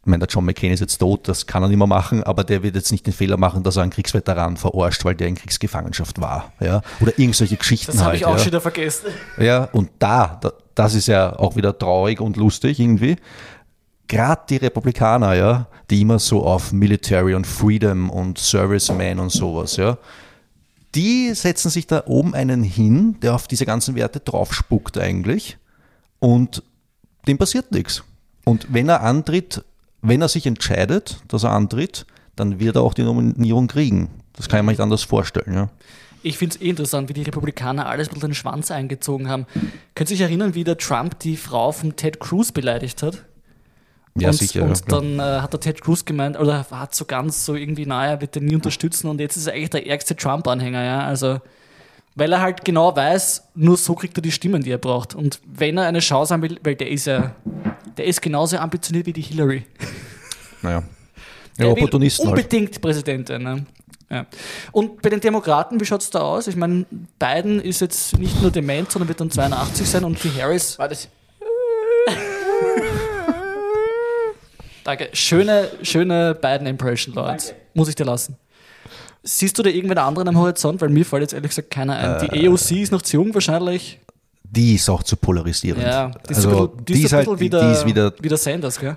ich 0.00 0.10
meine, 0.10 0.20
der 0.20 0.28
John 0.28 0.46
McCain 0.46 0.72
ist 0.72 0.80
jetzt 0.80 0.96
tot, 0.96 1.28
das 1.28 1.46
kann 1.46 1.62
er 1.62 1.68
nicht 1.68 1.76
mehr 1.76 1.86
machen, 1.86 2.22
aber 2.22 2.42
der 2.42 2.62
wird 2.62 2.76
jetzt 2.76 2.90
nicht 2.92 3.06
den 3.06 3.12
Fehler 3.12 3.36
machen, 3.36 3.62
dass 3.62 3.76
er 3.76 3.82
einen 3.82 3.90
Kriegsveteran 3.90 4.56
verarscht, 4.56 5.04
weil 5.04 5.14
der 5.14 5.28
in 5.28 5.34
Kriegsgefangenschaft 5.34 6.18
war. 6.18 6.50
Ja? 6.60 6.80
Oder 7.00 7.12
irgendwelche 7.18 7.58
Geschichten 7.58 7.92
Das 7.92 8.00
habe 8.00 8.12
halt. 8.12 8.20
ich 8.20 8.24
auch 8.24 8.32
ja. 8.32 8.38
schon 8.38 8.46
wieder 8.46 8.62
vergessen. 8.62 9.08
Ja, 9.36 9.64
und 9.64 9.90
da, 9.98 10.40
das 10.74 10.94
ist 10.94 11.08
ja 11.08 11.38
auch 11.38 11.56
wieder 11.56 11.76
traurig 11.76 12.22
und 12.22 12.38
lustig 12.38 12.80
irgendwie. 12.80 13.16
Gerade 14.08 14.42
die 14.48 14.56
Republikaner, 14.56 15.34
ja, 15.34 15.66
die 15.90 16.00
immer 16.00 16.18
so 16.18 16.44
auf 16.44 16.72
Military 16.72 17.34
und 17.34 17.46
Freedom 17.46 18.10
und 18.10 18.38
Serviceman 18.38 19.18
und 19.18 19.30
sowas, 19.30 19.76
ja, 19.76 19.98
die 20.94 21.34
setzen 21.34 21.70
sich 21.70 21.86
da 21.86 22.04
oben 22.06 22.34
einen 22.34 22.62
hin, 22.62 23.16
der 23.20 23.34
auf 23.34 23.46
diese 23.46 23.66
ganzen 23.66 23.94
Werte 23.94 24.20
draufspuckt 24.20 24.98
eigentlich 24.98 25.58
und 26.18 26.62
dem 27.26 27.38
passiert 27.38 27.70
nichts. 27.72 28.02
Und 28.44 28.66
wenn 28.72 28.88
er 28.88 29.02
antritt, 29.02 29.62
wenn 30.00 30.22
er 30.22 30.28
sich 30.28 30.46
entscheidet, 30.46 31.20
dass 31.28 31.44
er 31.44 31.50
antritt, 31.50 32.06
dann 32.36 32.60
wird 32.60 32.76
er 32.76 32.82
auch 32.82 32.94
die 32.94 33.02
Nominierung 33.02 33.66
kriegen. 33.66 34.08
Das 34.34 34.48
kann 34.48 34.60
ich 34.60 34.64
mir 34.64 34.72
nicht 34.72 34.80
anders 34.80 35.02
vorstellen. 35.02 35.54
Ja. 35.54 35.68
Ich 36.22 36.38
finde 36.38 36.56
es 36.56 36.62
eh 36.62 36.70
interessant, 36.70 37.08
wie 37.08 37.12
die 37.12 37.22
Republikaner 37.22 37.86
alles 37.86 38.08
bisschen 38.08 38.30
den 38.30 38.34
Schwanz 38.34 38.70
eingezogen 38.70 39.28
haben. 39.28 39.46
Könnt 39.94 40.10
ihr 40.10 40.16
euch 40.16 40.22
erinnern, 40.22 40.54
wie 40.54 40.64
der 40.64 40.78
Trump 40.78 41.18
die 41.20 41.36
Frau 41.36 41.72
von 41.72 41.96
Ted 41.96 42.20
Cruz 42.20 42.50
beleidigt 42.50 43.02
hat? 43.02 43.24
Ja, 44.16 44.28
und, 44.28 44.34
sicher. 44.34 44.64
Und 44.64 44.78
ja, 44.78 44.84
dann 44.86 45.18
äh, 45.18 45.40
hat 45.40 45.52
der 45.52 45.60
Ted 45.60 45.80
Cruz 45.80 46.04
gemeint, 46.04 46.38
oder 46.38 46.66
hat 46.70 46.94
so 46.94 47.04
ganz 47.04 47.44
so 47.44 47.54
irgendwie, 47.54 47.86
naja, 47.86 48.12
er 48.12 48.20
wird 48.20 48.34
den 48.34 48.46
nie 48.46 48.54
unterstützen 48.54 49.08
und 49.08 49.20
jetzt 49.20 49.36
ist 49.36 49.46
er 49.46 49.54
eigentlich 49.54 49.70
der 49.70 49.86
ärgste 49.86 50.16
Trump-Anhänger, 50.16 50.82
ja. 50.82 51.00
Also, 51.04 51.40
weil 52.14 52.32
er 52.32 52.40
halt 52.40 52.64
genau 52.64 52.94
weiß, 52.94 53.50
nur 53.54 53.76
so 53.76 53.94
kriegt 53.94 54.18
er 54.18 54.22
die 54.22 54.32
Stimmen, 54.32 54.62
die 54.62 54.70
er 54.70 54.78
braucht. 54.78 55.14
Und 55.14 55.40
wenn 55.46 55.78
er 55.78 55.84
eine 55.86 56.00
Chance 56.00 56.34
haben 56.34 56.42
will, 56.42 56.58
weil 56.64 56.74
der 56.74 56.90
ist 56.90 57.06
ja, 57.06 57.34
der 57.96 58.06
ist 58.06 58.20
genauso 58.20 58.58
ambitioniert 58.58 59.06
wie 59.06 59.12
die 59.12 59.22
Hillary. 59.22 59.64
Naja. 60.62 60.82
Der 61.58 61.66
Ja, 61.66 61.72
will 61.72 61.82
Opportunisten 61.82 62.26
halt. 62.26 62.38
Unbedingt 62.38 62.80
Präsident 62.80 63.28
werden. 63.28 63.42
Ne? 63.44 63.66
Ja. 64.10 64.26
Und 64.72 65.02
bei 65.02 65.10
den 65.10 65.20
Demokraten, 65.20 65.80
wie 65.80 65.84
schaut 65.84 66.02
es 66.02 66.10
da 66.10 66.20
aus? 66.20 66.46
Ich 66.46 66.56
meine, 66.56 66.86
Biden 67.18 67.60
ist 67.60 67.80
jetzt 67.80 68.18
nicht 68.18 68.40
nur 68.40 68.50
dement, 68.50 68.90
sondern 68.90 69.08
wird 69.08 69.20
dann 69.20 69.30
82 69.30 69.88
sein 69.88 70.04
und 70.04 70.22
die 70.22 70.30
Harris. 70.30 70.78
War 70.78 70.88
das? 70.88 71.08
Danke. 74.88 75.10
Schöne, 75.12 75.68
schöne 75.82 76.34
Biden-Impression, 76.34 77.14
Lawrence. 77.14 77.52
Muss 77.74 77.90
ich 77.90 77.94
dir 77.94 78.04
lassen. 78.04 78.38
Siehst 79.22 79.58
du 79.58 79.62
da 79.62 79.68
irgendwen 79.68 79.98
anderen 79.98 80.28
am 80.28 80.38
Horizont? 80.38 80.80
Weil 80.80 80.88
mir 80.88 81.04
fällt 81.04 81.20
jetzt 81.20 81.34
ehrlich 81.34 81.50
gesagt 81.50 81.70
keiner 81.70 81.94
ein. 81.94 82.24
Äh, 82.24 82.28
die 82.30 82.48
AOC 82.48 82.70
ist 82.70 82.90
noch 82.90 83.02
zu 83.02 83.18
jung 83.18 83.34
wahrscheinlich. 83.34 84.00
Die 84.44 84.76
ist 84.76 84.88
auch 84.88 85.02
zu 85.02 85.18
polarisierend. 85.18 85.82
Ja, 85.82 86.10
die 86.26 86.32
ist, 86.32 86.36
also, 86.38 86.50
so 86.50 86.72
ein 86.74 86.84
bisschen, 86.84 86.86
die 86.86 86.92
ist, 86.92 86.98
die 87.00 87.04
ist 87.04 87.12
ein 87.12 87.16
halt, 87.18 87.26
bisschen 87.26 87.36
die, 87.36 87.44
wie, 87.44 87.50
der, 87.50 87.60
die 87.60 87.72
ist 87.72 87.84
wieder, 87.84 88.12
wie 88.18 88.28
der 88.28 88.38
Sanders, 88.38 88.80
gell? 88.80 88.96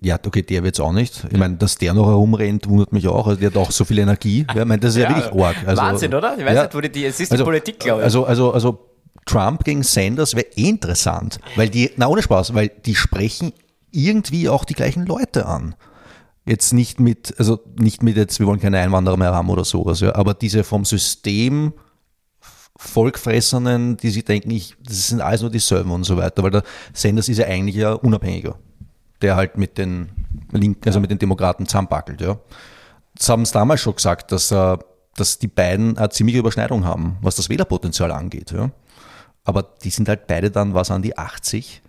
ja, 0.00 0.18
okay, 0.24 0.42
der 0.42 0.62
wird's 0.62 0.78
auch 0.78 0.92
nicht. 0.92 1.24
Ich 1.32 1.36
meine, 1.36 1.56
dass 1.56 1.76
der 1.78 1.92
noch 1.92 2.06
herumrennt, 2.06 2.68
wundert 2.68 2.92
mich 2.92 3.08
auch. 3.08 3.26
Also, 3.26 3.40
der 3.40 3.50
hat 3.50 3.56
auch 3.56 3.72
so 3.72 3.84
viel 3.84 3.98
Energie. 3.98 4.46
Ja, 4.54 4.62
ich 4.62 4.68
meine, 4.68 4.78
das 4.78 4.94
ist 4.94 5.02
ja, 5.02 5.10
Ja, 5.10 5.16
wirklich 5.16 5.44
arg. 5.44 5.56
Also, 5.66 5.82
Wahnsinn, 5.82 6.14
oder? 6.14 6.38
Ich 6.38 6.44
weiß 6.44 6.54
ja, 6.54 6.62
nicht, 6.62 6.74
wo 6.76 6.80
die, 6.80 6.92
die 6.92 7.04
es 7.06 7.18
ist 7.18 7.32
die 7.32 7.42
Politik, 7.42 7.80
glaube 7.80 8.02
ich. 8.02 8.04
Also, 8.04 8.24
also, 8.24 8.52
also, 8.52 8.86
Trump 9.24 9.64
gegen 9.64 9.82
Sanders 9.82 10.36
wäre 10.36 10.46
eh 10.54 10.68
interessant. 10.68 11.40
Weil 11.56 11.70
die, 11.70 11.90
na, 11.96 12.06
ohne 12.06 12.22
Spaß, 12.22 12.54
weil 12.54 12.68
die 12.68 12.94
sprechen 12.94 13.52
irgendwie 13.96 14.48
auch 14.48 14.64
die 14.64 14.74
gleichen 14.74 15.06
Leute 15.06 15.46
an. 15.46 15.74
Jetzt 16.44 16.72
nicht 16.72 17.00
mit, 17.00 17.34
also 17.38 17.60
nicht 17.78 18.02
mit 18.02 18.16
jetzt, 18.16 18.38
wir 18.38 18.46
wollen 18.46 18.60
keine 18.60 18.78
Einwanderer 18.78 19.16
mehr 19.16 19.34
haben 19.34 19.50
oder 19.50 19.64
sowas, 19.64 20.00
ja, 20.00 20.14
aber 20.14 20.34
diese 20.34 20.62
vom 20.62 20.84
System 20.84 21.72
Volkfressenden, 22.78 23.96
die 23.96 24.10
sich 24.10 24.24
denken, 24.24 24.50
ich, 24.50 24.76
das 24.84 25.08
sind 25.08 25.22
alles 25.22 25.40
nur 25.40 25.50
dieselben 25.50 25.90
und 25.90 26.04
so 26.04 26.16
weiter, 26.18 26.42
weil 26.42 26.50
der 26.50 26.62
Sanders 26.92 27.28
ist 27.28 27.38
ja 27.38 27.46
eigentlich 27.46 27.76
ja 27.76 27.94
unabhängiger, 27.94 28.56
der 29.22 29.34
halt 29.34 29.56
mit 29.56 29.78
den 29.78 30.10
Linken, 30.52 30.86
also 30.86 31.00
mit 31.00 31.10
den 31.10 31.18
Demokraten 31.18 31.66
zusammenbackelt, 31.66 32.20
ja. 32.20 32.38
Das 33.14 33.30
haben 33.30 33.46
sie 33.46 33.52
damals 33.52 33.80
schon 33.80 33.96
gesagt, 33.96 34.30
dass, 34.30 34.50
äh, 34.52 34.76
dass 35.16 35.38
die 35.38 35.48
beiden 35.48 35.96
eine 35.96 36.10
ziemliche 36.10 36.38
Überschneidung 36.38 36.84
haben, 36.84 37.16
was 37.22 37.36
das 37.36 37.48
Wählerpotenzial 37.48 38.12
angeht, 38.12 38.52
ja. 38.52 38.70
Aber 39.46 39.64
die 39.84 39.90
sind 39.90 40.08
halt 40.08 40.26
beide 40.26 40.50
dann, 40.50 40.74
was 40.74 40.90
an 40.90 41.02
die 41.02 41.16
80. 41.16 41.80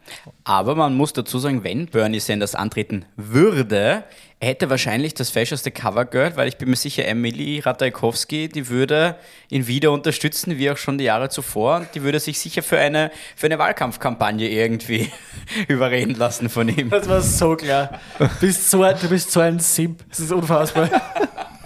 Aber 0.43 0.75
man 0.75 0.95
muss 0.95 1.11
dazu 1.11 1.39
sagen, 1.39 1.63
wenn 1.63 1.87
Bernie 1.87 2.19
Sanders 2.19 2.53
antreten 2.53 3.05
würde, 3.15 4.03
er 4.39 4.49
hätte 4.49 4.69
wahrscheinlich 4.69 5.15
das 5.15 5.31
fäscheste 5.31 5.71
Cover 5.71 6.05
gehört, 6.05 6.37
weil 6.37 6.47
ich 6.47 6.57
bin 6.57 6.69
mir 6.69 6.75
sicher, 6.75 7.05
Emily 7.05 7.59
Ratajkowski, 7.59 8.47
die 8.47 8.69
würde 8.69 9.15
ihn 9.49 9.65
wieder 9.65 9.91
unterstützen, 9.91 10.59
wie 10.59 10.69
auch 10.69 10.77
schon 10.77 10.99
die 10.99 11.05
Jahre 11.05 11.29
zuvor. 11.29 11.77
Und 11.77 11.95
die 11.95 12.03
würde 12.03 12.19
sich 12.19 12.37
sicher 12.39 12.61
für 12.61 12.77
eine, 12.77 13.09
für 13.35 13.47
eine 13.47 13.57
Wahlkampfkampagne 13.57 14.47
irgendwie 14.47 15.11
überreden 15.67 16.13
lassen 16.13 16.49
von 16.49 16.69
ihm. 16.69 16.91
Das 16.91 17.09
war 17.09 17.21
so 17.21 17.55
klar. 17.55 17.99
Du 18.19 18.29
bist 18.39 18.69
so 18.69 18.83
ein, 18.83 18.95
du 19.01 19.09
bist 19.09 19.31
so 19.31 19.39
ein 19.39 19.59
Simp. 19.59 20.07
Das 20.09 20.19
ist 20.19 20.31
unfassbar. 20.31 20.89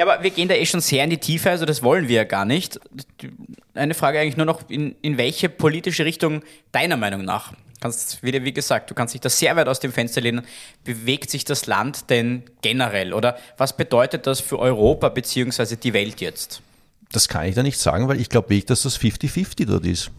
Ja, 0.00 0.06
aber 0.06 0.22
wir 0.22 0.30
gehen 0.30 0.48
da 0.48 0.54
eh 0.54 0.64
schon 0.64 0.80
sehr 0.80 1.04
in 1.04 1.10
die 1.10 1.18
Tiefe, 1.18 1.50
also 1.50 1.66
das 1.66 1.82
wollen 1.82 2.08
wir 2.08 2.16
ja 2.16 2.24
gar 2.24 2.46
nicht. 2.46 2.80
Eine 3.74 3.92
Frage 3.92 4.18
eigentlich 4.18 4.38
nur 4.38 4.46
noch, 4.46 4.62
in, 4.70 4.96
in 5.02 5.18
welche 5.18 5.50
politische 5.50 6.06
Richtung 6.06 6.40
deiner 6.72 6.96
Meinung 6.96 7.22
nach, 7.22 7.52
kannst 7.82 8.22
wieder, 8.22 8.42
wie 8.42 8.54
gesagt, 8.54 8.90
du 8.90 8.94
kannst 8.94 9.12
dich 9.12 9.20
da 9.20 9.28
sehr 9.28 9.56
weit 9.56 9.68
aus 9.68 9.78
dem 9.78 9.92
Fenster 9.92 10.22
lehnen, 10.22 10.40
bewegt 10.84 11.28
sich 11.28 11.44
das 11.44 11.66
Land 11.66 12.08
denn 12.08 12.44
generell 12.62 13.12
oder 13.12 13.36
was 13.58 13.76
bedeutet 13.76 14.26
das 14.26 14.40
für 14.40 14.58
Europa 14.58 15.10
beziehungsweise 15.10 15.76
die 15.76 15.92
Welt 15.92 16.22
jetzt? 16.22 16.62
Das 17.12 17.28
kann 17.28 17.44
ich 17.44 17.54
da 17.54 17.62
nicht 17.62 17.78
sagen, 17.78 18.08
weil 18.08 18.22
ich 18.22 18.30
glaube 18.30 18.48
wirklich, 18.48 18.64
dass 18.64 18.84
das 18.84 18.98
50-50 18.98 19.66
dort 19.66 19.84
ist. 19.84 20.10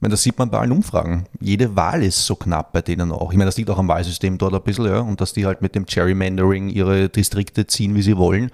meine, 0.00 0.10
das 0.10 0.24
sieht 0.24 0.40
man 0.40 0.50
bei 0.50 0.58
allen 0.58 0.72
Umfragen. 0.72 1.28
Jede 1.38 1.76
Wahl 1.76 2.02
ist 2.02 2.26
so 2.26 2.34
knapp 2.34 2.72
bei 2.72 2.82
denen 2.82 3.12
auch. 3.12 3.30
Ich 3.30 3.38
meine, 3.38 3.46
das 3.46 3.56
liegt 3.56 3.70
auch 3.70 3.78
am 3.78 3.86
Wahlsystem 3.86 4.38
dort 4.38 4.54
ein 4.54 4.62
bisschen, 4.62 4.86
ja, 4.86 4.98
und 4.98 5.20
dass 5.20 5.32
die 5.34 5.46
halt 5.46 5.62
mit 5.62 5.76
dem 5.76 5.86
Gerrymandering 5.86 6.68
ihre 6.68 7.08
Distrikte 7.08 7.68
ziehen, 7.68 7.94
wie 7.94 8.02
sie 8.02 8.16
wollen. 8.16 8.50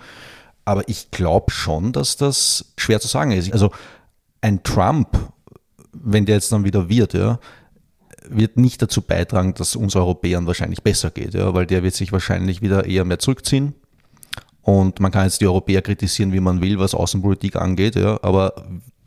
Aber 0.66 0.88
ich 0.88 1.10
glaube 1.12 1.50
schon, 1.52 1.92
dass 1.92 2.16
das 2.16 2.74
schwer 2.76 3.00
zu 3.00 3.08
sagen 3.08 3.30
ist. 3.30 3.50
Also 3.52 3.70
ein 4.42 4.62
Trump, 4.64 5.16
wenn 5.92 6.26
der 6.26 6.34
jetzt 6.34 6.52
dann 6.52 6.64
wieder 6.64 6.88
wird, 6.88 7.14
ja, 7.14 7.38
wird 8.28 8.56
nicht 8.56 8.82
dazu 8.82 9.00
beitragen, 9.00 9.54
dass 9.54 9.76
uns 9.76 9.94
Europäern 9.96 10.46
wahrscheinlich 10.46 10.82
besser 10.82 11.10
geht, 11.10 11.34
ja, 11.34 11.54
weil 11.54 11.66
der 11.66 11.82
wird 11.82 11.94
sich 11.94 12.12
wahrscheinlich 12.12 12.60
wieder 12.62 12.84
eher 12.84 13.04
mehr 13.04 13.20
zurückziehen. 13.20 13.74
Und 14.62 14.98
man 14.98 15.12
kann 15.12 15.24
jetzt 15.24 15.40
die 15.40 15.46
Europäer 15.46 15.80
kritisieren, 15.80 16.32
wie 16.32 16.40
man 16.40 16.60
will, 16.60 16.80
was 16.80 16.94
Außenpolitik 16.94 17.54
angeht, 17.54 17.94
ja, 17.94 18.18
aber 18.22 18.66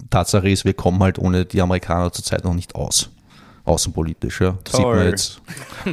Tatsache 0.09 0.49
ist, 0.49 0.63
wir 0.63 0.73
kommen 0.73 1.01
halt 1.03 1.19
ohne 1.19 1.45
die 1.45 1.61
Amerikaner 1.61 2.11
zurzeit 2.13 2.45
noch 2.45 2.53
nicht 2.53 2.75
aus. 2.75 3.09
Außenpolitisch, 3.65 4.39
ja. 4.41 4.57
Sieht 4.65 4.73
man 4.79 4.83
Toll. 4.83 5.05
jetzt. 5.07 5.41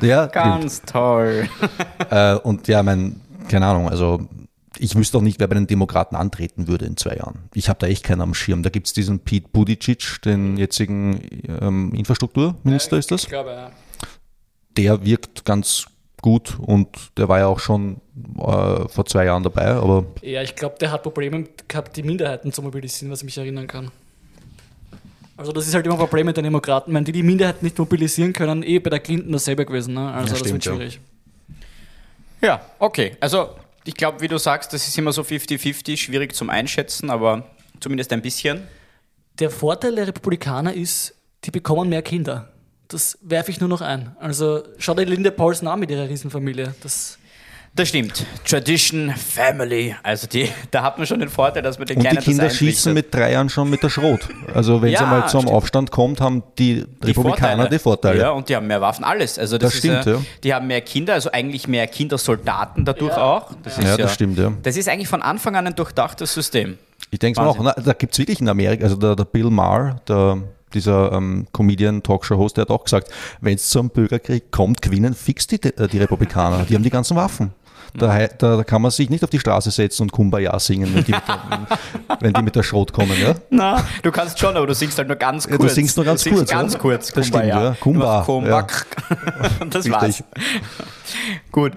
Ja, 0.00 0.26
Ganz 0.32 0.82
toll. 0.82 1.48
äh, 2.10 2.36
und 2.36 2.68
ja, 2.68 2.82
mein, 2.84 3.20
keine 3.48 3.66
Ahnung, 3.66 3.88
also 3.88 4.20
ich 4.78 4.94
wüsste 4.94 5.18
auch 5.18 5.22
nicht, 5.22 5.40
wer 5.40 5.48
bei 5.48 5.54
den 5.54 5.66
Demokraten 5.66 6.16
antreten 6.16 6.68
würde 6.68 6.84
in 6.86 6.96
zwei 6.96 7.16
Jahren. 7.16 7.48
Ich 7.54 7.68
habe 7.68 7.78
da 7.78 7.86
echt 7.86 8.04
keinen 8.04 8.20
am 8.20 8.34
Schirm. 8.34 8.62
Da 8.62 8.70
gibt 8.70 8.86
es 8.86 8.92
diesen 8.92 9.20
Pete 9.20 9.48
Buttigieg, 9.52 10.20
den 10.24 10.56
jetzigen 10.56 11.20
ähm, 11.60 11.92
Infrastrukturminister 11.94 12.96
ist 12.98 13.10
das. 13.10 13.24
Ich 13.24 13.28
glaube, 13.28 13.50
ja. 13.50 13.70
Der 14.76 15.04
wirkt 15.04 15.44
ganz 15.44 15.86
gut 16.22 16.58
und 16.58 16.88
der 17.16 17.28
war 17.28 17.38
ja 17.38 17.46
auch 17.46 17.60
schon 17.60 18.00
äh, 18.38 18.88
vor 18.88 19.06
zwei 19.06 19.24
Jahren 19.26 19.42
dabei, 19.42 19.66
aber 19.66 20.06
Ja, 20.22 20.42
ich 20.42 20.54
glaube, 20.56 20.76
der 20.80 20.90
hat 20.90 21.02
Probleme 21.02 21.44
gehabt, 21.68 21.96
die 21.96 22.02
Minderheiten 22.02 22.52
zu 22.52 22.62
mobilisieren, 22.62 23.10
was 23.12 23.20
ich 23.20 23.24
mich 23.26 23.38
erinnern 23.38 23.66
kann. 23.66 23.90
Also 25.36 25.52
das 25.52 25.66
ist 25.66 25.74
halt 25.74 25.84
immer 25.84 25.96
ein 25.96 26.00
Problem 26.00 26.26
mit 26.26 26.36
den 26.36 26.44
Demokraten. 26.44 26.94
Wenn 26.94 27.04
die 27.04 27.12
die 27.12 27.22
Minderheiten 27.22 27.64
nicht 27.64 27.78
mobilisieren 27.78 28.32
können, 28.32 28.62
eh 28.62 28.78
bei 28.78 28.90
der 28.90 29.00
Clinton 29.00 29.32
dasselbe 29.32 29.66
gewesen. 29.66 29.94
Ne? 29.94 30.10
Also 30.12 30.34
Ja, 30.34 30.40
das 30.40 30.52
wird 30.52 30.62
stimmt, 30.62 30.64
ja. 30.64 30.72
schwierig. 30.74 31.00
Ja, 32.40 32.60
okay. 32.78 33.16
Also 33.20 33.50
ich 33.86 33.94
glaube, 33.94 34.20
wie 34.20 34.28
du 34.28 34.38
sagst, 34.38 34.72
das 34.72 34.86
ist 34.88 34.98
immer 34.98 35.12
so 35.12 35.22
50-50, 35.22 35.96
schwierig 35.96 36.34
zum 36.34 36.50
Einschätzen, 36.50 37.08
aber 37.08 37.48
zumindest 37.80 38.12
ein 38.12 38.20
bisschen. 38.20 38.66
Der 39.38 39.50
Vorteil 39.50 39.94
der 39.94 40.08
Republikaner 40.08 40.74
ist, 40.74 41.14
die 41.44 41.50
bekommen 41.50 41.88
mehr 41.88 42.02
Kinder. 42.02 42.52
Das 42.88 43.18
werfe 43.22 43.50
ich 43.50 43.60
nur 43.60 43.68
noch 43.68 43.80
ein. 43.80 44.16
Also 44.20 44.62
schau 44.78 44.94
dir 44.94 45.04
Linda 45.04 45.30
Paulson 45.30 45.68
an 45.68 45.80
mit 45.80 45.90
ihrer 45.90 46.08
Riesenfamilie. 46.08 46.74
Das, 46.82 47.18
Das 47.76 47.88
stimmt. 47.90 48.24
Tradition, 48.48 49.12
Family. 49.14 49.94
Also 50.02 50.26
die, 50.26 50.48
da 50.70 50.82
hat 50.82 50.96
man 50.96 51.06
schon 51.06 51.20
den 51.20 51.28
Vorteil, 51.28 51.62
dass 51.62 51.78
man 51.78 51.86
den 51.86 51.98
Und 51.98 52.04
die 52.04 52.08
Kleinen 52.08 52.24
Kinder 52.24 52.48
schießen 52.48 52.94
mit 52.94 53.14
drei 53.14 53.32
Jahren 53.32 53.50
schon 53.50 53.68
mit 53.68 53.82
der 53.82 53.90
Schrot. 53.90 54.28
Also 54.54 54.80
wenn 54.80 54.88
es 54.94 54.98
Ja, 54.98 55.04
einmal 55.04 55.28
zum 55.28 55.42
stimmt. 55.42 55.54
Aufstand 55.54 55.90
kommt, 55.90 56.20
haben 56.22 56.42
die, 56.58 56.84
die 57.02 57.06
Republikaner 57.08 57.68
die 57.68 57.78
Vorteile. 57.78 58.18
Ja, 58.20 58.30
und 58.30 58.48
die 58.48 58.56
haben 58.56 58.66
mehr 58.66 58.80
Waffen, 58.80 59.04
alles. 59.04 59.38
Also 59.38 59.58
das, 59.58 59.68
Das 59.68 59.74
ist 59.74 59.78
stimmt, 59.80 60.06
ja, 60.06 60.12
ja. 60.14 60.20
Die 60.42 60.54
haben 60.54 60.66
mehr 60.66 60.80
Kinder, 60.80 61.12
also 61.12 61.30
eigentlich 61.30 61.68
mehr 61.68 61.86
Kindersoldaten 61.86 62.86
dadurch 62.86 63.14
Ja. 63.16 63.22
auch. 63.22 63.50
Das 63.62 63.76
ist 63.76 63.84
Ja, 63.86 63.96
das 63.98 64.14
stimmt, 64.14 64.38
ja. 64.38 64.52
Das 64.62 64.76
ist 64.78 64.88
eigentlich 64.88 65.08
von 65.08 65.20
Anfang 65.20 65.54
an 65.54 65.66
ein 65.66 65.74
durchdachtes 65.74 66.32
System. 66.32 66.78
Ich 67.10 67.18
denke 67.18 67.40
mir 67.40 67.46
auch, 67.46 67.58
na, 67.60 67.72
da 67.72 67.92
gibt 67.92 68.14
es 68.14 68.18
wirklich 68.18 68.40
in 68.40 68.48
Amerika, 68.48 68.84
also 68.84 68.96
der, 68.96 69.14
der 69.14 69.24
Bill 69.26 69.50
Maher, 69.50 70.00
der, 70.08 70.38
dieser 70.72 71.12
ähm, 71.12 71.46
Comedian-Talkshow-Host, 71.52 72.56
der 72.56 72.62
hat 72.62 72.70
auch 72.70 72.84
gesagt, 72.84 73.08
wenn 73.42 73.54
es 73.54 73.68
zum 73.68 73.90
Bürgerkrieg 73.90 74.50
kommt, 74.50 74.80
gewinnen 74.82 75.14
fix 75.14 75.46
die, 75.46 75.62
äh, 75.62 75.88
die 75.88 75.98
Republikaner. 75.98 76.64
Die 76.64 76.74
haben 76.74 76.82
die 76.82 76.90
ganzen 76.90 77.16
Waffen. 77.16 77.52
Da, 77.98 78.26
da, 78.26 78.64
kann 78.64 78.82
man 78.82 78.90
sich 78.90 79.10
nicht 79.10 79.24
auf 79.24 79.30
die 79.30 79.38
Straße 79.38 79.70
setzen 79.70 80.02
und 80.02 80.12
Kumbaya 80.12 80.58
singen, 80.58 80.94
wenn 80.94 81.04
die 81.04 81.12
mit 81.12 81.22
der, 81.28 81.66
wenn 82.20 82.32
die 82.32 82.42
mit 82.42 82.56
der 82.56 82.62
Schrot 82.62 82.92
kommen. 82.92 83.12
Ja? 83.20 83.34
Na, 83.50 83.84
du 84.02 84.10
kannst 84.10 84.38
schon, 84.38 84.56
aber 84.56 84.66
du 84.66 84.74
singst 84.74 84.98
halt 84.98 85.08
nur 85.08 85.16
ganz 85.16 85.44
Ja, 85.46 85.56
kurz. 85.56 85.68
du 85.68 85.74
singst 85.74 85.96
nur 85.96 86.04
ganz 86.06 86.22
du 86.24 86.30
kurz, 86.30 86.50
Ganz 86.50 86.72
ja. 86.74 86.78
kurz. 86.78 87.12
Das 87.12 87.26
stimmt, 87.26 87.46
ja. 87.46 87.76
Kumba. 87.80 88.22
Kumba. 88.24 88.66
Und 89.60 89.74
das 89.74 89.84
Richtig. 89.84 89.92
war's. 89.92 90.24
Gut. 91.52 91.72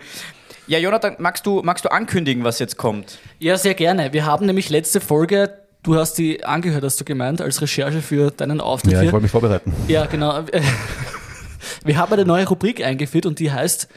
Ja, 0.67 0.77
Jonathan, 0.77 1.15
magst 1.17 1.45
du, 1.45 1.61
magst 1.63 1.85
du 1.85 1.91
ankündigen, 1.91 2.43
was 2.43 2.59
jetzt 2.59 2.77
kommt? 2.77 3.17
ja, 3.39 3.57
sehr 3.57 3.73
gerne. 3.73 4.13
Wir 4.13 4.25
haben 4.25 4.45
nämlich 4.45 4.69
letzte 4.69 5.01
Folge, 5.01 5.51
du 5.81 5.95
hast 5.95 6.17
die 6.19 6.43
angehört, 6.45 6.83
hast 6.83 6.99
du 6.99 7.05
gemeint, 7.05 7.41
als 7.41 7.61
Recherche 7.61 8.01
für 8.01 8.29
deinen 8.31 8.61
Auftritt 8.61 8.93
Ja, 8.93 9.01
ich 9.01 9.11
wollte 9.11 9.23
mich 9.23 9.31
vorbereiten. 9.31 9.73
Ja, 9.87 10.05
genau. 10.05 10.43
Wir 11.83 11.97
haben 11.97 12.13
eine 12.13 12.25
neue 12.25 12.47
Rubrik 12.47 12.83
eingeführt 12.83 13.25
und 13.25 13.39
die 13.39 13.51
heißt 13.51 13.87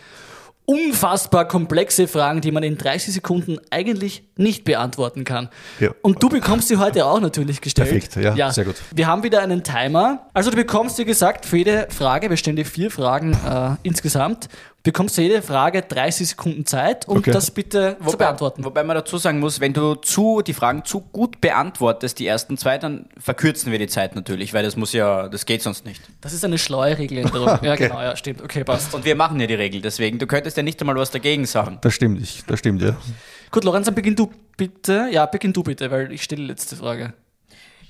unfassbar 0.64 1.46
komplexe 1.48 2.06
Fragen, 2.06 2.40
die 2.40 2.52
man 2.52 2.62
in 2.62 2.78
30 2.78 3.14
Sekunden 3.14 3.58
eigentlich 3.70 4.24
nicht 4.36 4.64
beantworten 4.64 5.24
kann. 5.24 5.48
Ja. 5.80 5.90
Und 6.02 6.22
du 6.22 6.28
bekommst 6.28 6.68
sie 6.68 6.76
heute 6.76 7.04
auch 7.04 7.20
natürlich 7.20 7.60
gestellt. 7.60 7.88
Perfekt, 7.88 8.16
ja, 8.36 8.52
sehr 8.52 8.64
gut. 8.64 8.76
Wir 8.94 9.06
haben 9.06 9.22
wieder 9.22 9.40
einen 9.40 9.64
Timer. 9.64 10.26
Also 10.32 10.50
du 10.50 10.56
bekommst, 10.56 10.98
wie 10.98 11.04
gesagt, 11.04 11.46
für 11.46 11.58
jede 11.58 11.88
Frage, 11.90 12.30
wir 12.30 12.36
stellen 12.36 12.56
dir 12.56 12.64
vier 12.64 12.90
Fragen 12.90 13.32
äh, 13.32 13.76
insgesamt, 13.82 14.48
bekommst 14.82 15.14
für 15.14 15.22
jede 15.22 15.42
Frage 15.42 15.82
30 15.82 16.30
Sekunden 16.30 16.66
Zeit, 16.66 17.06
um 17.06 17.18
Okay. 17.18 17.30
das 17.30 17.50
bitte 17.50 17.96
zu 18.06 18.16
beantworten. 18.18 18.64
Wobei 18.64 18.82
man 18.82 18.96
dazu 18.96 19.16
sagen 19.16 19.38
muss, 19.38 19.60
wenn 19.60 19.72
du 19.72 19.94
zu, 19.94 20.42
die 20.42 20.54
Fragen 20.54 20.84
zu 20.84 21.00
gut 21.00 21.40
beantwortest, 21.40 22.18
die 22.18 22.26
ersten 22.26 22.56
zwei, 22.58 22.78
dann 22.78 23.06
verkürzen 23.18 23.70
wir 23.70 23.78
die 23.78 23.86
Zeit 23.86 24.16
natürlich, 24.16 24.52
weil 24.54 24.64
das 24.64 24.76
muss 24.76 24.92
ja, 24.92 25.28
das 25.28 25.46
geht 25.46 25.62
sonst 25.62 25.84
nicht. 25.84 26.02
Das 26.20 26.32
ist 26.32 26.44
eine 26.44 26.58
schlaue 26.58 26.98
Regeländerung. 26.98 27.42
Ja, 27.62 27.76
genau, 27.76 28.00
ja, 28.00 28.16
stimmt. 28.16 28.42
Okay, 28.42 28.64
passt. 28.64 28.92
Und 28.94 29.04
wir 29.04 29.14
machen 29.14 29.38
ja 29.38 29.46
die 29.46 29.54
Regel, 29.54 29.80
deswegen, 29.82 30.18
du 30.18 30.26
könntest 30.26 30.56
ja 30.56 30.62
nicht 30.62 30.80
einmal 30.80 30.96
was 30.96 31.10
dagegen 31.10 31.44
sagen. 31.46 31.78
Das 31.82 31.94
stimmt, 31.94 32.20
ich, 32.20 32.44
das 32.46 32.58
stimmt, 32.58 32.82
ja. 32.82 32.96
Gut, 33.50 33.64
Lorenz, 33.64 33.86
dann 33.86 33.94
beginn 33.94 34.16
du 34.16 34.30
bitte. 34.56 35.08
Ja, 35.12 35.26
beginn 35.26 35.52
du 35.52 35.62
bitte, 35.62 35.90
weil 35.90 36.10
ich 36.10 36.22
stelle 36.22 36.42
die 36.42 36.48
letzte 36.48 36.74
Frage. 36.76 37.12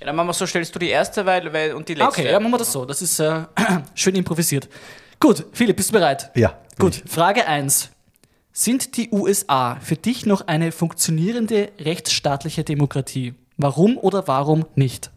Ja, 0.01 0.07
dann 0.07 0.17
machen 0.17 0.27
wir 0.27 0.33
so, 0.35 0.45
stellst 0.47 0.75
du 0.75 0.79
die 0.79 0.89
erste 0.89 1.25
weil, 1.25 1.53
weil, 1.53 1.73
und 1.75 1.89
die 1.89 1.95
letzte. 1.95 2.21
Okay, 2.21 2.31
ja, 2.33 2.41
machen 2.41 2.53
wir 2.53 2.59
das 2.59 2.73
so. 2.73 2.85
Das 2.85 3.01
ist 3.01 3.19
äh, 3.21 3.45
schön 3.95 4.15
improvisiert. 4.17 4.69
Gut, 5.21 5.45
Philipp, 5.53 5.77
bist 5.77 5.91
du 5.91 5.93
bereit? 5.93 6.31
Ja. 6.35 6.59
Gut. 6.79 7.03
Frage 7.07 7.47
1. 7.47 7.91
Sind 8.53 8.97
die 8.97 9.11
USA 9.11 9.77
für 9.81 9.97
dich 9.97 10.27
noch 10.27 10.47
eine 10.47 10.73
funktionierende 10.73 11.71
rechtsstaatliche 11.79 12.65
Demokratie? 12.65 13.35
Warum 13.57 13.97
oder 13.97 14.27
warum 14.29 14.67
nicht? 14.75 15.11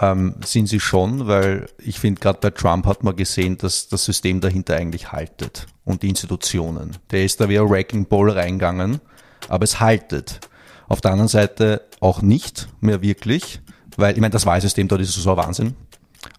Ähm, 0.00 0.36
sind 0.44 0.66
sie 0.66 0.80
schon, 0.80 1.26
weil 1.26 1.68
ich 1.78 1.98
finde, 1.98 2.20
gerade 2.20 2.38
bei 2.40 2.50
Trump 2.50 2.86
hat 2.86 3.04
man 3.04 3.14
gesehen, 3.14 3.58
dass 3.58 3.88
das 3.88 4.04
System 4.06 4.40
dahinter 4.40 4.76
eigentlich 4.76 5.12
haltet 5.12 5.66
und 5.84 6.02
die 6.02 6.08
Institutionen. 6.08 6.96
Der 7.10 7.24
ist 7.24 7.40
da 7.40 7.48
wie 7.50 7.58
ein 7.58 7.68
Wrecking 7.68 8.06
Ball 8.06 8.30
reingegangen, 8.30 9.00
aber 9.48 9.64
es 9.64 9.80
haltet. 9.80 10.40
Auf 10.88 11.02
der 11.02 11.12
anderen 11.12 11.28
Seite 11.28 11.82
auch 12.00 12.22
nicht 12.22 12.68
mehr 12.80 13.02
wirklich, 13.02 13.60
weil 13.96 14.14
ich 14.14 14.20
meine, 14.20 14.32
das 14.32 14.46
Wahlsystem 14.46 14.88
dort 14.88 15.02
ist 15.02 15.12
so 15.12 15.30
ein 15.30 15.36
Wahnsinn 15.36 15.76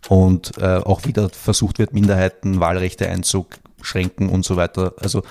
und 0.09 0.57
äh, 0.57 0.77
auch 0.77 1.05
wieder 1.05 1.29
versucht 1.29 1.77
wird, 1.77 1.93
Minderheiten 1.93 2.59
Wahlrechte 2.59 3.07
einzuschränken 3.81 4.29
und 4.29 4.45
so 4.45 4.55
weiter. 4.55 4.93
Also 5.01 5.23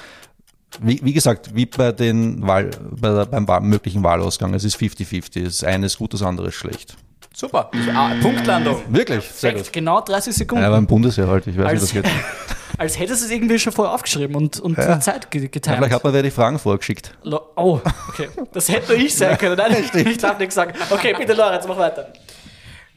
wie, 0.81 1.01
wie 1.03 1.13
gesagt, 1.13 1.55
wie 1.55 1.67
bei 1.67 1.93
den 1.93 2.47
Wahl, 2.47 2.71
bei 2.91 3.09
der, 3.11 3.27
beim 3.27 3.49
Wahl, 3.49 3.61
möglichen 3.61 4.05
Wahlausgang, 4.05 4.55
es 4.55 4.65
ist 4.65 4.77
50-50. 4.77 5.45
Das 5.45 5.65
eine 5.65 5.87
ist 5.87 5.99
gut, 5.99 6.15
das 6.15 6.23
andere 6.23 6.49
ist 6.49 6.55
schlecht. 6.55 6.97
Super. 7.35 7.71
Ah, 7.95 8.11
Punktlandung. 8.21 8.83
Wirklich? 8.89 9.25
Sehr 9.25 9.53
Perfekt, 9.53 9.73
genau 9.73 10.01
30 10.01 10.35
Sekunden. 10.35 10.63
Ja, 10.63 10.69
aber 10.69 10.79
im 10.79 10.87
Bundesheer 10.87 11.29
halt, 11.29 11.47
ich 11.47 11.57
weiß 11.57 11.67
als, 11.67 11.83
nicht, 11.83 11.95
wie 11.97 12.03
das 12.03 12.11
geht. 12.13 12.21
als 12.79 12.99
hättest 12.99 13.23
du 13.23 13.27
es 13.27 13.31
irgendwie 13.33 13.59
schon 13.59 13.73
vorher 13.73 13.95
aufgeschrieben 13.95 14.37
und, 14.37 14.61
und 14.61 14.77
Ja. 14.79 14.95
die 14.95 15.01
Zeit 15.01 15.31
ge 15.31 15.43
Ja, 15.53 15.61
vielleicht 15.75 15.93
hat 15.93 16.05
man 16.05 16.13
wer 16.13 16.23
die 16.23 16.31
Fragen 16.31 16.59
vorgeschickt. 16.59 17.15
Lo- 17.23 17.41
Oh, 17.57 17.81
okay. 18.09 18.29
Das 18.53 18.69
hätte 18.69 18.93
nur 18.93 19.01
ich 19.01 19.15
sein 19.15 19.39
können. 19.39 19.57
Nein, 19.57 19.85
ich 20.07 20.19
darf 20.19 20.39
nichts 20.39 20.55
sagen. 20.55 20.73
Okay, 20.91 21.15
bitte, 21.19 21.33
Lorenz, 21.35 21.67
mach 21.67 21.79
weiter. 21.79 22.13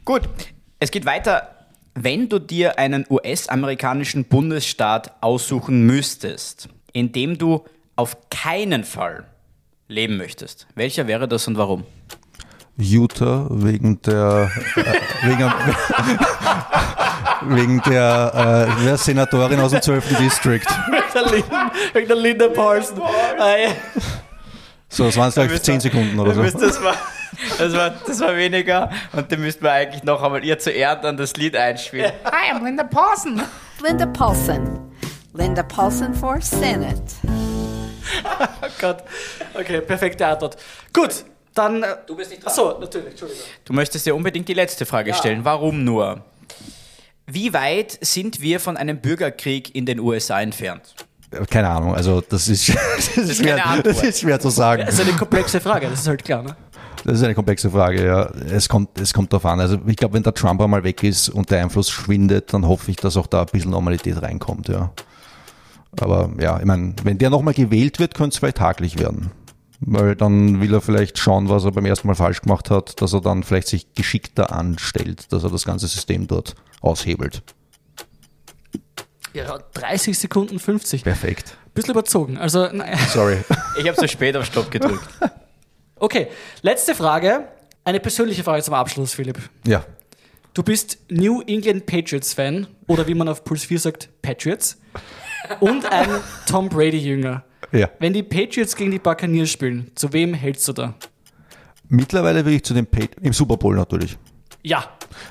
Gut, 0.05 0.23
es 0.79 0.91
geht 0.91 1.05
weiter. 1.05 1.49
Wenn 1.95 2.27
du 2.27 2.39
dir 2.39 2.79
einen 2.79 3.05
US-amerikanischen 3.09 4.25
Bundesstaat 4.25 5.13
aussuchen 5.21 5.85
müsstest, 5.85 6.67
in 6.91 7.11
dem 7.11 7.37
du 7.37 7.63
auf 7.95 8.17
keinen 8.31 8.83
Fall 8.83 9.25
leben 9.87 10.17
möchtest, 10.17 10.65
welcher 10.73 11.05
wäre 11.05 11.27
das 11.27 11.47
und 11.47 11.57
warum? 11.57 11.83
Utah 12.77 13.47
wegen 13.51 14.01
der 14.01 14.49
äh, 14.75 15.27
wegen, 15.27 15.53
wegen 17.55 17.81
der, 17.83 18.67
äh, 18.79 18.83
der 18.83 18.97
Senatorin 18.97 19.59
aus 19.59 19.71
dem 19.71 19.81
12. 19.83 20.17
District. 20.17 20.65
Wegen 21.93 22.07
der 22.07 22.17
Linda, 22.17 22.47
Paulson. 22.47 22.99
So, 24.89 25.05
das 25.05 25.17
waren 25.17 25.27
es 25.27 25.35
vielleicht 25.35 25.63
10 25.63 25.79
Sekunden 25.81 26.17
oder 26.17 26.33
so. 26.33 26.41
Das 27.57 27.73
war, 27.73 27.89
das, 27.91 28.19
war, 28.19 28.35
weniger 28.35 28.89
und 29.11 29.31
dann 29.31 29.41
müssten 29.41 29.63
wir 29.63 29.71
eigentlich 29.71 30.03
noch 30.03 30.21
einmal 30.21 30.43
ihr 30.43 30.59
zu 30.59 30.71
Ehren 30.71 31.17
das 31.17 31.35
Lied 31.35 31.55
einspielen. 31.55 32.11
Hi, 32.25 32.53
I'm 32.53 32.63
Linda 32.63 32.83
Paulson. 32.83 33.41
Linda 33.81 34.05
Paulson. 34.05 34.79
Linda 35.33 35.63
Paulson 35.63 36.13
for 36.13 36.39
Senate. 36.41 37.01
Oh 37.25 38.67
Gott. 38.79 39.03
Okay, 39.53 39.81
perfekte 39.81 40.25
Antwort. 40.27 40.57
Gut, 40.93 41.25
dann. 41.53 41.83
äh, 41.83 41.97
Du 42.05 42.15
bist 42.15 42.31
nicht 42.31 42.43
dran. 42.43 42.51
Achso, 42.51 42.79
natürlich, 42.79 43.11
Entschuldigung. 43.11 43.43
Du 43.65 43.73
möchtest 43.73 44.05
dir 44.05 44.15
unbedingt 44.15 44.47
die 44.47 44.53
letzte 44.53 44.85
Frage 44.85 45.13
stellen. 45.13 45.45
Warum 45.45 45.83
nur? 45.83 46.23
Wie 47.25 47.53
weit 47.53 47.97
sind 48.01 48.41
wir 48.41 48.59
von 48.59 48.77
einem 48.77 48.99
Bürgerkrieg 48.99 49.73
in 49.73 49.85
den 49.85 49.99
USA 49.99 50.41
entfernt? 50.41 50.93
Keine 51.49 51.69
Ahnung, 51.69 51.95
also 51.95 52.21
das 52.21 52.47
ist, 52.47 52.69
das 52.95 53.17
ist, 53.17 53.43
keine 53.43 53.61
schwer, 53.61 53.81
das 53.81 54.03
ist 54.03 54.19
schwer 54.19 54.39
zu 54.39 54.49
sagen. 54.49 54.85
Das 54.85 54.95
ist 54.95 55.01
eine 55.07 55.17
komplexe 55.17 55.59
Frage, 55.59 55.89
das 55.89 56.01
ist 56.01 56.07
halt 56.07 56.23
klar, 56.23 56.43
ne? 56.43 56.55
Das 57.03 57.17
ist 57.17 57.23
eine 57.23 57.35
komplexe 57.35 57.69
Frage, 57.69 58.05
ja. 58.05 58.29
Es 58.49 58.69
kommt, 58.69 58.99
es 58.99 59.13
kommt 59.13 59.33
darauf 59.33 59.45
an. 59.45 59.59
Also 59.59 59.77
ich 59.85 59.97
glaube, 59.97 60.13
wenn 60.13 60.23
der 60.23 60.33
Trump 60.33 60.61
einmal 60.61 60.83
weg 60.83 61.03
ist 61.03 61.29
und 61.29 61.51
der 61.51 61.61
Einfluss 61.61 61.89
schwindet, 61.89 62.53
dann 62.53 62.65
hoffe 62.65 62.89
ich, 62.91 62.97
dass 62.97 63.17
auch 63.17 63.27
da 63.27 63.41
ein 63.41 63.47
bisschen 63.51 63.71
Normalität 63.71 64.21
reinkommt, 64.21 64.69
ja. 64.69 64.91
Aber 65.99 66.31
ja, 66.39 66.59
ich 66.59 66.65
meine, 66.65 66.95
wenn 67.03 67.17
der 67.17 67.29
nochmal 67.29 67.53
gewählt 67.53 67.99
wird, 67.99 68.15
könnte 68.15 68.33
es 68.33 68.37
vielleicht 68.39 68.59
hakelig 68.59 68.97
werden. 68.99 69.31
Weil 69.81 70.15
dann 70.15 70.61
will 70.61 70.73
er 70.73 70.81
vielleicht 70.81 71.19
schauen, 71.19 71.49
was 71.49 71.65
er 71.65 71.71
beim 71.71 71.85
ersten 71.85 72.07
Mal 72.07 72.15
falsch 72.15 72.41
gemacht 72.41 72.71
hat, 72.71 73.01
dass 73.01 73.11
er 73.11 73.21
dann 73.21 73.43
vielleicht 73.43 73.67
sich 73.67 73.93
geschickter 73.93 74.53
anstellt, 74.53 75.31
dass 75.33 75.43
er 75.43 75.49
das 75.49 75.65
ganze 75.65 75.87
System 75.87 76.25
dort 76.27 76.55
aushebelt. 76.81 77.43
Ja, 79.33 79.59
30 79.73 80.17
Sekunden 80.17 80.57
50. 80.57 81.03
Perfekt. 81.03 81.57
Bisschen 81.73 81.91
überzogen. 81.91 82.37
Also, 82.37 82.67
naja. 82.71 82.97
Sorry. 83.09 83.37
Ich 83.77 83.87
habe 83.87 83.99
so 83.99 84.07
spät 84.07 84.37
auf 84.37 84.45
Stopp 84.45 84.71
gedrückt. 84.71 85.03
Okay, 86.03 86.27
letzte 86.63 86.95
Frage. 86.95 87.47
Eine 87.85 88.01
persönliche 88.01 88.43
Frage 88.43 88.61
zum 88.61 88.73
Abschluss, 88.73 89.13
Philipp. 89.13 89.39
Ja. 89.65 89.85
Du 90.53 90.61
bist 90.61 90.97
New 91.09 91.39
England 91.43 91.85
Patriots 91.85 92.33
Fan 92.33 92.67
oder 92.87 93.07
wie 93.07 93.13
man 93.13 93.29
auf 93.29 93.45
Puls 93.45 93.63
4 93.63 93.79
sagt, 93.79 94.09
Patriots. 94.21 94.81
Und 95.61 95.89
ein 95.89 96.09
Tom 96.45 96.67
Brady-Jünger. 96.67 97.45
Ja. 97.71 97.89
Wenn 97.99 98.11
die 98.11 98.21
Patriots 98.21 98.75
gegen 98.75 98.91
die 98.91 98.99
Buccaneers 98.99 99.49
spielen, 99.49 99.91
zu 99.95 100.11
wem 100.11 100.33
hältst 100.33 100.67
du 100.67 100.73
da? 100.73 100.93
Mittlerweile 101.87 102.43
will 102.43 102.55
ich 102.55 102.65
zu 102.65 102.73
den 102.73 102.85
Pat 102.85 103.11
im 103.21 103.31
Super 103.31 103.55
Bowl 103.55 103.73
natürlich. 103.73 104.17
Ja. 104.61 104.83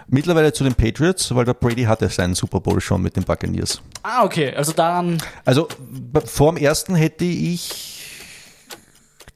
Mittlerweile 0.09 0.55
zu 0.55 0.65
den 0.65 0.75
Patriots, 0.75 1.35
weil 1.35 1.45
der 1.45 1.53
Brady 1.53 1.83
hatte 1.83 2.09
seinen 2.09 2.35
Super 2.35 2.61
Bowl 2.61 2.81
schon 2.81 3.03
mit 3.03 3.15
den 3.15 3.25
Buccaneers. 3.25 3.83
Ah, 4.03 4.25
okay. 4.25 4.55
Also 4.55 4.73
daran. 4.73 5.19
Also 5.45 5.69
vor 6.25 6.55
dem 6.55 6.57
ersten 6.57 6.95
hätte 6.95 7.27
ich. 7.27 8.02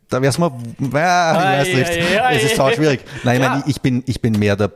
Da 0.09 0.23
wäre 0.23 0.31
es 0.31 0.39
mal. 0.39 0.51
Ah, 0.93 1.63
ich 1.63 1.69
weiß 1.77 1.77
nicht. 1.77 2.11
Es 2.33 2.45
ist 2.45 2.57
sau 2.57 2.71
schwierig. 2.71 3.01
Nein, 3.25 3.37
ich, 3.37 3.43
Ja. 3.43 3.49
meine, 3.51 3.65
ich, 3.67 3.81
bin, 3.81 4.03
ich 4.07 4.21
bin 4.21 4.39
mehr 4.39 4.55
der 4.57 4.71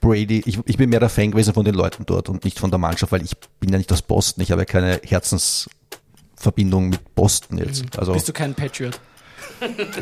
Brady, 0.00 0.42
ich, 0.46 0.58
ich 0.64 0.76
bin 0.76 0.90
mehr 0.90 1.00
der 1.00 1.08
Fan 1.08 1.30
gewesen 1.30 1.54
von 1.54 1.64
den 1.64 1.74
Leuten 1.74 2.04
dort 2.06 2.28
und 2.28 2.44
nicht 2.44 2.58
von 2.58 2.70
der 2.70 2.78
Mannschaft, 2.78 3.12
weil 3.12 3.22
ich 3.22 3.36
bin 3.60 3.70
ja 3.70 3.78
nicht 3.78 3.92
aus 3.92 4.02
Boston. 4.02 4.42
Ich 4.42 4.50
habe 4.50 4.62
ja 4.62 4.66
keine 4.66 5.00
Herzensverbindung 5.04 6.88
mit 6.90 7.14
Boston 7.14 7.58
jetzt. 7.58 7.98
Also 7.98 8.12
Bist 8.12 8.28
du 8.28 8.32
kein 8.32 8.54
Patriot? 8.54 8.98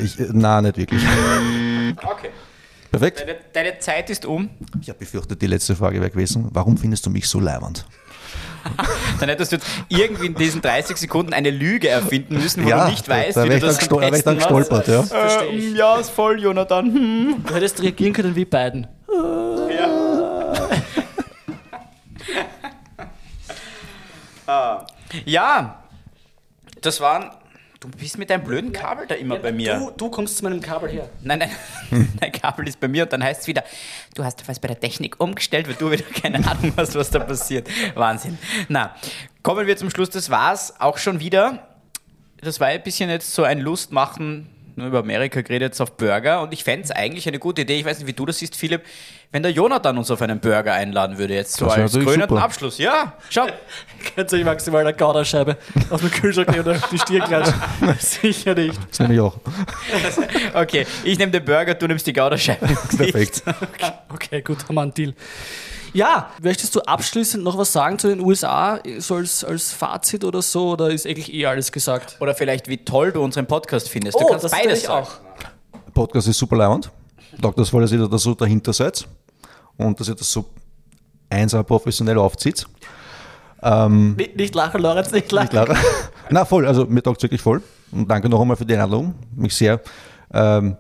ich, 0.03 0.17
na, 0.33 0.63
nicht 0.63 0.77
wirklich. 0.77 1.03
Okay. 1.97 2.31
Perfekt. 2.91 3.21
Deine, 3.21 3.37
deine 3.53 3.79
Zeit 3.79 4.11
ist 4.11 4.27
um. 4.27 4.51
Ich 4.81 4.89
habe 4.89 4.99
befürchtet, 4.99 5.41
die 5.41 5.47
letzte 5.47 5.75
Frage 5.75 6.01
wäre 6.01 6.11
gewesen. 6.11 6.49
Warum 6.53 6.77
findest 6.77 7.07
du 7.07 7.11
mich 7.11 7.27
so 7.29 7.41
leiwand? 7.41 7.87
Dann 9.21 9.29
hättest 9.29 9.53
du 9.53 9.57
jetzt 9.57 9.67
irgendwie 9.89 10.27
in 10.27 10.35
diesen 10.35 10.63
30 10.63 10.97
Sekunden 10.97 11.33
eine 11.33 11.51
Lüge 11.51 11.89
erfinden 11.89 12.37
müssen, 12.39 12.65
wo 12.65 12.69
Ja, 12.69 12.85
du 12.85 12.91
nicht 12.91 13.09
weißt, 13.09 13.37
da 13.37 13.45
wie 13.45 13.49
wäre 13.49 13.61
du 13.61 13.67
ich, 13.67 13.77
das 13.79 13.89
dann 13.89 14.03
am 14.05 14.15
ich 14.15 14.23
dann 14.23 14.37
gestolpert. 14.37 14.89
Ja. 14.89 15.03
Äh, 15.03 15.59
ja, 15.71 15.97
ist 15.97 16.11
voll, 16.11 16.41
Jonathan. 16.41 16.87
Hm. 16.87 17.45
Du 17.47 17.55
hättest 17.55 17.83
reagieren 17.83 18.13
können 18.13 18.37
wie 18.37 18.45
beiden. 18.45 18.87
Ja, 25.25 25.83
das 26.81 27.01
waren. 27.01 27.31
Du 27.83 27.89
bist 27.89 28.17
mit 28.17 28.31
deinem 28.31 28.45
blöden 28.45 28.73
Kabel 28.73 29.09
da 29.09 29.17
immer 29.17 29.41
bei 29.41 29.51
mir. 29.51 29.77
Du, 29.77 29.91
du 29.91 30.09
kommst 30.09 30.37
zu 30.37 30.45
meinem 30.45 30.61
Kabel 30.61 30.89
her. 30.89 31.11
Nein, 31.21 31.41
nein, 31.41 32.09
dein 32.21 32.31
Kabel 32.31 32.69
ist 32.69 32.79
bei 32.79 32.87
mir 32.87 33.03
und 33.03 33.13
dann 33.13 33.25
heißt 33.25 33.41
es 33.41 33.47
wieder, 33.49 33.65
du 34.15 34.23
hast 34.23 34.47
was 34.47 34.61
bei 34.61 34.69
der 34.69 34.79
Technik 34.79 35.19
umgestellt, 35.19 35.67
weil 35.67 35.75
du 35.75 35.91
wieder 35.91 36.05
keine 36.23 36.47
Ahnung 36.49 36.73
hast, 36.77 36.95
was 36.95 37.11
da 37.11 37.19
passiert. 37.19 37.69
Wahnsinn. 37.97 38.39
Na, 38.69 38.95
kommen 39.43 39.67
wir 39.67 39.77
zum 39.77 39.91
Schluss. 39.91 40.11
Das 40.11 40.31
war's 40.31 40.81
auch 40.81 40.97
schon 40.97 41.19
wieder. 41.19 41.67
Das 42.41 42.61
war 42.61 42.69
ein 42.69 42.85
bisschen 42.85 43.11
jetzt 43.11 43.35
so 43.35 43.43
ein 43.43 43.59
Lustmachen 43.59 44.49
nur 44.77 44.89
über 44.89 45.01
Amerika 45.01 45.41
geredet, 45.41 45.73
jetzt 45.73 45.81
auf 45.81 45.97
Burger. 45.97 46.43
Und 46.43 46.53
ich 46.53 46.65
fände 46.65 46.85
es 46.85 46.91
eigentlich 46.91 47.27
eine 47.29 47.39
gute 47.39 47.63
Idee, 47.63 47.79
ich 47.79 47.85
weiß 47.85 47.99
nicht, 47.99 48.07
wie 48.07 48.13
du 48.13 48.27
das 48.27 48.39
siehst, 48.39 48.57
Philipp, 48.57 48.83
wenn 49.31 49.43
der 49.43 49.53
Jonathan 49.53 49.97
uns 49.97 50.11
auf 50.11 50.21
einen 50.21 50.41
Burger 50.41 50.75
einladen 50.75 51.19
würde, 51.19 51.35
jetzt 51.35 51.57
so 51.57 51.67
als 51.67 51.93
krönenden. 51.93 52.37
Abschluss. 52.37 52.79
Ja, 52.79 53.15
schau. 53.31 53.47
Kannst 54.15 54.33
du 54.33 54.37
dich 54.37 54.45
maximal 54.45 54.83
eine 54.83 54.95
Gouderscheibe 54.95 55.57
aus 55.91 56.01
dem 56.01 56.11
Kühlschrank 56.11 56.51
nehmen 56.51 56.63
oder 56.63 56.73
auf 56.73 56.89
die 56.91 56.99
Stirn 56.99 57.23
klatschen? 57.23 57.55
Sicher 57.99 58.55
nicht. 58.55 58.79
Das 58.91 59.01
nehme 59.01 59.15
ich 59.15 59.21
auch. 59.21 59.37
Okay, 60.55 60.87
ich 61.05 61.19
nehme 61.19 61.33
den 61.33 61.45
Burger, 61.45 61.75
du 61.75 61.87
nimmst 61.87 62.07
die 62.07 62.13
Gouderscheibe. 62.13 62.67
Perfekt. 62.97 63.43
Okay, 64.13 64.43
gut, 64.43 64.59
haben 64.69 64.75
wir 64.75 64.83
einen 64.83 64.95
Deal. 64.95 65.15
Ja, 65.95 66.31
möchtest 66.43 66.75
du 66.75 66.81
abschließend 66.81 67.45
noch 67.45 67.59
was 67.59 67.73
sagen 67.73 67.99
zu 67.99 68.09
den 68.09 68.21
USA, 68.21 68.81
so 68.99 69.17
als, 69.17 69.45
als 69.45 69.73
Fazit 69.73 70.25
oder 70.25 70.41
so, 70.41 70.71
oder 70.71 70.91
ist 70.91 71.07
eigentlich 71.07 71.33
eh 71.35 71.45
alles 71.47 71.71
gesagt? 71.71 72.17
Oder 72.21 72.35
vielleicht, 72.35 72.69
wie 72.69 72.79
toll 72.79 73.13
du 73.13 73.23
unseren 73.23 73.47
Podcast 73.47 73.89
findest. 73.91 74.19
Du 74.19 74.25
Oh, 74.25 74.29
kannst 74.29 74.45
das 74.45 74.53
beides 74.53 74.79
ich 74.81 74.87
sagen. 74.87 75.07
auch. 75.07 75.93
Podcast 75.93 76.29
ist 76.29 76.39
super 76.39 76.57
leibend. 76.57 76.91
Danke, 77.41 77.61
dass 77.63 77.93
ihr 77.93 78.09
da 78.09 78.19
so 78.19 78.35
dahinter 78.35 78.73
seid 78.73 79.07
und 79.77 79.99
dass 80.01 80.09
ihr 80.09 80.15
das 80.15 80.31
so 80.31 80.47
einsam 81.29 81.65
professionell 81.65 82.19
aufzieht. 82.19 82.67
Nicht, 83.89 84.37
nicht 84.37 84.55
lachen, 84.55 84.81
Lorenz, 84.83 85.13
nicht 85.13 85.31
lachen. 85.31 85.51
Klar. 85.51 85.77
Na, 86.31 86.45
voll, 86.45 86.67
also 86.67 86.85
mir 86.87 87.03
taugt 87.03 87.23
wirklich 87.23 87.41
voll. 87.41 87.63
Und 87.93 88.11
danke 88.11 88.29
noch 88.29 88.41
einmal 88.41 88.57
für 88.57 88.65
die 88.67 88.75
Einladung. 88.75 89.15
Mich 89.37 89.55
sehr, 89.55 89.81
ähm, 90.33 90.77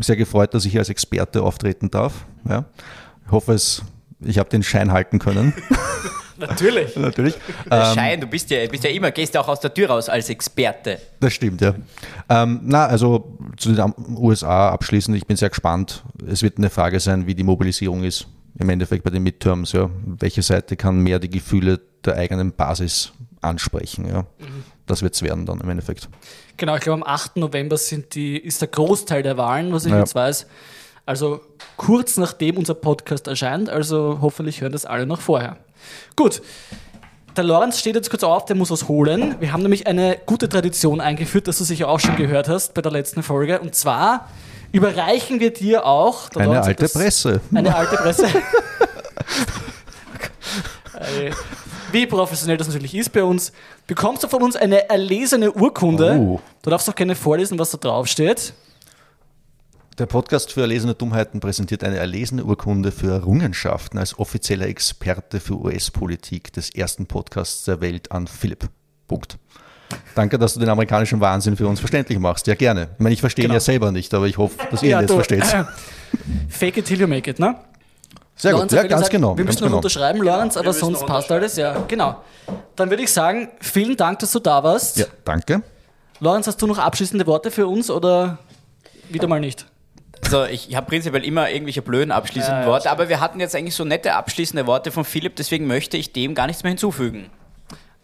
sehr 0.00 0.16
gefreut, 0.16 0.54
dass 0.54 0.64
ich 0.64 0.72
hier 0.72 0.80
als 0.80 0.90
Experte 0.90 1.42
auftreten 1.42 1.90
darf. 1.90 2.24
Ja. 2.48 2.66
Ich 3.26 3.32
hoffe, 3.32 3.54
es, 3.54 3.82
ich 4.20 4.38
habe 4.38 4.48
den 4.50 4.62
Schein 4.62 4.92
halten 4.92 5.18
können. 5.18 5.52
Natürlich. 6.36 6.96
Natürlich. 6.96 7.34
Der 7.70 7.88
Ähm, 7.88 7.94
Schein, 7.94 8.20
du 8.20 8.26
bist 8.26 8.50
ja, 8.50 8.66
bist 8.66 8.82
ja 8.84 8.90
immer, 8.90 9.10
gehst 9.12 9.34
ja 9.34 9.40
auch 9.40 9.48
aus 9.48 9.60
der 9.60 9.72
Tür 9.72 9.88
raus 9.90 10.08
als 10.08 10.28
Experte. 10.30 10.98
Das 11.20 11.32
stimmt, 11.32 11.60
ja. 11.60 11.74
Ähm, 12.28 12.60
na, 12.64 12.86
also 12.86 13.38
zu 13.56 13.72
den 13.72 13.94
USA 14.16 14.70
abschließend, 14.70 15.16
ich 15.16 15.26
bin 15.26 15.36
sehr 15.36 15.50
gespannt. 15.50 16.02
Es 16.26 16.42
wird 16.42 16.58
eine 16.58 16.70
Frage 16.70 16.98
sein, 17.00 17.26
wie 17.26 17.34
die 17.34 17.44
Mobilisierung 17.44 18.02
ist. 18.02 18.26
Im 18.58 18.68
Endeffekt 18.68 19.04
bei 19.04 19.10
den 19.10 19.22
Midterms, 19.22 19.72
ja. 19.72 19.90
Welche 20.04 20.42
Seite 20.42 20.76
kann 20.76 20.98
mehr 20.98 21.18
die 21.18 21.30
Gefühle 21.30 21.80
der 22.04 22.16
eigenen 22.16 22.52
Basis 22.52 23.12
ansprechen, 23.40 24.08
ja. 24.08 24.26
Das 24.86 25.02
wird 25.02 25.14
es 25.14 25.22
werden 25.22 25.46
dann 25.46 25.60
im 25.60 25.68
Endeffekt. 25.68 26.08
Genau, 26.56 26.74
ich 26.76 26.82
glaube, 26.82 27.02
am 27.02 27.08
8. 27.08 27.36
November 27.36 27.76
sind 27.76 28.14
die, 28.14 28.36
ist 28.38 28.60
der 28.60 28.68
Großteil 28.68 29.22
der 29.22 29.36
Wahlen, 29.36 29.72
was 29.72 29.86
ich 29.86 29.92
Ja. 29.92 29.98
jetzt 30.00 30.14
weiß. 30.14 30.46
Also 31.06 31.40
kurz 31.76 32.16
nachdem 32.16 32.56
unser 32.56 32.74
Podcast 32.74 33.26
erscheint, 33.26 33.68
also 33.68 34.18
hoffentlich 34.22 34.60
hören 34.60 34.72
das 34.72 34.86
alle 34.86 35.06
noch 35.06 35.20
vorher. 35.20 35.56
Gut, 36.16 36.40
der 37.36 37.44
Lorenz 37.44 37.78
steht 37.78 37.94
jetzt 37.94 38.08
kurz 38.10 38.22
auf, 38.22 38.46
der 38.46 38.56
muss 38.56 38.70
was 38.70 38.88
holen. 38.88 39.34
Wir 39.40 39.52
haben 39.52 39.62
nämlich 39.62 39.86
eine 39.86 40.16
gute 40.24 40.48
Tradition 40.48 41.00
eingeführt, 41.00 41.46
dass 41.48 41.58
du 41.58 41.64
sicher 41.64 41.88
auch 41.88 42.00
schon 42.00 42.16
gehört 42.16 42.48
hast 42.48 42.72
bei 42.74 42.80
der 42.80 42.92
letzten 42.92 43.22
Folge. 43.22 43.60
Und 43.60 43.74
zwar 43.74 44.30
überreichen 44.72 45.40
wir 45.40 45.52
dir 45.52 45.84
auch 45.84 46.28
der 46.30 46.42
Eine 46.42 46.48
Lorenz 46.52 46.66
alte 46.68 46.82
das- 46.84 46.92
Presse. 46.94 47.40
Eine 47.54 47.74
alte 47.76 47.96
Presse. 47.96 48.26
Äh, 50.94 51.30
Wie 51.92 52.06
professionell 52.06 52.56
das 52.56 52.68
natürlich 52.68 52.94
ist 52.94 53.12
bei 53.12 53.22
uns, 53.24 53.52
bekommst 53.86 54.22
du 54.22 54.28
von 54.28 54.42
uns 54.42 54.56
eine 54.56 54.88
erlesene 54.88 55.52
Urkunde. 55.52 56.16
Oh. 56.18 56.40
Du 56.62 56.70
darfst 56.70 56.88
auch 56.88 56.94
gerne 56.94 57.14
vorlesen, 57.14 57.58
was 57.58 57.70
da 57.70 57.78
drauf 57.78 58.06
steht. 58.06 58.54
Der 59.98 60.06
Podcast 60.06 60.52
für 60.52 60.62
erlesene 60.62 60.94
Dummheiten 60.94 61.38
präsentiert 61.38 61.84
eine 61.84 61.98
erlesene 61.98 62.44
Urkunde 62.44 62.90
für 62.90 63.12
Errungenschaften 63.12 63.96
als 63.96 64.18
offizieller 64.18 64.66
Experte 64.66 65.38
für 65.38 65.54
US-Politik 65.54 66.52
des 66.52 66.74
ersten 66.74 67.06
Podcasts 67.06 67.64
der 67.64 67.80
Welt 67.80 68.10
an 68.10 68.26
Philipp. 68.26 68.68
Punkt. 69.06 69.38
Danke, 70.16 70.36
dass 70.36 70.54
du 70.54 70.60
den 70.60 70.68
amerikanischen 70.68 71.20
Wahnsinn 71.20 71.56
für 71.56 71.68
uns 71.68 71.78
verständlich 71.78 72.18
machst. 72.18 72.48
Ja, 72.48 72.56
gerne. 72.56 72.88
Ich 72.94 72.98
meine, 72.98 73.12
ich 73.12 73.20
verstehe 73.20 73.44
ihn 73.44 73.50
Genau. 73.50 73.54
ja 73.54 73.60
selber 73.60 73.92
nicht, 73.92 74.12
aber 74.14 74.26
ich 74.26 74.36
hoffe, 74.36 74.56
dass 74.68 74.82
ihr 74.82 74.96
ihn 74.96 75.00
jetzt 75.02 75.10
du, 75.10 75.14
versteht. 75.14 75.44
äh, 75.44 75.64
fake 76.48 76.78
it 76.78 76.86
till 76.86 77.00
you 77.00 77.06
make 77.06 77.30
it, 77.30 77.38
ne? 77.38 77.54
Sehr 78.34 78.50
gut, 78.50 78.62
Lorenz 78.62 78.72
ja, 78.72 78.82
ganz 78.82 78.92
gesagt, 78.94 79.10
genau. 79.12 79.38
Wir 79.38 79.44
müssen 79.44 79.60
noch 79.60 79.66
genau. 79.66 79.76
unterschreiben, 79.76 80.20
Lorenz, 80.22 80.56
aber 80.56 80.72
sonst 80.72 81.06
passt 81.06 81.30
alles. 81.30 81.54
Ja, 81.56 81.84
genau. 81.86 82.16
Dann 82.74 82.90
würde 82.90 83.04
ich 83.04 83.12
sagen, 83.12 83.48
vielen 83.60 83.96
Dank, 83.96 84.18
dass 84.18 84.32
du 84.32 84.40
da 84.40 84.64
warst. 84.64 84.96
Ja, 84.96 85.06
danke. 85.24 85.62
Lorenz, 86.18 86.48
hast 86.48 86.60
du 86.60 86.66
noch 86.66 86.78
abschließende 86.78 87.28
Worte 87.28 87.52
für 87.52 87.68
uns 87.68 87.90
oder 87.90 88.38
wieder 89.08 89.28
mal 89.28 89.38
nicht? 89.38 89.66
Also 90.24 90.44
ich 90.44 90.74
habe 90.74 90.86
prinzipiell 90.86 91.24
immer 91.24 91.50
irgendwelche 91.50 91.82
blöden 91.82 92.10
abschließenden 92.10 92.62
Ja, 92.62 92.66
Worte, 92.66 92.90
aber 92.90 93.08
wir 93.08 93.20
hatten 93.20 93.40
jetzt 93.40 93.54
eigentlich 93.54 93.74
so 93.74 93.84
nette 93.84 94.14
abschließende 94.14 94.66
Worte 94.66 94.90
von 94.90 95.04
Philipp, 95.04 95.36
deswegen 95.36 95.66
möchte 95.66 95.96
ich 95.96 96.12
dem 96.12 96.34
gar 96.34 96.46
nichts 96.46 96.62
mehr 96.62 96.70
hinzufügen. 96.70 97.30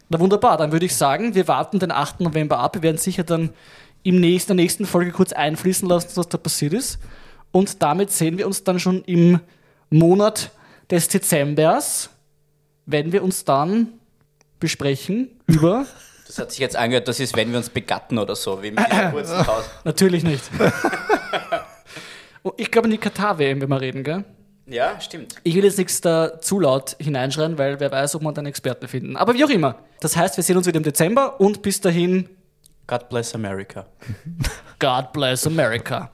Na 0.09 0.19
wunderbar, 0.19 0.57
dann 0.57 0.71
würde 0.71 0.85
ich 0.85 0.95
sagen, 0.95 1.35
wir 1.35 1.47
warten 1.47 1.79
den 1.79 1.91
8. 1.91 2.19
November 2.19 2.59
ab. 2.59 2.75
Wir 2.75 2.83
werden 2.83 2.97
sicher 2.97 3.23
dann 3.23 3.49
im 4.03 4.19
nächsten, 4.19 4.51
in 4.51 4.57
der 4.57 4.63
nächsten 4.65 4.85
Folge 4.85 5.11
kurz 5.11 5.31
einfließen 5.31 5.87
lassen, 5.87 6.09
was 6.15 6.27
da 6.27 6.37
passiert 6.37 6.73
ist. 6.73 6.99
Und 7.51 7.81
damit 7.81 8.11
sehen 8.11 8.37
wir 8.37 8.45
uns 8.45 8.63
dann 8.63 8.79
schon 8.79 9.03
im 9.05 9.39
Monat 9.89 10.51
des 10.89 11.07
Dezembers, 11.07 12.09
wenn 12.85 13.11
wir 13.11 13.23
uns 13.23 13.45
dann 13.45 13.87
besprechen 14.59 15.29
über. 15.47 15.85
Das 16.27 16.39
hat 16.39 16.51
sich 16.51 16.61
jetzt 16.61 16.77
angehört, 16.77 17.09
das 17.09 17.19
ist, 17.19 17.35
wenn 17.35 17.51
wir 17.51 17.57
uns 17.57 17.69
begatten 17.69 18.17
oder 18.17 18.37
so, 18.37 18.63
wie 18.63 18.71
mit 18.71 18.79
dieser 18.89 19.09
kurzen 19.11 19.43
Pause. 19.43 19.65
Natürlich 19.83 20.23
nicht. 20.23 20.41
Oh, 22.43 22.53
ich 22.57 22.71
glaube 22.71 22.87
in 22.87 22.91
die 22.91 22.97
Katar-WM, 22.97 23.61
wenn 23.61 23.69
wir 23.69 23.81
reden, 23.81 24.03
gell? 24.03 24.25
Ja, 24.65 24.99
stimmt. 25.01 25.35
Ich 25.43 25.55
will 25.55 25.63
jetzt 25.63 25.77
nichts 25.77 26.01
da 26.01 26.39
zu 26.39 26.59
laut 26.59 26.95
hineinschreien, 26.99 27.57
weil 27.57 27.79
wer 27.79 27.91
weiß, 27.91 28.15
ob 28.15 28.21
wir 28.23 28.29
einen 28.29 28.47
Experten 28.47 28.87
finden. 28.87 29.17
Aber 29.17 29.33
wie 29.33 29.43
auch 29.43 29.49
immer. 29.49 29.79
Das 29.99 30.15
heißt, 30.15 30.37
wir 30.37 30.43
sehen 30.43 30.57
uns 30.57 30.65
wieder 30.65 30.77
im 30.77 30.83
Dezember 30.83 31.39
und 31.39 31.61
bis 31.61 31.81
dahin. 31.81 32.29
God 32.87 33.09
bless 33.09 33.35
America. 33.35 33.85
God 34.79 35.11
bless 35.13 35.45
America. 35.45 36.11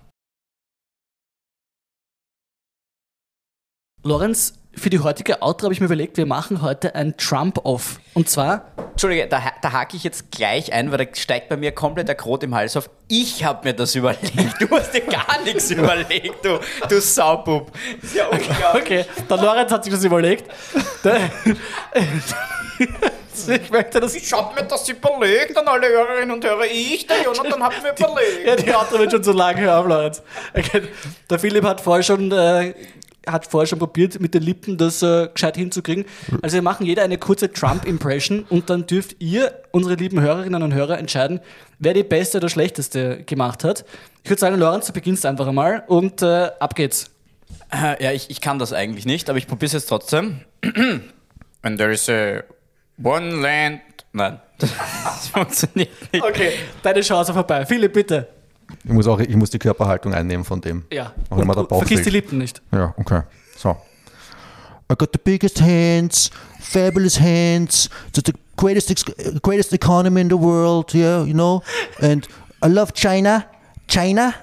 Lorenz, 4.04 4.60
für 4.78 4.90
die 4.90 5.00
heutige 5.00 5.42
Outro 5.42 5.66
habe 5.66 5.74
ich 5.74 5.80
mir 5.80 5.88
überlegt, 5.88 6.18
wir 6.18 6.26
machen 6.26 6.62
heute 6.62 6.96
ein 6.96 7.18
Trump-Off. 7.18 8.00
Und 8.14 8.30
zwar, 8.30 8.72
Entschuldige, 8.92 9.28
da, 9.28 9.42
da 9.62 9.72
hake 9.72 9.98
ich 9.98 10.04
jetzt 10.04 10.32
gleich 10.32 10.72
ein, 10.72 10.92
weil 10.92 11.06
da 11.06 11.06
steigt 11.14 11.50
bei 11.50 11.58
mir 11.58 11.72
komplett 11.72 12.08
der 12.08 12.16
Krot 12.16 12.44
im 12.44 12.54
Hals 12.56 12.78
auf. 12.78 12.90
Ich 13.08 13.44
habe 13.44 13.68
mir 13.68 13.74
das 13.74 13.96
überlegt. 13.96 14.60
Du 14.60 14.70
hast 14.70 14.92
dir 14.92 15.02
gar 15.02 15.42
nichts 15.44 15.72
überlegt, 15.72 16.46
du, 16.46 16.60
du 16.90 17.02
Saubub. 17.02 17.72
Das 18.02 18.12
ist 18.12 18.16
ja 18.16 18.28
unglaublich. 18.28 18.82
okay, 18.82 19.06
der 19.30 19.38
Lorenz 19.38 19.72
hat 19.72 19.84
sich 19.84 19.94
das 19.94 20.04
überlegt. 20.04 20.46
Ich 23.50 23.70
möchte 23.70 24.00
das. 24.00 24.16
Ich 24.16 24.34
hab 24.34 24.56
mir 24.56 24.64
das 24.68 24.90
überlegt 24.90 25.56
an 25.56 25.68
alle 25.68 25.88
Hörerinnen 25.88 26.32
und 26.32 26.44
Hörer. 26.44 26.66
Ich, 26.66 27.06
der 27.06 27.22
Jonathan, 27.22 27.62
hab 27.62 27.72
mir 27.84 27.92
überlegt. 27.92 28.48
Ja, 28.48 28.56
die 28.56 28.74
Outro 28.74 28.98
wird 28.98 29.12
schon 29.12 29.24
so 29.24 29.32
lang. 29.32 29.56
Hör 29.58 29.80
auf, 29.80 29.86
Lorenz. 29.86 30.24
Okay. 30.56 30.88
Der 31.30 31.38
Philipp 31.38 31.64
hat 31.64 31.80
vorher 31.80 32.02
schon. 32.02 32.32
Äh, 32.32 32.74
hat 33.28 33.48
vorher 33.48 33.68
schon 33.68 33.80
probiert, 33.80 34.20
mit 34.20 34.34
den 34.34 34.44
Lippen 34.44 34.78
das 34.78 35.02
äh, 35.04 35.28
gescheit 35.34 35.58
hinzukriegen. 35.58 36.06
Also 36.42 36.56
wir 36.56 36.62
machen 36.62 36.86
jeder 36.86 37.04
eine 37.04 37.18
kurze 37.18 37.52
Trump-Impression 37.52 38.46
und 38.50 38.70
dann 38.70 38.88
dürft 38.88 39.16
ihr, 39.20 39.54
unsere 39.72 39.96
lieben 39.96 40.20
Hörerinnen 40.22 40.64
und 40.64 40.74
Hörer, 40.74 40.98
entscheiden, 40.98 41.40
wer 41.80 41.94
die 41.94 42.04
beste 42.04 42.38
oder 42.38 42.50
schlechteste 42.50 43.24
gemacht 43.24 43.64
hat. 43.64 43.86
Ich 44.24 44.30
würde 44.30 44.40
sagen, 44.40 44.58
Lorenz, 44.58 44.88
du 44.88 44.94
beginnst 44.94 45.26
einfach 45.26 45.48
einmal 45.48 45.84
und 45.88 46.22
äh, 46.22 46.50
ab 46.60 46.76
geht's. 46.76 47.12
Äh, 47.72 48.04
Ja, 48.04 48.12
ich, 48.12 48.30
ich 48.30 48.42
kann 48.42 48.60
das 48.60 48.74
eigentlich 48.74 49.06
nicht, 49.06 49.30
aber 49.30 49.38
ich 49.38 49.48
probiere 49.48 49.68
es 49.68 49.74
jetzt 49.74 49.88
trotzdem. 49.88 50.42
And 51.62 51.78
there 51.78 51.92
is 51.92 52.10
a 52.10 52.44
one 53.04 53.42
land. 53.42 53.82
Nein, 54.14 54.40
das 54.58 55.28
funktioniert 55.28 55.90
nicht. 56.12 56.24
Okay, 56.24 56.54
deine 56.82 57.02
Chance 57.02 57.34
vorbei. 57.34 57.66
Philipp, 57.66 57.94
bitte. 57.94 58.28
Ich 58.84 58.92
muss, 58.92 59.08
auch, 59.08 59.20
ich 59.20 59.36
muss 59.36 59.50
die 59.50 59.60
Körperhaltung 59.60 60.14
einnehmen 60.14 60.46
von 60.46 60.62
dem. 60.62 60.86
Ja. 60.92 61.14
Auch 61.30 61.38
der 61.38 61.46
Bauch 61.46 61.80
vergiss 61.80 62.04
die. 62.04 62.10
Lippen 62.10 62.38
nicht. 62.38 62.62
Ja, 62.72 62.94
okay. 62.98 63.22
So. 63.56 63.78
I 64.90 64.96
got 64.96 65.10
the 65.12 65.20
biggest 65.24 65.60
hands, 65.62 66.32
fabulous 66.62 67.20
hands, 67.20 67.90
the, 68.14 68.22
the 68.26 68.34
greatest 68.56 68.90
ex- 68.90 69.04
greatest 69.42 69.74
economy 69.74 70.22
in 70.22 70.30
the 70.30 70.38
world, 70.38 70.94
yeah, 70.94 71.24
you 71.24 71.34
know. 71.34 71.62
And 72.02 72.26
I 72.64 72.68
love 72.68 72.94
China, 72.94 73.46
China. 73.88 74.34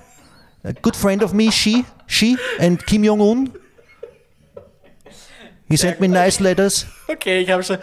A 0.63 0.73
good 0.73 0.97
friend 0.97 1.23
of 1.23 1.33
me, 1.33 1.51
she, 1.51 1.85
she, 2.07 2.37
and 2.59 2.85
Kim 2.87 3.05
Jong 3.05 3.21
Un. 3.21 3.53
He 5.69 5.77
sent 5.77 5.99
me 6.01 6.09
nice 6.09 6.41
letters. 6.41 6.87
Okay, 7.09 7.41
ich 7.41 7.51
habe 7.51 7.63
schon, 7.63 7.79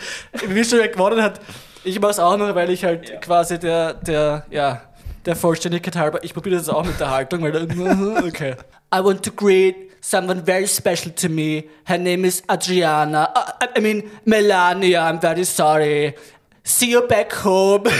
wie 0.47 0.63
schon 0.63 0.79
wer 0.79 0.87
gewonnen 0.87 1.21
hat. 1.21 1.39
Ich 1.83 1.99
mache 1.99 2.11
es 2.11 2.19
auch 2.19 2.37
noch, 2.37 2.53
weil 2.53 2.69
ich 2.69 2.83
halt 2.83 3.21
quasi 3.21 3.57
der, 3.57 3.95
der, 3.95 4.45
ja, 4.51 4.81
der 5.25 5.35
Vollständigkeit 5.35 5.95
halber, 5.95 6.23
ich 6.23 6.33
probiere 6.33 6.57
das 6.57 6.69
auch 6.69 6.85
mit 6.85 6.99
der 6.99 7.11
Haltung, 7.11 7.41
weil 7.43 7.51
da, 7.51 7.61
okay. 8.25 8.55
I 8.93 8.99
want 8.99 9.23
to 9.23 9.31
greet 9.31 9.75
someone 10.01 10.43
very 10.43 10.67
special 10.67 11.11
to 11.15 11.29
me. 11.29 11.65
Her 11.85 11.97
name 11.97 12.25
is 12.27 12.43
Adriana. 12.47 13.29
Uh, 13.35 13.67
I 13.77 13.81
mean, 13.81 14.03
Melania, 14.25 15.07
I'm 15.07 15.21
very 15.21 15.45
sorry. 15.45 16.15
See 16.63 16.91
you 16.91 17.01
back 17.07 17.43
home. 17.43 17.83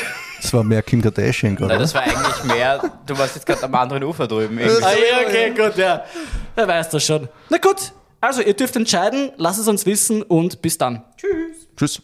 Das 0.42 0.52
war 0.54 0.64
mehr 0.64 0.82
Kim 0.82 1.04
Kardashian 1.04 1.56
gerade. 1.56 1.68
Nein, 1.68 1.78
oder? 1.78 1.84
das 1.84 1.94
war 1.94 2.02
eigentlich 2.02 2.44
mehr, 2.46 2.82
du 3.06 3.16
warst 3.16 3.36
jetzt 3.36 3.46
gerade 3.46 3.62
am 3.62 3.76
anderen 3.76 4.04
Ufer 4.04 4.28
drüben. 4.28 4.58
Irgendwie. 4.58 4.84
ah, 4.84 4.90
ja, 4.90 5.28
okay, 5.28 5.52
gut, 5.52 5.78
ja. 5.78 6.04
Wer 6.56 6.68
weiß 6.68 6.90
das 6.90 7.06
schon. 7.06 7.30
Na 7.50 7.60
gut, 7.60 7.94
also 8.20 8.42
ihr 8.42 8.56
dürft 8.56 8.76
entscheiden, 8.76 9.32
lasst 9.38 9.60
es 9.60 9.68
uns 9.68 9.86
wissen 9.86 10.24
und 10.24 10.64
bis 10.64 10.80
dann. 10.80 11.04
Tschüss. 11.76 12.02